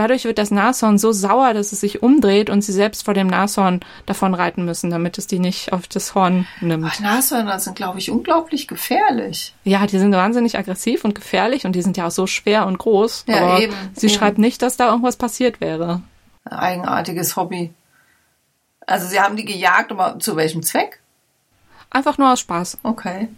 Dadurch 0.00 0.24
wird 0.24 0.38
das 0.38 0.50
Nashorn 0.50 0.96
so 0.96 1.12
sauer, 1.12 1.52
dass 1.52 1.72
es 1.72 1.80
sich 1.80 2.02
umdreht 2.02 2.48
und 2.48 2.62
sie 2.62 2.72
selbst 2.72 3.04
vor 3.04 3.12
dem 3.12 3.26
Nashorn 3.26 3.80
davon 4.06 4.32
reiten 4.32 4.64
müssen, 4.64 4.88
damit 4.88 5.18
es 5.18 5.26
die 5.26 5.38
nicht 5.38 5.74
auf 5.74 5.88
das 5.88 6.14
Horn 6.14 6.46
nimmt. 6.62 6.86
Ach, 6.88 7.00
Nashörner 7.00 7.58
sind, 7.60 7.76
glaube 7.76 7.98
ich, 7.98 8.10
unglaublich 8.10 8.66
gefährlich. 8.66 9.54
Ja, 9.62 9.86
die 9.86 9.98
sind 9.98 10.12
wahnsinnig 10.12 10.56
aggressiv 10.56 11.04
und 11.04 11.14
gefährlich 11.14 11.66
und 11.66 11.72
die 11.72 11.82
sind 11.82 11.98
ja 11.98 12.06
auch 12.06 12.10
so 12.10 12.26
schwer 12.26 12.64
und 12.64 12.78
groß. 12.78 13.26
Ja, 13.28 13.42
aber 13.42 13.60
eben. 13.60 13.74
Sie 13.92 14.06
eben. 14.06 14.14
schreibt 14.14 14.38
nicht, 14.38 14.62
dass 14.62 14.78
da 14.78 14.88
irgendwas 14.88 15.16
passiert 15.16 15.60
wäre. 15.60 16.00
Ein 16.44 16.56
eigenartiges 16.56 17.36
Hobby. 17.36 17.70
Also 18.86 19.06
sie 19.06 19.20
haben 19.20 19.36
die 19.36 19.44
gejagt, 19.44 19.90
aber 19.90 20.18
zu 20.18 20.34
welchem 20.34 20.62
Zweck? 20.62 21.02
Einfach 21.90 22.16
nur 22.16 22.32
aus 22.32 22.40
Spaß. 22.40 22.78
Okay. 22.84 23.28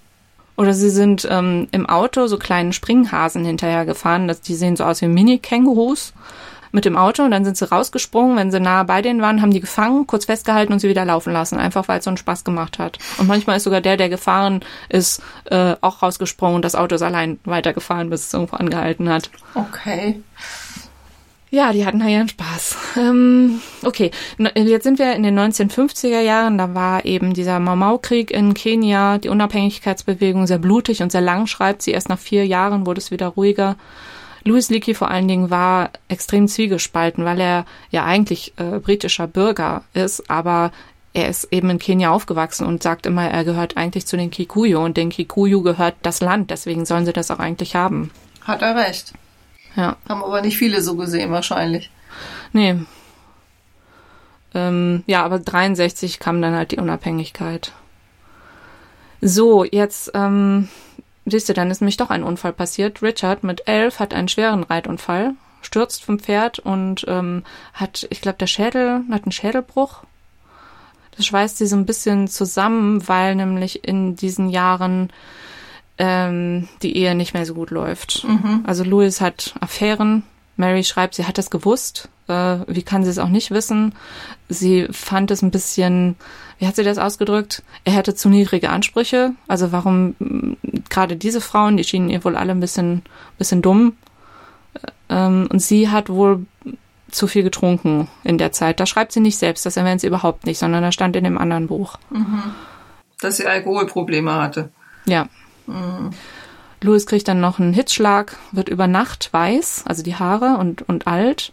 Oder 0.57 0.75
sie 0.75 0.91
sind 0.91 1.27
ähm, 1.29 1.67
im 1.73 1.87
Auto 1.89 2.29
so 2.29 2.39
kleinen 2.39 2.73
Springhasen 2.73 3.45
hinterher 3.45 3.85
gefahren. 3.85 4.33
Die 4.47 4.55
sehen 4.55 4.77
so 4.77 4.85
aus 4.85 5.03
wie 5.03 5.09
Mini-Kängurus 5.09 6.13
mit 6.73 6.85
dem 6.85 6.97
Auto 6.97 7.23
und 7.23 7.31
dann 7.31 7.45
sind 7.45 7.57
sie 7.57 7.71
rausgesprungen. 7.71 8.37
Wenn 8.37 8.51
sie 8.51 8.61
nah 8.61 8.83
bei 8.83 9.03
denen 9.03 9.23
waren, 9.23 9.43
haben 9.43 9.53
die 9.53 9.61
gefangen, 9.61 10.07
kurz 10.07 10.25
festgehalten 10.25 10.73
und 10.73 10.81
sie 10.81 10.89
wieder 10.89 11.05
laufen 11.05 11.33
lassen, 11.33 11.59
einfach 11.59 11.87
weil 11.89 11.99
es 11.99 12.05
so 12.05 12.11
einen 12.11 12.17
Spaß 12.17 12.45
gemacht 12.45 12.79
hat. 12.79 12.99
Und 13.19 13.29
manchmal 13.29 13.59
ist 13.59 13.65
sogar 13.65 13.81
der, 13.81 13.97
der 13.97 14.09
gefahren 14.09 14.61
ist, 14.89 15.23
äh, 15.45 15.77
auch 15.81 16.03
rausgesprungen 16.03 16.57
und 16.57 16.65
das 16.65 16.75
Auto 16.75 16.95
ist 16.95 17.03
allein 17.03 17.39
weitergefahren, 17.45 18.11
bis 18.11 18.27
es 18.27 18.35
irgendwo 18.35 18.57
angehalten 18.57 19.09
hat. 19.09 19.31
Okay. 19.55 20.23
Ja, 21.53 21.75
die 21.75 21.85
hatten 21.85 22.01
da 22.01 22.07
ihren 22.07 22.31
Spaß. 22.31 22.77
Ähm, 22.97 23.61
okay, 23.85 24.11
jetzt 24.55 24.85
sind 24.85 24.99
wir 24.99 25.13
in 25.13 25.23
den 25.23 25.39
1950er 25.39 26.21
Jahren. 26.21 26.57
Da 26.57 26.75
war 26.75 27.05
eben 27.05 27.35
dieser 27.35 27.61
Mau-Mau-Krieg 27.61 28.31
in 28.31 28.55
Kenia, 28.55 29.19
die 29.19 29.29
Unabhängigkeitsbewegung 29.29 30.47
sehr 30.47 30.57
blutig 30.59 31.03
und 31.03 31.13
sehr 31.13 31.21
lang, 31.21 31.47
schreibt 31.47 31.83
sie. 31.83 31.91
Erst 31.91 32.09
nach 32.09 32.19
vier 32.19 32.47
Jahren 32.47 32.87
wurde 32.87 33.03
es 33.03 33.11
wieder 33.11 33.27
ruhiger. 33.27 33.77
Louis 34.45 34.71
Leakey 34.71 34.95
vor 34.95 35.11
allen 35.11 35.29
Dingen 35.29 35.51
war 35.51 35.91
extrem 36.09 36.49
zwiegespalten, 36.49 37.25
weil 37.25 37.41
er 37.41 37.65
ja 37.91 38.05
eigentlich 38.05 38.53
äh, 38.57 38.79
britischer 38.79 39.27
Bürger 39.27 39.85
ist, 39.95 40.29
aber 40.31 40.73
er 41.15 41.29
ist 41.29 41.53
eben 41.53 41.69
in 41.71 41.79
Kenia 41.79 42.11
aufgewachsen 42.11 42.67
und 42.67 42.83
sagt 42.83 43.07
immer, 43.07 43.29
er 43.29 43.45
gehört 43.45 43.77
eigentlich 43.77 44.07
zu 44.07 44.17
den 44.17 44.31
Kikuyu 44.31 44.79
und 44.81 44.97
den 44.97 45.11
Kikuyu 45.11 45.63
gehört 45.63 45.95
das 46.03 46.21
Land, 46.21 46.51
deswegen 46.51 46.87
sollen 46.87 47.05
sie 47.05 47.13
das 47.13 47.31
auch 47.31 47.39
eigentlich 47.39 47.77
haben. 47.77 48.11
Hat 48.41 48.63
er 48.63 48.77
recht. 48.77 49.13
Ja. 49.77 49.97
Haben 50.09 50.25
aber 50.25 50.41
nicht 50.41 50.59
viele 50.59 50.81
so 50.83 50.97
gesehen 50.97 51.31
wahrscheinlich. 51.31 51.91
Nee. 52.53 52.77
Ähm, 54.55 55.03
ja, 55.07 55.25
aber 55.25 55.39
63 55.39 56.19
kam 56.19 56.43
dann 56.43 56.55
halt 56.55 56.73
die 56.73 56.79
Unabhängigkeit. 56.79 57.73
So, 59.21 59.65
jetzt, 59.65 60.11
ähm, 60.15 60.69
siehst 61.27 61.49
du, 61.49 61.55
dann 61.55 61.71
ist 61.71 61.81
nämlich 61.81 61.97
doch 61.97 62.11
ein 62.11 62.25
Unfall 62.25 62.53
passiert. 62.53 63.03
Richard 63.03 63.45
mit 63.45 63.69
elf 63.69 63.99
hat 63.99 64.15
einen 64.15 64.29
schweren 64.29 64.65
Reitunfall, 64.65 65.35
stürzt 65.63 66.05
vom 66.05 66.19
Pferd 66.19 66.59
und 66.59 67.05
ähm, 67.09 67.45
hat, 67.75 68.07
ich 68.11 68.21
glaube, 68.21 68.39
der 68.39 68.47
Schädel, 68.47 69.03
hat 69.11 69.25
einen 69.25 69.33
Schädelbruch. 69.33 70.03
Das 71.17 71.27
schweißt 71.27 71.59
sie 71.59 71.67
so 71.67 71.77
ein 71.77 71.87
bisschen 71.87 72.27
zusammen, 72.29 73.07
weil 73.07 73.35
nämlich 73.35 73.87
in 73.87 74.17
diesen 74.17 74.49
Jahren 74.49 75.11
ähm, 75.99 76.69
die 76.83 76.97
Ehe 76.97 77.15
nicht 77.15 77.35
mehr 77.35 77.47
so 77.47 77.55
gut 77.55 77.71
läuft. 77.71 78.25
Mhm. 78.25 78.65
Also 78.67 78.83
Louis 78.83 79.21
hat 79.21 79.55
Affären. 79.61 80.25
Mary 80.57 80.85
schreibt, 80.85 81.15
sie 81.15 81.27
hat 81.27 81.39
das 81.39 81.51
gewusst. 81.51 82.09
Äh, 82.29 82.59
wie 82.67 82.83
kann 82.83 83.05
sie 83.05 83.11
es 83.11 83.19
auch 83.19 83.29
nicht 83.29 83.51
wissen? 83.51 83.95
Sie 84.49 84.87
fand 84.91 85.31
es 85.31 85.43
ein 85.43 85.51
bisschen, 85.51 86.17
wie 86.63 86.69
hat 86.69 86.77
sie 86.77 86.85
das 86.85 86.99
ausgedrückt? 86.99 87.65
Er 87.83 87.95
hätte 87.95 88.15
zu 88.15 88.29
niedrige 88.29 88.71
Ansprüche. 88.71 89.33
Also 89.49 89.73
warum 89.73 90.15
mm, 90.21 90.53
gerade 90.89 91.17
diese 91.17 91.41
Frauen, 91.41 91.77
die 91.77 91.83
schienen 91.83 92.09
ihr 92.09 92.23
wohl 92.23 92.37
alle 92.37 92.53
ein 92.53 92.61
bisschen, 92.61 93.03
bisschen 93.37 93.63
dumm. 93.63 93.97
Ähm, 95.09 95.49
und 95.51 95.59
sie 95.59 95.89
hat 95.89 96.09
wohl 96.09 96.47
zu 97.11 97.27
viel 97.27 97.43
getrunken 97.43 98.07
in 98.23 98.39
der 98.39 98.53
Zeit. 98.53 98.79
Da 98.79 98.87
schreibt 98.87 99.11
sie 99.11 99.19
nicht 99.19 99.39
selbst, 99.39 99.67
das 99.67 99.77
erwähnt 99.77 100.03
sie 100.03 100.07
überhaupt 100.07 100.47
nicht, 100.47 100.61
sondern 100.61 100.85
da 100.85 100.93
stand 100.93 101.17
in 101.17 101.25
dem 101.25 101.37
anderen 101.37 101.67
Buch. 101.67 101.99
Mhm. 102.11 102.55
Dass 103.21 103.39
sie 103.39 103.47
Alkoholprobleme 103.47 104.33
hatte. 104.33 104.71
Ja. 105.05 105.27
Mhm. 105.67 106.11
Louis 106.81 107.07
kriegt 107.07 107.27
dann 107.27 107.41
noch 107.41 107.59
einen 107.59 107.73
Hitzschlag, 107.73 108.37
wird 108.53 108.69
über 108.69 108.87
Nacht 108.87 109.33
weiß, 109.33 109.83
also 109.89 110.05
die 110.05 110.15
Haare 110.15 110.59
und, 110.59 110.89
und 110.89 111.09
alt. 111.09 111.53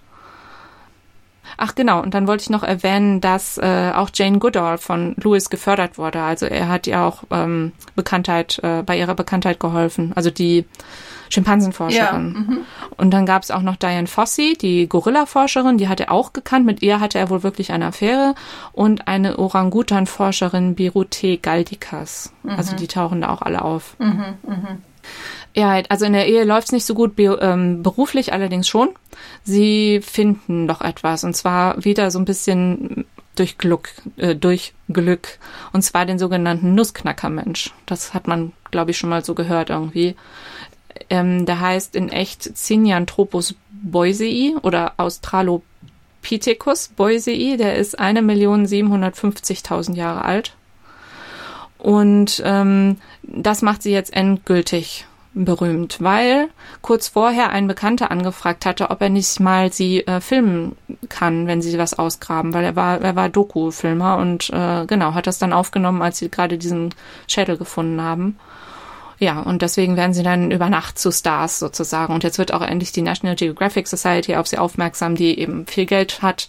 Ach 1.62 1.76
genau, 1.76 2.02
und 2.02 2.14
dann 2.14 2.26
wollte 2.26 2.44
ich 2.44 2.50
noch 2.50 2.64
erwähnen, 2.64 3.20
dass 3.20 3.58
äh, 3.58 3.92
auch 3.94 4.12
Jane 4.14 4.40
Goodall 4.40 4.78
von 4.78 5.14
Lewis 5.18 5.50
gefördert 5.50 5.98
wurde. 5.98 6.22
Also 6.22 6.46
er 6.46 6.70
hat 6.70 6.88
ihr 6.88 7.02
auch 7.02 7.24
ähm, 7.32 7.74
Bekanntheit, 7.98 8.62
äh, 8.64 8.82
bei 8.82 8.98
ihrer 8.98 9.14
Bekanntheit 9.14 9.60
geholfen. 9.60 10.14
Also 10.16 10.32
die 10.32 10.64
Schimpansenforscherin. 11.28 12.34
Ja, 12.34 12.40
mhm. 12.40 12.60
und 12.96 13.12
dann 13.12 13.26
gab 13.26 13.44
es 13.44 13.52
auch 13.52 13.62
noch 13.62 13.76
Diane 13.76 14.08
Fossey, 14.08 14.58
die 14.60 14.88
Gorilla-Forscherin, 14.88 15.78
die 15.78 15.90
hat 15.90 16.00
er 16.00 16.14
auch 16.14 16.32
gekannt. 16.32 16.66
Mit 16.66 16.82
ihr 16.82 17.02
hatte 17.02 17.20
er 17.20 17.30
wohl 17.30 17.44
wirklich 17.44 17.74
eine 17.74 17.88
Affäre. 17.88 18.36
Und 18.72 19.10
eine 19.10 19.38
Orangutan-Forscherin, 19.38 20.76
Birute 20.76 21.38
Galdikas. 21.40 22.32
Mhm. 22.44 22.52
Also 22.52 22.78
die 22.78 22.88
tauchen 22.88 23.20
da 23.20 23.32
auch 23.32 23.42
alle 23.42 23.64
auf. 23.64 23.98
Mhm, 24.00 24.38
mh. 24.48 24.78
Ja, 25.56 25.82
also 25.90 26.06
in 26.06 26.14
der 26.14 26.28
Ehe 26.28 26.44
läuft 26.44 26.68
es 26.68 26.72
nicht 26.72 26.86
so 26.86 26.94
gut, 26.94 27.14
ähm, 27.18 27.82
beruflich 27.82 28.34
allerdings 28.34 28.68
schon. 28.68 28.90
Sie 29.44 30.00
finden 30.02 30.68
doch 30.68 30.82
etwas 30.82 31.24
und 31.24 31.36
zwar 31.36 31.84
wieder 31.84 32.12
so 32.12 32.20
ein 32.20 32.26
bisschen 32.26 33.06
durch 33.36 33.58
Glück, 33.58 33.90
äh, 34.18 34.36
durch 34.36 34.74
Glück 34.90 35.40
und 35.74 35.82
zwar 35.82 36.06
den 36.06 36.20
sogenannten 36.20 36.76
Nussknackermensch. 36.76 37.74
Das 37.86 38.14
hat 38.14 38.28
man, 38.28 38.52
glaube 38.70 38.92
ich, 38.92 38.98
schon 38.98 39.10
mal 39.10 39.24
so 39.26 39.34
gehört 39.34 39.70
irgendwie. 39.70 40.16
Ähm, 41.10 41.46
der 41.46 41.60
heißt 41.60 41.96
in 41.96 42.10
echt 42.10 42.56
Cinianthropus 42.56 43.56
boisei 43.72 44.54
oder 44.62 44.94
Australopithecus 44.98 46.90
boisei. 46.90 47.56
Der 47.58 47.76
ist 47.76 48.00
1.750.000 48.00 49.96
Jahre 49.96 50.24
alt. 50.26 50.54
Und 51.78 52.42
ähm, 52.46 52.98
das 53.24 53.62
macht 53.62 53.82
sie 53.84 53.92
jetzt 53.92 54.14
endgültig 54.14 55.06
berühmt, 55.46 56.02
weil 56.02 56.50
kurz 56.82 57.08
vorher 57.08 57.50
ein 57.50 57.68
Bekannter 57.68 58.12
angefragt 58.12 58.66
hatte, 58.66 58.90
ob 58.90 59.02
er 59.02 59.10
nicht 59.10 59.40
mal 59.40 59.72
sie 59.72 60.06
äh, 60.06 60.22
filmen 60.22 60.76
kann, 61.08 61.48
wenn 61.48 61.62
sie 61.62 61.78
was 61.78 61.98
ausgraben, 61.98 62.54
weil 62.54 62.64
er 62.64 62.76
war, 62.76 63.02
er 63.02 63.16
war 63.16 63.30
Doku-Filmer 63.30 64.18
und 64.18 64.50
äh, 64.50 64.86
genau, 64.86 65.14
hat 65.14 65.28
das 65.28 65.40
dann 65.40 65.54
aufgenommen, 65.54 66.02
als 66.02 66.18
sie 66.18 66.30
gerade 66.30 66.58
diesen 66.58 66.94
Schädel 67.28 67.58
gefunden 67.58 68.02
haben. 68.02 68.38
Ja, 69.20 69.42
und 69.42 69.62
deswegen 69.62 69.98
werden 69.98 70.14
sie 70.14 70.24
dann 70.24 70.50
über 70.50 70.70
Nacht 70.70 70.98
zu 70.98 71.12
Stars 71.12 71.60
sozusagen. 71.60 72.14
Und 72.14 72.24
jetzt 72.24 72.38
wird 72.38 72.54
auch 72.54 72.62
endlich 72.62 72.94
die 72.94 73.02
National 73.02 73.36
Geographic 73.36 73.86
Society 73.88 74.36
auf 74.36 74.48
sie 74.48 74.58
aufmerksam, 74.58 75.16
die 75.16 75.38
eben 75.38 75.68
viel 75.68 75.86
Geld 75.86 76.22
hat. 76.22 76.48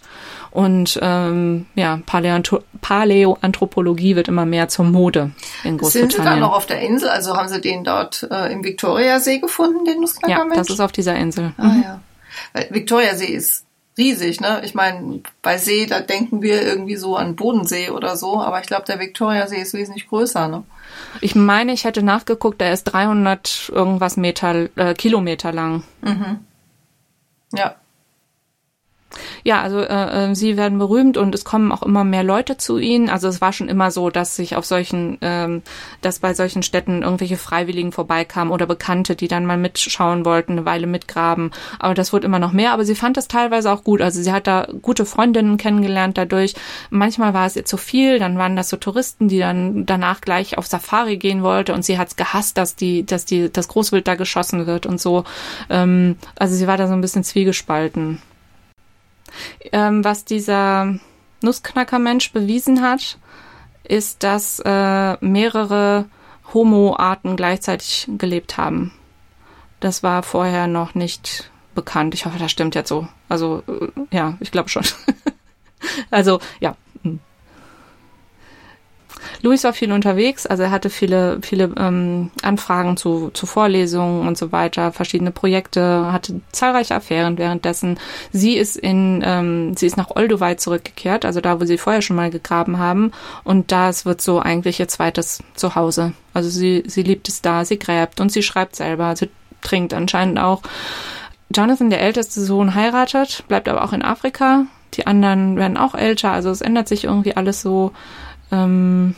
Und 0.51 0.97
ähm, 1.01 1.65
ja, 1.75 1.99
Paläoanthropologie 2.05 4.15
wird 4.15 4.29
immer 4.29 4.45
mehr 4.45 4.69
zur 4.69 4.85
Mode 4.85 5.31
in 5.65 5.77
Großbritannien. 5.77 6.11
Sind 6.11 6.23
sie 6.23 6.29
dann 6.29 6.39
noch 6.39 6.53
auf 6.53 6.65
der 6.65 6.79
Insel? 6.81 7.09
Also 7.09 7.35
haben 7.35 7.49
sie 7.49 7.59
den 7.59 7.83
dort 7.83 8.25
äh, 8.31 8.53
im 8.53 8.63
Victoriasee 8.63 9.39
gefunden, 9.39 9.83
den 9.83 9.99
Nussknackermensch? 9.99 10.55
Ja, 10.55 10.61
das 10.61 10.69
ist 10.69 10.79
auf 10.79 10.93
dieser 10.93 11.15
Insel. 11.15 11.51
Ah 11.57 11.63
mhm. 11.63 11.83
ja. 11.83 11.99
Weil 12.53 12.67
Victoriasee 12.71 13.25
ist 13.25 13.65
riesig, 14.01 14.41
ne? 14.41 14.61
Ich 14.63 14.73
meine, 14.73 15.21
bei 15.41 15.57
See, 15.57 15.85
da 15.85 15.99
denken 15.99 16.41
wir 16.41 16.61
irgendwie 16.61 16.95
so 16.95 17.15
an 17.15 17.35
Bodensee 17.35 17.89
oder 17.89 18.17
so, 18.17 18.41
aber 18.41 18.59
ich 18.59 18.65
glaube, 18.65 18.85
der 18.85 18.99
Victoriasee 18.99 19.61
ist 19.61 19.73
wesentlich 19.73 20.07
größer, 20.09 20.47
ne? 20.47 20.63
Ich 21.21 21.35
meine, 21.35 21.73
ich 21.73 21.83
hätte 21.83 22.03
nachgeguckt, 22.03 22.59
der 22.59 22.73
ist 22.73 22.85
300 22.85 23.71
irgendwas 23.73 24.17
Meter, 24.17 24.67
äh, 24.75 24.93
Kilometer 24.93 25.51
lang. 25.51 25.83
Mhm. 26.01 26.39
Ja. 27.53 27.75
Ja, 29.43 29.61
also 29.61 29.79
äh, 29.79 30.31
äh, 30.31 30.35
sie 30.35 30.57
werden 30.57 30.77
berühmt 30.77 31.17
und 31.17 31.35
es 31.35 31.43
kommen 31.43 31.71
auch 31.71 31.83
immer 31.83 32.03
mehr 32.03 32.23
Leute 32.23 32.57
zu 32.57 32.77
ihnen. 32.77 33.09
Also 33.09 33.27
es 33.27 33.41
war 33.41 33.53
schon 33.53 33.69
immer 33.69 33.91
so, 33.91 34.09
dass 34.09 34.35
sich 34.35 34.55
auf 34.55 34.65
solchen, 34.65 35.17
ähm, 35.21 35.61
dass 36.01 36.19
bei 36.19 36.33
solchen 36.33 36.63
Städten 36.63 37.01
irgendwelche 37.01 37.37
Freiwilligen 37.37 37.91
vorbeikamen 37.91 38.53
oder 38.53 38.65
Bekannte, 38.65 39.15
die 39.15 39.27
dann 39.27 39.45
mal 39.45 39.57
mitschauen 39.57 40.25
wollten, 40.25 40.53
eine 40.53 40.65
Weile 40.65 40.87
mitgraben. 40.87 41.51
Aber 41.79 41.93
das 41.93 42.13
wurde 42.13 42.25
immer 42.25 42.39
noch 42.39 42.53
mehr. 42.53 42.73
Aber 42.73 42.85
sie 42.85 42.95
fand 42.95 43.17
das 43.17 43.27
teilweise 43.27 43.71
auch 43.71 43.83
gut. 43.83 44.01
Also 44.01 44.21
sie 44.21 44.31
hat 44.31 44.47
da 44.47 44.67
gute 44.81 45.05
Freundinnen 45.05 45.57
kennengelernt 45.57 46.17
dadurch. 46.17 46.55
Manchmal 46.89 47.33
war 47.33 47.47
es 47.47 47.55
ihr 47.55 47.65
zu 47.65 47.77
viel. 47.77 48.19
Dann 48.19 48.37
waren 48.37 48.55
das 48.55 48.69
so 48.69 48.77
Touristen, 48.77 49.27
die 49.27 49.39
dann 49.39 49.85
danach 49.85 50.21
gleich 50.21 50.57
auf 50.57 50.67
Safari 50.67 51.17
gehen 51.17 51.43
wollte 51.43 51.73
und 51.73 51.83
sie 51.83 51.97
hat's 51.97 52.15
gehasst, 52.15 52.57
dass 52.57 52.75
die, 52.75 53.05
dass 53.05 53.25
die, 53.25 53.51
das 53.51 53.67
Großwild 53.67 54.07
da 54.07 54.15
geschossen 54.15 54.67
wird 54.67 54.85
und 54.85 54.99
so. 54.99 55.23
Ähm, 55.69 56.17
also 56.37 56.55
sie 56.55 56.67
war 56.67 56.77
da 56.77 56.87
so 56.87 56.93
ein 56.93 57.01
bisschen 57.01 57.23
zwiegespalten. 57.23 58.21
Ähm, 59.71 60.03
was 60.03 60.25
dieser 60.25 60.95
Nussknackermensch 61.41 62.31
bewiesen 62.31 62.81
hat, 62.81 63.17
ist, 63.83 64.23
dass 64.23 64.61
äh, 64.63 65.17
mehrere 65.25 66.05
Homo-Arten 66.53 67.35
gleichzeitig 67.35 68.07
gelebt 68.17 68.57
haben. 68.57 68.93
Das 69.79 70.03
war 70.03 70.23
vorher 70.23 70.67
noch 70.67 70.95
nicht 70.95 71.51
bekannt. 71.73 72.13
Ich 72.13 72.25
hoffe, 72.25 72.37
das 72.37 72.51
stimmt 72.51 72.75
jetzt 72.75 72.89
so. 72.89 73.07
Also, 73.29 73.63
äh, 73.67 74.15
ja, 74.15 74.37
ich 74.39 74.51
glaube 74.51 74.69
schon. 74.69 74.83
also, 76.11 76.39
ja. 76.59 76.75
Luis 79.43 79.63
war 79.63 79.73
viel 79.73 79.91
unterwegs, 79.91 80.45
also 80.45 80.63
er 80.63 80.71
hatte 80.71 80.89
viele, 80.89 81.39
viele 81.41 81.71
ähm, 81.77 82.29
Anfragen 82.43 82.95
zu, 82.95 83.31
zu 83.33 83.45
Vorlesungen 83.45 84.27
und 84.27 84.37
so 84.37 84.51
weiter, 84.51 84.91
verschiedene 84.91 85.31
Projekte, 85.31 86.11
hatte 86.11 86.41
zahlreiche 86.51 86.95
Affären 86.95 87.37
währenddessen. 87.37 87.99
Sie 88.31 88.55
ist 88.55 88.77
in, 88.77 89.23
ähm, 89.25 89.75
sie 89.75 89.87
ist 89.87 89.97
nach 89.97 90.11
Olduvai 90.15 90.55
zurückgekehrt, 90.55 91.25
also 91.25 91.41
da, 91.41 91.59
wo 91.59 91.65
sie 91.65 91.79
vorher 91.79 92.01
schon 92.01 92.15
mal 92.15 92.29
gegraben 92.29 92.77
haben. 92.77 93.11
Und 93.43 93.71
das 93.71 94.05
wird 94.05 94.21
so 94.21 94.39
eigentlich 94.39 94.79
ihr 94.79 94.87
zweites 94.87 95.41
Zuhause. 95.55 96.13
Also 96.33 96.49
sie, 96.49 96.83
sie 96.85 97.03
liebt 97.03 97.27
es 97.27 97.41
da, 97.41 97.65
sie 97.65 97.79
gräbt 97.79 98.21
und 98.21 98.31
sie 98.31 98.43
schreibt 98.43 98.75
selber, 98.75 99.15
sie 99.15 99.29
trinkt 99.61 99.93
anscheinend 99.93 100.39
auch. 100.39 100.61
Jonathan, 101.53 101.89
der 101.89 102.01
älteste 102.01 102.41
Sohn, 102.41 102.75
heiratet, 102.75 103.43
bleibt 103.47 103.67
aber 103.67 103.83
auch 103.83 103.93
in 103.93 104.03
Afrika. 104.03 104.65
Die 104.93 105.07
anderen 105.07 105.55
werden 105.55 105.77
auch 105.77 105.95
älter, 105.95 106.31
also 106.31 106.49
es 106.49 106.61
ändert 106.61 106.87
sich 106.87 107.05
irgendwie 107.05 107.35
alles 107.35 107.61
so. 107.61 107.91
Ähm, 108.51 109.15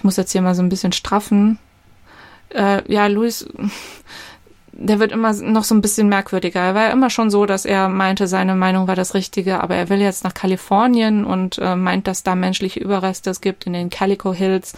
ich 0.00 0.04
muss 0.04 0.16
jetzt 0.16 0.32
hier 0.32 0.40
mal 0.40 0.54
so 0.54 0.62
ein 0.62 0.70
bisschen 0.70 0.92
straffen. 0.92 1.58
Äh, 2.48 2.90
ja, 2.90 3.06
Luis, 3.06 3.46
der 4.72 4.98
wird 4.98 5.12
immer 5.12 5.34
noch 5.34 5.64
so 5.64 5.74
ein 5.74 5.82
bisschen 5.82 6.08
merkwürdiger. 6.08 6.58
Er 6.58 6.74
war 6.74 6.84
ja 6.84 6.90
immer 6.92 7.10
schon 7.10 7.28
so, 7.28 7.44
dass 7.44 7.66
er 7.66 7.90
meinte, 7.90 8.26
seine 8.26 8.54
Meinung 8.54 8.88
war 8.88 8.96
das 8.96 9.12
Richtige, 9.12 9.62
aber 9.62 9.74
er 9.74 9.90
will 9.90 10.00
jetzt 10.00 10.24
nach 10.24 10.32
Kalifornien 10.32 11.26
und 11.26 11.58
äh, 11.58 11.76
meint, 11.76 12.06
dass 12.06 12.22
da 12.22 12.34
menschliche 12.34 12.80
Überreste 12.80 13.28
es 13.28 13.42
gibt 13.42 13.66
in 13.66 13.74
den 13.74 13.90
Calico 13.90 14.32
Hills, 14.32 14.72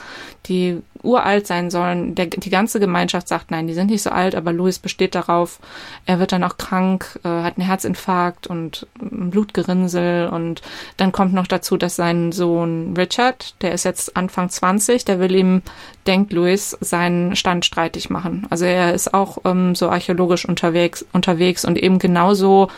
die 0.47 0.83
uralt 1.03 1.47
sein 1.47 1.71
sollen. 1.71 2.15
Der, 2.15 2.27
die 2.27 2.51
ganze 2.51 2.81
Gemeinschaft 2.81 3.29
sagt, 3.29 3.51
nein, 3.51 3.67
die 3.67 3.75
sind 3.75 3.91
nicht 3.91 4.03
so 4.03 4.11
alt, 4.11 4.35
aber 4.35 4.53
Louis 4.53 4.79
besteht 4.79 5.15
darauf. 5.15 5.59
Er 6.07 6.19
wird 6.19 6.33
dann 6.33 6.45
auch 6.45 6.57
krank, 6.57 7.19
äh, 7.25 7.29
hat 7.29 7.59
einen 7.59 7.67
Herzinfarkt 7.67 8.47
und 8.47 8.87
ein 9.01 9.31
Blutgerinnsel 9.31 10.29
und 10.29 10.63
dann 10.97 11.13
kommt 11.13 11.35
noch 11.35 11.47
dazu, 11.47 11.77
dass 11.77 11.97
sein 11.97 12.33
Sohn 12.33 12.95
Richard, 12.97 13.55
der 13.63 13.73
ist 13.73 13.85
jetzt 13.85 14.17
Anfang 14.17 14.49
20, 14.49 15.05
der 15.05 15.21
will 15.21 15.35
ihm, 15.35 15.63
denkt 16.07 16.33
Louis, 16.33 16.77
seinen 16.81 17.37
Stand 17.37 17.65
streitig 17.65 18.11
machen. 18.11 18.47
Also 18.51 18.65
er 18.65 18.95
ist 18.95 19.15
auch 19.15 19.39
ähm, 19.45 19.75
so 19.75 19.89
archäologisch 19.89 20.45
unterwegs, 20.45 21.05
unterwegs 21.13 21.65
und 21.65 21.79
eben 21.79 21.99
genauso 21.99 22.69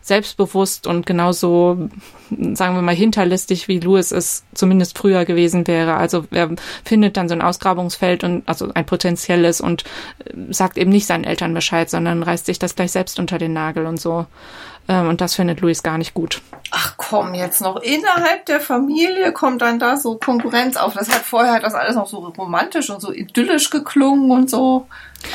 selbstbewusst 0.00 0.86
und 0.86 1.06
genauso, 1.06 1.88
sagen 2.30 2.74
wir 2.74 2.82
mal, 2.82 2.94
hinterlistig, 2.94 3.68
wie 3.68 3.80
Louis 3.80 4.10
es 4.12 4.44
zumindest 4.54 4.96
früher 4.98 5.24
gewesen 5.24 5.66
wäre. 5.66 5.94
Also 5.94 6.24
er 6.30 6.50
findet 6.84 7.16
dann 7.16 7.28
so 7.28 7.34
ein 7.34 7.42
Ausgrabungsfeld 7.42 8.24
und 8.24 8.42
also 8.46 8.70
ein 8.74 8.86
potenzielles 8.86 9.60
und 9.60 9.84
äh, 10.24 10.52
sagt 10.52 10.78
eben 10.78 10.90
nicht 10.90 11.06
seinen 11.06 11.24
Eltern 11.24 11.54
Bescheid, 11.54 11.90
sondern 11.90 12.22
reißt 12.22 12.46
sich 12.46 12.58
das 12.58 12.74
gleich 12.74 12.92
selbst 12.92 13.18
unter 13.18 13.38
den 13.38 13.52
Nagel 13.52 13.86
und 13.86 14.00
so. 14.00 14.26
Ähm, 14.88 15.08
und 15.08 15.20
das 15.20 15.34
findet 15.34 15.60
Louis 15.60 15.82
gar 15.82 15.98
nicht 15.98 16.14
gut. 16.14 16.40
Ach 16.70 16.94
komm, 16.96 17.34
jetzt 17.34 17.60
noch 17.60 17.76
innerhalb 17.76 18.46
der 18.46 18.60
Familie 18.60 19.32
kommt 19.32 19.62
dann 19.62 19.78
da 19.78 19.96
so 19.96 20.16
Konkurrenz 20.16 20.76
auf. 20.76 20.94
Das 20.94 21.08
hat 21.08 21.22
vorher 21.22 21.52
hat 21.52 21.62
das 21.62 21.74
alles 21.74 21.94
noch 21.94 22.06
so 22.06 22.18
romantisch 22.18 22.90
und 22.90 23.00
so 23.00 23.12
idyllisch 23.12 23.70
geklungen 23.70 24.30
und 24.30 24.50
so. 24.50 24.86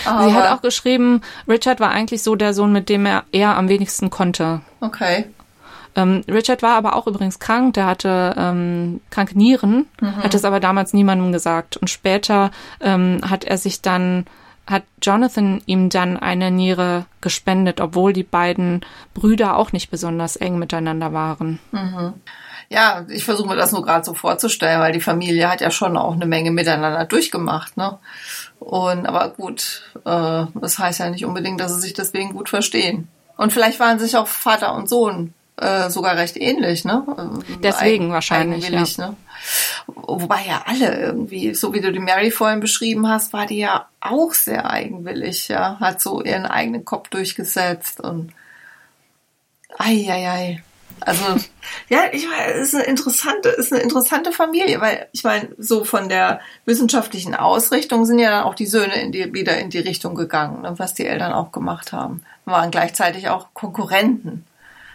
Aber 0.05 0.27
Sie 0.27 0.33
hat 0.33 0.51
auch 0.51 0.61
geschrieben, 0.61 1.21
Richard 1.47 1.79
war 1.79 1.91
eigentlich 1.91 2.23
so 2.23 2.35
der 2.35 2.53
Sohn, 2.53 2.71
mit 2.71 2.89
dem 2.89 3.05
er 3.05 3.23
eher 3.31 3.55
am 3.57 3.69
wenigsten 3.69 4.09
konnte. 4.09 4.61
Okay. 4.79 5.25
Ähm, 5.95 6.23
Richard 6.27 6.63
war 6.63 6.75
aber 6.75 6.95
auch 6.95 7.07
übrigens 7.07 7.39
krank, 7.39 7.75
der 7.75 7.85
hatte 7.85 8.33
ähm, 8.37 9.01
kranke 9.11 9.37
Nieren, 9.37 9.85
mhm. 10.01 10.23
hat 10.23 10.33
es 10.33 10.45
aber 10.45 10.59
damals 10.59 10.93
niemandem 10.93 11.31
gesagt. 11.31 11.77
Und 11.77 11.89
später 11.89 12.51
ähm, 12.81 13.21
hat 13.27 13.43
er 13.43 13.57
sich 13.57 13.81
dann 13.81 14.25
hat 14.66 14.84
Jonathan 15.01 15.61
ihm 15.66 15.89
dann 15.89 16.18
eine 16.18 16.49
Niere 16.49 17.05
gespendet, 17.22 17.82
obwohl 17.82 18.14
die 18.14 18.24
beiden 18.24 18.82
Brüder 19.14 19.57
auch 19.57 19.72
nicht 19.72 19.91
besonders 19.91 20.36
eng 20.36 20.57
miteinander 20.57 21.11
waren. 21.14 21.59
Mhm. 21.72 22.14
Ja, 22.70 23.05
ich 23.09 23.26
versuche 23.26 23.49
mir 23.49 23.55
das 23.55 23.72
nur 23.72 23.84
gerade 23.84 24.05
so 24.05 24.14
vorzustellen, 24.14 24.80
weil 24.80 24.93
die 24.93 25.01
Familie 25.01 25.49
hat 25.49 25.61
ja 25.61 25.70
schon 25.70 25.97
auch 25.97 26.14
eine 26.14 26.26
Menge 26.26 26.49
miteinander 26.49 27.05
durchgemacht, 27.05 27.78
ne? 27.78 27.99
Und 28.59 29.05
aber 29.05 29.30
gut, 29.30 29.84
äh, 30.05 30.45
das 30.55 30.80
heißt 30.80 30.99
ja 30.99 31.09
nicht 31.09 31.26
unbedingt, 31.26 31.59
dass 31.59 31.76
sie 31.76 31.82
sich 31.82 31.93
deswegen 31.93 32.34
gut 32.34 32.49
verstehen. 32.49 33.09
Und 33.38 33.51
vielleicht 33.51 33.80
waren 33.80 33.99
sich 33.99 34.16
auch 34.16 34.28
Vater 34.28 34.74
und 34.74 34.88
Sohn 34.88 35.34
äh, 35.57 35.89
sogar 35.89 36.16
recht 36.16 36.38
ähnlich, 36.38 36.86
ne? 36.86 37.03
Deswegen 37.61 38.05
Eig 38.05 38.11
wahrscheinlich. 38.11 38.70
Ja. 38.70 39.07
Ne? 39.09 39.16
Wobei 39.87 40.45
ja 40.47 40.63
alle 40.65 40.99
irgendwie, 40.99 41.53
so 41.53 41.73
wie 41.73 41.81
du 41.81 41.91
die 41.91 41.99
Mary 41.99 42.31
vorhin 42.31 42.59
beschrieben 42.59 43.07
hast, 43.07 43.33
war 43.33 43.45
die 43.45 43.59
ja 43.59 43.87
auch 43.99 44.33
sehr 44.33 44.69
eigenwillig, 44.69 45.47
ja, 45.47 45.79
hat 45.79 46.01
so 46.01 46.21
ihren 46.21 46.45
eigenen 46.45 46.85
Kopf 46.85 47.09
durchgesetzt 47.09 47.99
und 47.99 48.31
ei, 49.77 50.05
ei, 50.09 50.29
ei. 50.29 50.63
Also 50.99 51.23
ja, 51.89 52.05
ich 52.11 52.27
meine, 52.27 52.53
es 52.53 52.69
ist 52.69 52.75
eine 52.75 52.83
interessante, 52.85 53.49
ist 53.49 53.73
eine 53.73 53.81
interessante 53.81 54.31
Familie, 54.31 54.79
weil 54.81 55.07
ich 55.11 55.23
meine, 55.23 55.49
so 55.57 55.83
von 55.83 56.09
der 56.09 56.39
wissenschaftlichen 56.65 57.35
Ausrichtung 57.35 58.05
sind 58.05 58.19
ja 58.19 58.29
dann 58.29 58.43
auch 58.43 58.55
die 58.55 58.65
Söhne 58.65 59.01
in 59.01 59.11
die, 59.11 59.33
wieder 59.33 59.57
in 59.57 59.69
die 59.69 59.79
Richtung 59.79 60.15
gegangen, 60.15 60.61
ne, 60.61 60.73
was 60.77 60.93
die 60.93 61.05
Eltern 61.05 61.33
auch 61.33 61.51
gemacht 61.51 61.91
haben. 61.91 62.23
Waren 62.45 62.71
gleichzeitig 62.71 63.29
auch 63.29 63.53
Konkurrenten. 63.53 64.45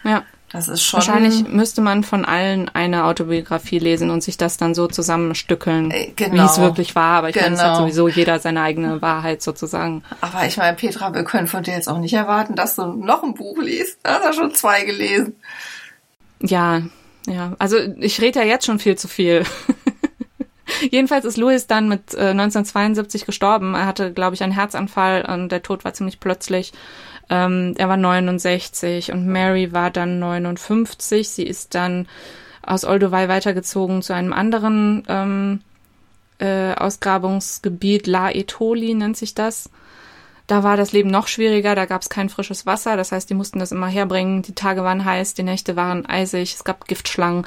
Ja. 0.03 0.23
Das 0.51 0.67
ist 0.67 0.81
schon. 0.81 0.97
Wahrscheinlich 0.97 1.47
müsste 1.47 1.81
man 1.81 2.03
von 2.03 2.25
allen 2.25 2.69
eine 2.69 3.05
Autobiografie 3.05 3.77
lesen 3.77 4.09
und 4.09 4.23
sich 4.23 4.37
das 4.37 4.57
dann 4.57 4.73
so 4.73 4.87
zusammenstückeln, 4.87 5.91
äh, 5.91 6.11
genau. 6.15 6.33
wie 6.33 6.45
es 6.45 6.59
wirklich 6.59 6.95
war. 6.95 7.17
Aber 7.17 7.29
ich 7.29 7.35
genau. 7.35 7.45
meine, 7.45 7.55
es 7.55 7.61
hat 7.61 7.73
genau. 7.73 7.81
sowieso 7.81 8.07
jeder 8.07 8.39
seine 8.39 8.61
eigene 8.61 9.01
Wahrheit 9.01 9.43
sozusagen. 9.43 10.03
Aber 10.21 10.45
ich 10.45 10.57
meine, 10.57 10.75
Petra, 10.75 11.13
wir 11.13 11.23
können 11.23 11.47
von 11.47 11.63
dir 11.63 11.75
jetzt 11.75 11.87
auch 11.87 11.99
nicht 11.99 12.13
erwarten, 12.13 12.55
dass 12.55 12.75
du 12.75 12.85
noch 12.85 13.23
ein 13.23 13.35
Buch 13.35 13.59
liest. 13.59 13.99
Du 14.03 14.09
hast 14.09 14.23
ja 14.23 14.33
schon 14.33 14.53
zwei 14.55 14.83
gelesen. 14.83 15.35
Ja, 16.41 16.81
ja. 17.27 17.53
Also 17.59 17.77
ich 17.99 18.19
rede 18.21 18.39
ja 18.39 18.45
jetzt 18.45 18.65
schon 18.65 18.79
viel 18.79 18.97
zu 18.97 19.07
viel. 19.07 19.43
Jedenfalls 20.91 21.25
ist 21.25 21.37
Louis 21.37 21.67
dann 21.67 21.89
mit 21.89 22.13
äh, 22.13 22.29
1972 22.29 23.25
gestorben. 23.25 23.75
Er 23.75 23.85
hatte, 23.85 24.13
glaube 24.13 24.35
ich, 24.35 24.43
einen 24.43 24.53
Herzanfall 24.53 25.25
und 25.25 25.49
der 25.49 25.61
Tod 25.61 25.83
war 25.83 25.93
ziemlich 25.93 26.19
plötzlich. 26.19 26.71
Ähm, 27.29 27.75
er 27.77 27.89
war 27.89 27.97
69 27.97 29.11
und 29.11 29.27
Mary 29.27 29.71
war 29.71 29.91
dann 29.91 30.19
59. 30.19 31.29
Sie 31.29 31.43
ist 31.43 31.75
dann 31.75 32.07
aus 32.61 32.85
Olduvai 32.85 33.27
weitergezogen 33.27 34.01
zu 34.01 34.13
einem 34.13 34.33
anderen 34.33 35.03
ähm, 35.07 35.61
äh, 36.39 36.73
Ausgrabungsgebiet, 36.73 38.07
La 38.07 38.31
Etoli 38.31 38.93
nennt 38.93 39.17
sich 39.17 39.35
das. 39.35 39.69
Da 40.47 40.63
war 40.63 40.77
das 40.77 40.93
Leben 40.93 41.11
noch 41.11 41.27
schwieriger, 41.27 41.75
da 41.75 41.85
gab 41.85 42.01
es 42.01 42.09
kein 42.09 42.29
frisches 42.29 42.65
Wasser, 42.65 42.97
das 42.97 43.11
heißt, 43.11 43.29
die 43.29 43.35
mussten 43.35 43.59
das 43.59 43.71
immer 43.71 43.87
herbringen. 43.87 44.41
Die 44.41 44.55
Tage 44.55 44.83
waren 44.83 45.05
heiß, 45.05 45.35
die 45.35 45.43
Nächte 45.43 45.75
waren 45.75 46.07
eisig, 46.07 46.55
es 46.55 46.63
gab 46.63 46.87
Giftschlangen 46.87 47.45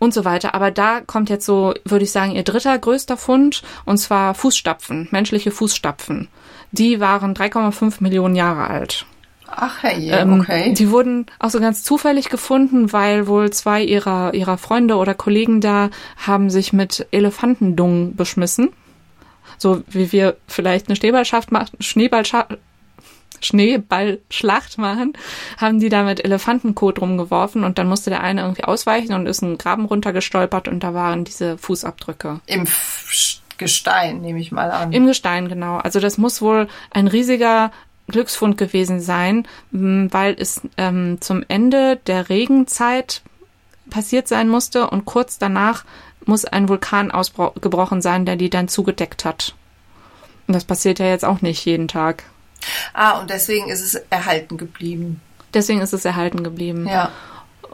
und 0.00 0.12
so 0.12 0.24
weiter. 0.24 0.56
Aber 0.56 0.72
da 0.72 1.00
kommt 1.00 1.30
jetzt 1.30 1.46
so, 1.46 1.74
würde 1.84 2.04
ich 2.04 2.10
sagen, 2.10 2.32
ihr 2.32 2.42
dritter 2.42 2.76
größter 2.76 3.16
Fund, 3.16 3.62
und 3.84 3.98
zwar 3.98 4.34
Fußstapfen, 4.34 5.06
menschliche 5.12 5.52
Fußstapfen. 5.52 6.26
Die 6.72 6.98
waren 6.98 7.34
3,5 7.34 8.02
Millionen 8.02 8.34
Jahre 8.34 8.66
alt. 8.66 9.06
Ach 9.46 9.82
hey, 9.82 10.10
ähm, 10.10 10.40
okay. 10.40 10.72
Die 10.74 10.90
wurden 10.90 11.26
auch 11.38 11.50
so 11.50 11.60
ganz 11.60 11.82
zufällig 11.82 12.28
gefunden, 12.28 12.92
weil 12.92 13.26
wohl 13.26 13.50
zwei 13.50 13.82
ihrer, 13.82 14.32
ihrer 14.34 14.58
Freunde 14.58 14.96
oder 14.96 15.14
Kollegen 15.14 15.60
da 15.60 15.90
haben 16.16 16.50
sich 16.50 16.72
mit 16.72 17.06
Elefantendungen 17.10 18.16
beschmissen 18.16 18.70
so 19.60 19.82
wie 19.88 20.10
wir 20.12 20.36
vielleicht 20.46 20.88
eine 20.88 20.96
Schneeballschaft 20.96 21.52
machen, 21.52 21.76
Schneeballschaft, 21.80 22.58
Schneeballschlacht 23.42 24.78
machen, 24.78 25.12
haben 25.56 25.80
die 25.80 25.88
da 25.88 26.02
mit 26.02 26.24
Elefantenkot 26.24 27.00
rumgeworfen 27.00 27.64
und 27.64 27.78
dann 27.78 27.88
musste 27.88 28.10
der 28.10 28.22
eine 28.22 28.42
irgendwie 28.42 28.64
ausweichen 28.64 29.14
und 29.14 29.26
ist 29.26 29.42
einen 29.42 29.58
Graben 29.58 29.84
runtergestolpert 29.84 30.68
und 30.68 30.82
da 30.82 30.94
waren 30.94 31.24
diese 31.24 31.58
Fußabdrücke. 31.58 32.40
Im 32.46 32.66
Gestein, 33.58 34.22
nehme 34.22 34.40
ich 34.40 34.52
mal 34.52 34.70
an. 34.70 34.92
Im 34.92 35.06
Gestein, 35.06 35.48
genau. 35.48 35.76
Also 35.76 36.00
das 36.00 36.16
muss 36.16 36.40
wohl 36.40 36.68
ein 36.90 37.06
riesiger 37.06 37.70
Glücksfund 38.08 38.56
gewesen 38.56 39.00
sein, 39.00 39.46
weil 39.70 40.34
es 40.38 40.62
ähm, 40.76 41.18
zum 41.20 41.44
Ende 41.48 41.96
der 42.06 42.28
Regenzeit 42.28 43.22
passiert 43.90 44.28
sein 44.28 44.48
musste 44.48 44.88
und 44.88 45.04
kurz 45.04 45.38
danach 45.38 45.84
muss 46.24 46.44
ein 46.44 46.68
Vulkan 46.68 47.10
ausgebrochen 47.10 48.02
sein, 48.02 48.24
der 48.24 48.36
die 48.36 48.50
dann 48.50 48.68
zugedeckt 48.68 49.24
hat. 49.24 49.54
Und 50.46 50.54
das 50.54 50.64
passiert 50.64 50.98
ja 50.98 51.06
jetzt 51.06 51.24
auch 51.24 51.42
nicht 51.42 51.64
jeden 51.64 51.88
Tag. 51.88 52.24
Ah, 52.92 53.18
und 53.20 53.30
deswegen 53.30 53.68
ist 53.68 53.80
es 53.80 53.94
erhalten 54.10 54.56
geblieben. 54.56 55.20
Deswegen 55.54 55.80
ist 55.80 55.92
es 55.92 56.04
erhalten 56.04 56.44
geblieben. 56.44 56.86
Ja. 56.86 57.10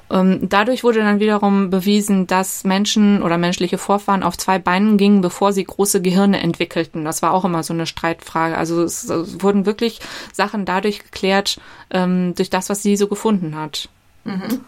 Ähm, 0.09 0.49
dadurch 0.49 0.85
wurde 0.85 1.01
dann 1.01 1.19
wiederum 1.19 1.71
bewiesen, 1.71 2.27
dass 2.27 2.63
Menschen 2.65 3.23
oder 3.23 3.39
menschliche 3.39 3.77
Vorfahren 3.77 4.23
auf 4.23 4.37
zwei 4.39 4.59
Beinen 4.59 4.99
gingen, 4.99 5.21
bevor 5.21 5.53
sie 5.53 5.65
große 5.65 6.01
Gehirne 6.01 6.41
entwickelten. 6.41 7.05
Das 7.05 7.23
war 7.23 7.33
auch 7.33 7.45
immer 7.45 7.63
so 7.63 7.75
eine 7.75 7.87
Streitfrage. 7.87 8.57
Also 8.57 8.83
es, 8.85 9.09
wurden 9.09 9.67
wirklich 9.67 10.01
Sachen 10.33 10.65
dadurch 10.65 11.03
geklärt, 11.03 11.61
ähm, 11.91 12.35
durch 12.37 12.51
das, 12.51 12.69
was 12.69 12.83
sie 12.83 12.97
so 12.97 13.09
gefunden 13.09 13.57
hat. 13.57 13.89
Mhm. 14.25 14.61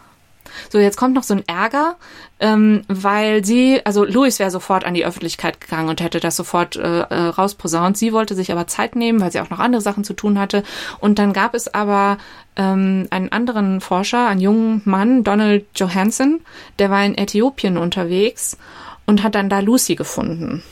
So, 0.69 0.79
jetzt 0.79 0.97
kommt 0.97 1.15
noch 1.15 1.23
so 1.23 1.33
ein 1.33 1.47
Ärger, 1.47 1.97
ähm, 2.39 2.83
weil 2.87 3.43
sie, 3.43 3.81
also 3.85 4.05
Louis 4.05 4.39
wäre 4.39 4.51
sofort 4.51 4.85
an 4.85 4.93
die 4.93 5.05
Öffentlichkeit 5.05 5.61
gegangen 5.61 5.89
und 5.89 6.01
hätte 6.01 6.19
das 6.19 6.35
sofort 6.35 6.75
äh, 6.75 7.01
äh, 7.01 7.15
rausposaunt. 7.27 7.97
Sie 7.97 8.13
wollte 8.13 8.35
sich 8.35 8.51
aber 8.51 8.67
Zeit 8.67 8.95
nehmen, 8.95 9.21
weil 9.21 9.31
sie 9.31 9.41
auch 9.41 9.49
noch 9.49 9.59
andere 9.59 9.81
Sachen 9.81 10.03
zu 10.03 10.13
tun 10.13 10.39
hatte. 10.39 10.63
Und 10.99 11.19
dann 11.19 11.33
gab 11.33 11.53
es 11.53 11.73
aber 11.73 12.17
ähm, 12.55 13.07
einen 13.09 13.31
anderen 13.31 13.81
Forscher, 13.81 14.27
einen 14.27 14.41
jungen 14.41 14.81
Mann, 14.85 15.23
Donald 15.23 15.65
Johansson, 15.75 16.41
der 16.77 16.89
war 16.89 17.03
in 17.03 17.17
Äthiopien 17.17 17.77
unterwegs 17.77 18.57
und 19.05 19.23
hat 19.23 19.35
dann 19.35 19.49
da 19.49 19.59
Lucy 19.59 19.95
gefunden. 19.95 20.63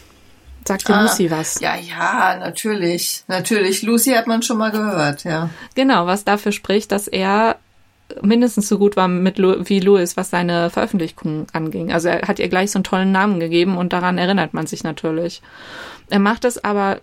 Sagt 0.67 0.89
dir 0.89 0.95
ah, 0.95 1.03
Lucy 1.03 1.31
was? 1.31 1.61
Ja, 1.61 1.75
ja, 1.77 2.35
natürlich. 2.39 3.23
Natürlich. 3.27 3.83
Lucy 3.83 4.11
hat 4.11 4.27
man 4.27 4.41
schon 4.41 4.57
mal 4.57 4.71
gehört, 4.71 5.23
ja. 5.23 5.49
Genau, 5.75 6.07
was 6.07 6.25
dafür 6.25 6.51
spricht, 6.51 6.91
dass 6.91 7.07
er 7.07 7.57
mindestens 8.21 8.67
so 8.67 8.77
gut 8.77 8.95
war 8.95 9.07
mit 9.07 9.37
Lu 9.37 9.55
wie 9.63 9.79
Louis, 9.79 10.17
was 10.17 10.29
seine 10.29 10.69
Veröffentlichung 10.69 11.47
anging. 11.53 11.91
Also 11.91 12.09
er 12.09 12.27
hat 12.27 12.39
ihr 12.39 12.49
gleich 12.49 12.71
so 12.71 12.77
einen 12.77 12.83
tollen 12.83 13.11
Namen 13.11 13.39
gegeben 13.39 13.77
und 13.77 13.93
daran 13.93 14.17
erinnert 14.17 14.53
man 14.53 14.67
sich 14.67 14.83
natürlich. 14.83 15.41
Er 16.09 16.19
macht 16.19 16.45
es 16.45 16.63
aber 16.63 17.01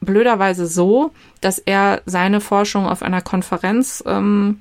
blöderweise 0.00 0.66
so, 0.66 1.12
dass 1.40 1.58
er 1.58 2.02
seine 2.06 2.40
Forschung 2.40 2.86
auf 2.86 3.02
einer 3.02 3.22
Konferenz 3.22 4.02
ähm, 4.06 4.60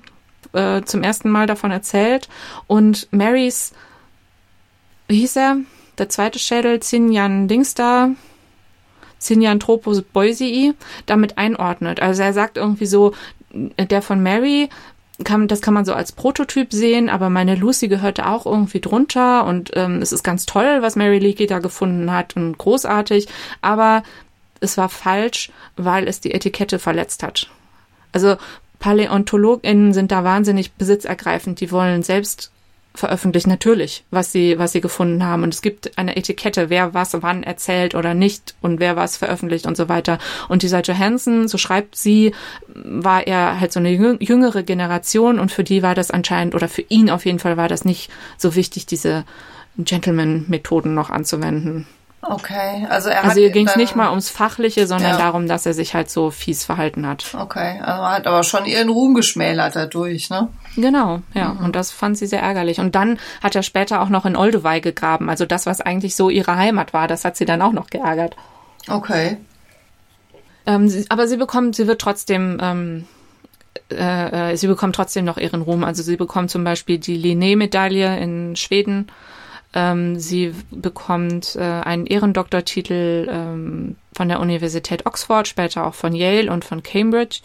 äh, 0.53 0.81
zum 0.83 1.03
ersten 1.03 1.29
Mal 1.29 1.47
davon 1.47 1.71
erzählt 1.71 2.29
und 2.67 3.07
Marys, 3.11 3.73
wie 5.07 5.19
hieß 5.19 5.35
er, 5.37 5.57
der 5.97 6.09
zweite 6.09 6.39
Schädel, 6.39 6.79
Zinjan 6.81 7.47
Dingster, 7.47 8.11
Zinjanthropus 9.19 10.01
boisei, 10.01 10.73
damit 11.05 11.37
einordnet. 11.37 12.01
Also 12.01 12.23
er 12.23 12.33
sagt 12.33 12.57
irgendwie 12.57 12.85
so, 12.85 13.13
der 13.53 14.01
von 14.01 14.21
Mary 14.21 14.69
kann, 15.23 15.47
das 15.47 15.61
kann 15.61 15.73
man 15.73 15.85
so 15.85 15.93
als 15.93 16.11
Prototyp 16.11 16.73
sehen, 16.73 17.09
aber 17.09 17.29
meine 17.29 17.55
Lucy 17.55 17.87
gehörte 17.87 18.27
auch 18.27 18.45
irgendwie 18.45 18.81
drunter 18.81 19.45
und 19.45 19.71
ähm, 19.75 20.01
es 20.01 20.11
ist 20.11 20.23
ganz 20.23 20.45
toll, 20.45 20.81
was 20.81 20.95
Mary 20.95 21.19
Leakey 21.19 21.47
da 21.47 21.59
gefunden 21.59 22.11
hat 22.11 22.35
und 22.35 22.57
großartig, 22.57 23.27
aber 23.61 24.03
es 24.59 24.77
war 24.77 24.89
falsch, 24.89 25.51
weil 25.77 26.07
es 26.07 26.19
die 26.19 26.33
Etikette 26.33 26.79
verletzt 26.79 27.23
hat. 27.23 27.49
Also 28.11 28.35
PaläontologInnen 28.79 29.93
sind 29.93 30.11
da 30.11 30.23
wahnsinnig 30.23 30.73
besitzergreifend, 30.73 31.59
die 31.59 31.71
wollen 31.71 32.03
selbst 32.03 32.51
veröffentlicht, 32.97 33.47
natürlich, 33.47 34.03
was 34.11 34.31
sie, 34.31 34.57
was 34.57 34.71
sie 34.71 34.81
gefunden 34.81 35.23
haben. 35.23 35.43
Und 35.43 35.53
es 35.53 35.61
gibt 35.61 35.97
eine 35.97 36.15
Etikette, 36.15 36.69
wer 36.69 36.93
was 36.93 37.21
wann 37.21 37.43
erzählt 37.43 37.95
oder 37.95 38.13
nicht 38.13 38.55
und 38.61 38.79
wer 38.79 38.95
was 38.95 39.17
veröffentlicht 39.17 39.65
und 39.65 39.77
so 39.77 39.89
weiter. 39.89 40.17
Und 40.49 40.63
dieser 40.63 40.81
Johansson, 40.81 41.47
so 41.47 41.57
schreibt 41.57 41.95
sie, 41.95 42.33
war 42.67 43.27
er 43.27 43.59
halt 43.59 43.71
so 43.73 43.79
eine 43.79 43.91
jüngere 43.91 44.63
Generation 44.63 45.39
und 45.39 45.51
für 45.51 45.63
die 45.63 45.83
war 45.83 45.95
das 45.95 46.11
anscheinend, 46.11 46.55
oder 46.55 46.67
für 46.67 46.83
ihn 46.83 47.09
auf 47.09 47.25
jeden 47.25 47.39
Fall 47.39 47.57
war 47.57 47.67
das 47.67 47.85
nicht 47.85 48.11
so 48.37 48.55
wichtig, 48.55 48.85
diese 48.85 49.25
Gentleman-Methoden 49.77 50.93
noch 50.93 51.09
anzuwenden. 51.09 51.87
Okay, 52.27 52.87
also 52.89 53.09
er 53.09 53.23
Also 53.23 53.39
hier 53.39 53.51
ging 53.51 53.67
es 53.67 53.75
nicht 53.75 53.95
mal 53.95 54.09
ums 54.09 54.29
Fachliche, 54.29 54.87
sondern 54.87 55.11
ja. 55.11 55.17
darum, 55.17 55.47
dass 55.47 55.65
er 55.65 55.73
sich 55.73 55.93
halt 55.93 56.09
so 56.09 56.31
fies 56.31 56.65
verhalten 56.65 57.07
hat. 57.07 57.35
Okay, 57.39 57.79
also 57.79 58.01
er 58.01 58.11
hat 58.11 58.27
aber 58.27 58.43
schon 58.43 58.65
ihren 58.65 58.89
Ruhm 58.89 59.13
geschmälert 59.13 59.75
dadurch, 59.75 60.29
ne? 60.29 60.47
Genau, 60.75 61.21
ja. 61.33 61.53
Mhm. 61.53 61.65
Und 61.65 61.75
das 61.75 61.91
fand 61.91 62.17
sie 62.17 62.25
sehr 62.25 62.41
ärgerlich. 62.41 62.79
Und 62.79 62.95
dann 62.95 63.19
hat 63.43 63.55
er 63.55 63.63
später 63.63 64.01
auch 64.01 64.09
noch 64.09 64.25
in 64.25 64.35
Olduvai 64.35 64.79
gegraben. 64.79 65.29
Also 65.29 65.45
das, 65.45 65.65
was 65.65 65.81
eigentlich 65.81 66.15
so 66.15 66.29
ihre 66.29 66.55
Heimat 66.55 66.93
war, 66.93 67.07
das 67.07 67.25
hat 67.25 67.37
sie 67.37 67.45
dann 67.45 67.61
auch 67.61 67.73
noch 67.73 67.89
geärgert. 67.89 68.35
Okay. 68.87 69.37
Ähm, 70.65 70.89
sie, 70.89 71.05
aber 71.09 71.27
sie 71.27 71.37
bekommt, 71.37 71.75
sie 71.75 71.85
wird 71.85 72.01
trotzdem 72.01 72.57
ähm, 72.61 73.07
äh, 73.91 74.51
äh 74.51 74.55
sie 74.57 74.67
bekommt 74.67 74.95
trotzdem 74.95 75.25
noch 75.25 75.37
ihren 75.37 75.61
Ruhm. 75.61 75.83
Also 75.83 76.01
sie 76.01 76.17
bekommt 76.17 76.49
zum 76.49 76.63
Beispiel 76.63 76.97
die 76.97 77.17
Linné-Medaille 77.17 78.17
in 78.17 78.55
Schweden 78.55 79.07
ähm, 79.75 80.17
sie 80.17 80.53
bekommt 80.71 81.55
äh, 81.55 81.61
einen 81.61 82.07
Ehrendoktortitel 82.07 83.27
ähm, 83.29 83.95
von 84.13 84.29
der 84.29 84.39
Universität 84.39 85.05
Oxford, 85.05 85.47
später 85.47 85.85
auch 85.85 85.93
von 85.93 86.15
Yale 86.15 86.51
und 86.51 86.63
von 86.65 86.81
Cambridge. 86.81 87.41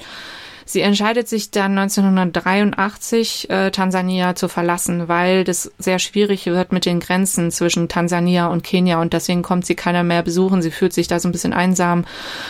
Sie 0.64 0.82
entscheidet 0.82 1.28
sich 1.28 1.50
dann 1.50 1.76
1983, 1.76 3.50
äh, 3.50 3.72
Tansania 3.72 4.36
zu 4.36 4.46
verlassen, 4.46 5.08
weil 5.08 5.42
das 5.42 5.72
sehr 5.78 5.98
schwierig 5.98 6.46
wird 6.46 6.70
mit 6.70 6.86
den 6.86 7.00
Grenzen 7.00 7.50
zwischen 7.50 7.88
Tansania 7.88 8.46
und 8.46 8.62
Kenia 8.62 9.00
und 9.00 9.12
deswegen 9.12 9.42
kommt 9.42 9.66
sie 9.66 9.74
keiner 9.74 10.04
mehr 10.04 10.22
besuchen. 10.22 10.62
Sie 10.62 10.70
fühlt 10.70 10.92
sich 10.92 11.08
da 11.08 11.18
so 11.18 11.28
ein 11.28 11.32
bisschen 11.32 11.52
einsam. 11.52 12.04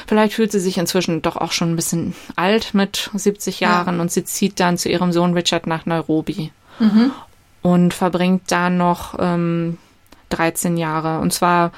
Vielleicht 0.07 0.35
fühlt 0.35 0.53
sie 0.53 0.61
sich 0.61 0.77
inzwischen 0.77 1.23
doch 1.23 1.37
auch 1.37 1.53
schon 1.53 1.73
ein 1.73 1.77
bisschen 1.77 2.15
alt 2.37 2.75
mit 2.75 3.11
70 3.15 3.61
Jahren 3.61 3.97
ja. 3.97 4.03
und 4.03 4.13
sie 4.13 4.25
zieht 4.25 4.61
dann 4.61 4.77
zu 4.77 4.91
ihrem 4.91 5.13
Sohn 5.13 5.33
Richard 5.33 5.67
nach 5.67 5.87
Nairobi. 5.87 6.53
Mhm 6.79 7.13
und 7.63 7.95
verbringt 7.95 8.51
da 8.51 8.71
noch 8.71 9.17
ähm, 9.19 9.79
13 10.31 10.77
Jahre 10.77 11.21
und 11.21 11.33
zwar 11.33 11.73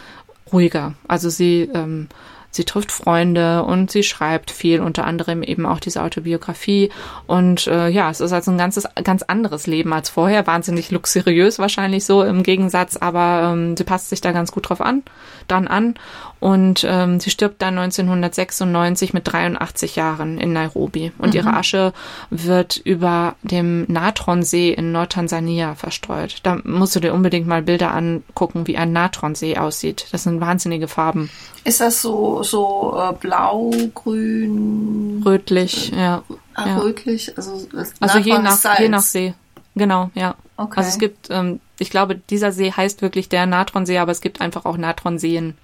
ruhiger. 0.52 0.94
Also 1.08 1.30
sie 1.30 1.70
ähm, 1.74 2.08
sie 2.52 2.64
trifft 2.64 2.92
Freunde 2.92 3.64
und 3.64 3.90
sie 3.90 4.02
schreibt 4.04 4.50
viel, 4.50 4.80
unter 4.80 5.04
anderem 5.04 5.42
eben 5.42 5.66
auch 5.66 5.80
diese 5.80 6.02
Autobiografie. 6.02 6.90
Und 7.26 7.66
äh, 7.66 7.88
ja, 7.88 8.10
es 8.10 8.20
ist 8.20 8.32
also 8.32 8.50
ein 8.52 8.58
ganzes, 8.58 8.86
ganz 9.02 9.22
anderes 9.22 9.66
Leben 9.66 9.92
als 9.92 10.10
vorher, 10.10 10.46
wahnsinnig 10.46 10.90
luxuriös 10.90 11.58
wahrscheinlich 11.58 12.04
so 12.04 12.22
im 12.22 12.42
Gegensatz, 12.42 12.96
aber 12.96 13.52
ähm, 13.52 13.76
sie 13.76 13.84
passt 13.84 14.10
sich 14.10 14.20
da 14.20 14.32
ganz 14.32 14.52
gut 14.52 14.68
drauf 14.68 14.80
an, 14.80 15.02
dann 15.48 15.66
an. 15.66 15.94
Und 16.40 16.84
ähm, 16.88 17.20
sie 17.20 17.30
stirbt 17.30 17.62
dann 17.62 17.78
1996 17.78 19.14
mit 19.14 19.32
83 19.32 19.94
Jahren 19.94 20.38
in 20.38 20.52
Nairobi. 20.52 21.12
Und 21.18 21.30
mhm. 21.30 21.36
ihre 21.36 21.54
Asche 21.54 21.92
wird 22.30 22.76
über 22.78 23.36
dem 23.42 23.84
Natronsee 23.84 24.72
in 24.72 24.90
Nordtansania 24.90 25.76
verstreut. 25.76 26.40
Da 26.42 26.58
musst 26.64 26.96
du 26.96 27.00
dir 27.00 27.14
unbedingt 27.14 27.46
mal 27.46 27.62
Bilder 27.62 27.94
angucken, 27.94 28.66
wie 28.66 28.76
ein 28.76 28.92
Natronsee 28.92 29.56
aussieht. 29.56 30.06
Das 30.10 30.24
sind 30.24 30.40
wahnsinnige 30.40 30.88
Farben. 30.88 31.30
Ist 31.64 31.80
das 31.80 32.02
so, 32.02 32.42
so 32.42 32.96
äh, 32.98 33.12
blau, 33.14 33.70
grün? 33.94 35.22
Rötlich, 35.24 35.90
ja. 35.90 36.22
Ah, 36.54 36.66
ja. 36.66 36.78
rötlich? 36.78 37.36
Also, 37.36 37.66
also 38.00 38.18
je 38.18 38.38
nach, 38.38 38.78
je 38.78 38.88
nach 38.88 39.02
See. 39.02 39.34
Genau, 39.74 40.10
ja. 40.14 40.34
Okay. 40.56 40.74
Also 40.76 40.90
es 40.90 40.98
gibt, 40.98 41.28
ähm, 41.30 41.60
ich 41.78 41.90
glaube, 41.90 42.16
dieser 42.16 42.52
See 42.52 42.72
heißt 42.72 43.00
wirklich 43.00 43.28
der 43.28 43.46
Natronsee, 43.46 43.98
aber 43.98 44.12
es 44.12 44.20
gibt 44.20 44.40
einfach 44.40 44.64
auch 44.64 44.76
Natronseen 44.76 45.54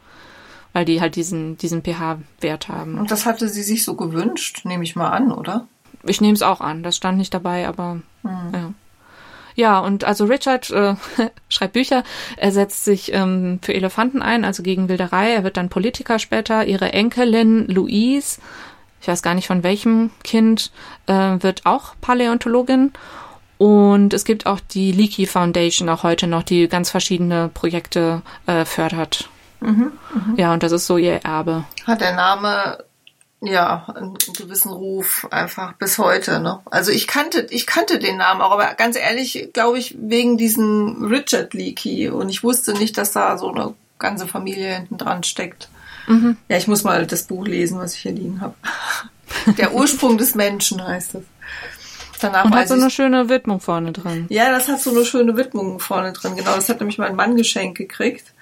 weil 0.73 0.85
die 0.85 1.01
halt 1.01 1.17
diesen, 1.17 1.57
diesen 1.59 1.83
pH-Wert 1.83 2.69
haben. 2.69 2.99
Und 2.99 3.11
das 3.11 3.27
hatte 3.27 3.49
sie 3.49 3.63
sich 3.63 3.85
so 3.85 3.95
gewünscht, 3.95 4.65
nehme 4.65 4.85
ich 4.85 4.97
mal 4.97 5.11
an, 5.11 5.33
oder? 5.33 5.67
Ich 6.05 6.21
nehme 6.21 6.35
es 6.35 6.43
auch 6.43 6.61
an. 6.61 6.83
Das 6.83 6.97
stand 6.97 7.19
nicht 7.19 7.35
dabei, 7.35 7.67
aber 7.67 8.01
hm. 8.23 8.53
ja. 8.53 8.73
Ja, 9.59 9.81
und 9.81 10.05
also 10.05 10.27
Richard 10.27 10.71
äh, 10.71 10.95
schreibt 11.49 11.73
Bücher, 11.73 12.05
er 12.37 12.53
setzt 12.53 12.85
sich 12.85 13.13
ähm, 13.13 13.59
für 13.61 13.75
Elefanten 13.75 14.23
ein, 14.23 14.45
also 14.45 14.63
gegen 14.63 14.89
Wilderei. 14.89 15.33
Er 15.33 15.43
wird 15.43 15.57
dann 15.57 15.69
Politiker 15.69 16.21
später. 16.21 16.65
Ihre 16.65 16.93
Enkelin 16.93 17.67
Louise, 17.67 18.41
ich 19.01 19.09
weiß 19.09 19.21
gar 19.21 19.35
nicht 19.35 19.49
von 19.49 19.65
welchem 19.65 20.13
Kind, 20.23 20.71
äh, 21.09 21.13
wird 21.13 21.67
auch 21.67 21.97
Paläontologin. 22.01 22.93
Und 23.59 24.15
es 24.15 24.25
gibt 24.25 24.47
auch 24.47 24.61
die 24.61 24.93
Leaky 24.93 25.27
Foundation 25.27 25.89
auch 25.89 26.05
heute 26.05 26.29
noch, 26.29 26.45
die 26.45 26.69
ganz 26.69 26.91
verschiedene 26.91 27.51
Projekte 27.53 28.23
äh, 28.47 28.65
fördert. 28.65 29.29
Mhm, 29.59 29.91
mh. 30.15 30.35
Ja, 30.37 30.53
und 30.53 30.63
das 30.63 30.71
ist 30.71 30.87
so 30.87 30.99
ihr 30.99 31.25
Erbe. 31.25 31.65
Hat 31.85 32.01
der 32.01 32.15
Name 32.15 32.79
ja 33.41 33.87
einen 33.95 34.17
gewissen 34.37 34.73
Ruf 34.73 35.29
einfach 35.31 35.75
bis 35.75 35.99
heute. 35.99 36.41
Ne? 36.41 36.61
Also 36.67 36.91
ich 36.91 37.07
kannte, 37.07 37.47
ich 37.51 37.67
kannte 37.67 37.99
den 37.99 38.17
Namen 38.17 38.41
auch, 38.41 38.51
aber 38.51 38.75
ganz 38.75 38.97
ehrlich, 38.97 39.51
glaube 39.53 39.79
ich, 39.79 39.97
wegen 40.01 40.37
diesem 40.37 41.05
Richard 41.05 41.55
Leakey 41.55 42.09
und 42.09 42.29
ich 42.29 42.43
wusste 42.43 42.73
nicht, 42.73 42.99
dass 42.99 43.13
da 43.13 43.39
so 43.39 43.51
eine 43.51 43.75
ganze 43.99 44.27
Familie 44.27 44.75
hinten 44.75 44.99
dran 44.99 45.23
steckt. 45.23 45.69
Mhm. 46.07 46.37
Ja, 46.49 46.57
ich 46.57 46.67
muss 46.67 46.85
mal 46.85 47.07
das 47.07 47.25
Buch 47.25 47.47
lesen, 47.47 47.79
was 47.79 47.95
ich 47.95 48.01
hier 48.01 48.13
liegen 48.13 48.41
habe. 48.41 48.55
Der 49.59 49.75
Ursprung 49.75 50.19
des 50.19 50.35
Menschen 50.35 50.85
heißt 50.85 51.17
es. 51.17 51.25
Danach 52.21 52.47
und 52.47 52.57
hat 52.57 52.67
so 52.67 52.75
eine 52.75 52.91
schöne 52.91 53.29
Widmung 53.29 53.61
vorne 53.61 53.93
drin. 53.93 54.27
Ja, 54.29 54.51
das 54.51 54.67
hat 54.69 54.81
so 54.81 54.91
eine 54.91 55.05
schöne 55.05 55.37
Widmung 55.37 55.79
vorne 55.79 56.13
drin. 56.13 56.35
Genau, 56.35 56.57
das 56.57 56.69
hat 56.69 56.81
nämlich 56.81 56.99
mein 56.99 57.15
Mann 57.15 57.37
geschenkt 57.37 57.79
gekriegt. 57.79 58.33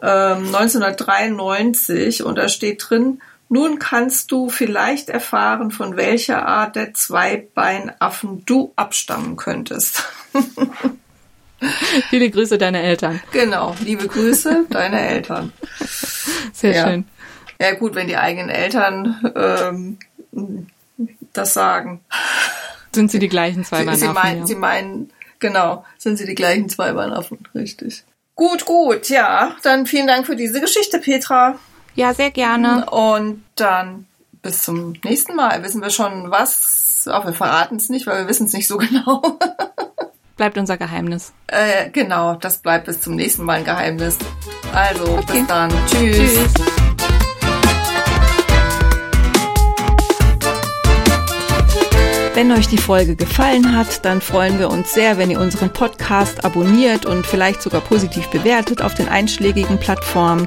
1993 0.00 2.20
ähm, 2.20 2.26
und 2.26 2.36
da 2.36 2.48
steht 2.48 2.82
drin, 2.88 3.20
nun 3.50 3.80
kannst 3.80 4.30
du 4.30 4.48
vielleicht 4.48 5.08
erfahren, 5.08 5.72
von 5.72 5.96
welcher 5.96 6.46
Art 6.46 6.76
der 6.76 6.94
Zweibeinaffen 6.94 8.44
du 8.46 8.72
abstammen 8.76 9.36
könntest. 9.36 10.04
Viele 12.10 12.30
Grüße 12.30 12.58
deine 12.58 12.80
Eltern. 12.80 13.20
Genau, 13.32 13.74
liebe 13.80 14.06
Grüße 14.06 14.66
deine 14.70 15.00
Eltern. 15.00 15.52
Sehr 16.52 16.74
ja. 16.74 16.86
schön. 16.86 17.04
Ja 17.60 17.74
gut, 17.74 17.96
wenn 17.96 18.06
die 18.06 18.16
eigenen 18.16 18.50
Eltern 18.50 19.20
ähm, 19.34 19.98
das 21.32 21.52
sagen. 21.52 22.00
Sind 22.94 23.10
sie 23.10 23.18
die 23.18 23.28
gleichen 23.28 23.64
Zweibeinaffen? 23.64 24.00
Sie, 24.00 24.06
sie, 24.06 24.12
meinen, 24.12 24.38
ja. 24.38 24.46
sie 24.46 24.54
meinen, 24.54 25.10
genau, 25.40 25.84
sind 25.98 26.18
sie 26.18 26.24
die 26.24 26.36
gleichen 26.36 26.68
Zweibeinaffen, 26.68 27.38
richtig. 27.54 28.04
Gut, 28.36 28.64
gut, 28.64 29.08
ja. 29.08 29.56
Dann 29.64 29.86
vielen 29.86 30.06
Dank 30.06 30.24
für 30.24 30.36
diese 30.36 30.60
Geschichte, 30.60 31.00
Petra. 31.00 31.58
Ja, 31.94 32.14
sehr 32.14 32.30
gerne. 32.30 32.86
Und 32.90 33.42
dann 33.56 34.06
bis 34.42 34.62
zum 34.62 34.94
nächsten 35.04 35.36
Mal. 35.36 35.62
Wissen 35.62 35.82
wir 35.82 35.90
schon 35.90 36.30
was? 36.30 37.08
Auch 37.10 37.24
wir 37.26 37.32
verraten 37.32 37.76
es 37.76 37.88
nicht, 37.88 38.06
weil 38.06 38.22
wir 38.22 38.28
wissen 38.28 38.46
es 38.46 38.52
nicht 38.52 38.66
so 38.66 38.76
genau. 38.78 39.38
bleibt 40.36 40.56
unser 40.56 40.76
Geheimnis. 40.76 41.32
Äh, 41.48 41.90
genau, 41.90 42.34
das 42.34 42.58
bleibt 42.58 42.86
bis 42.86 43.00
zum 43.00 43.16
nächsten 43.16 43.44
Mal 43.44 43.58
ein 43.58 43.64
Geheimnis. 43.64 44.16
Also, 44.74 45.04
okay. 45.04 45.38
bis 45.38 45.46
dann. 45.46 45.70
Tschüss. 45.86 46.16
Tschüss. 46.16 46.54
Wenn 52.34 52.52
euch 52.52 52.68
die 52.68 52.78
Folge 52.78 53.16
gefallen 53.16 53.76
hat, 53.76 54.04
dann 54.04 54.20
freuen 54.20 54.58
wir 54.58 54.70
uns 54.70 54.94
sehr, 54.94 55.18
wenn 55.18 55.30
ihr 55.30 55.40
unseren 55.40 55.72
Podcast 55.72 56.44
abonniert 56.44 57.04
und 57.04 57.26
vielleicht 57.26 57.60
sogar 57.60 57.80
positiv 57.82 58.28
bewertet 58.28 58.80
auf 58.80 58.94
den 58.94 59.08
einschlägigen 59.08 59.78
Plattformen. 59.78 60.46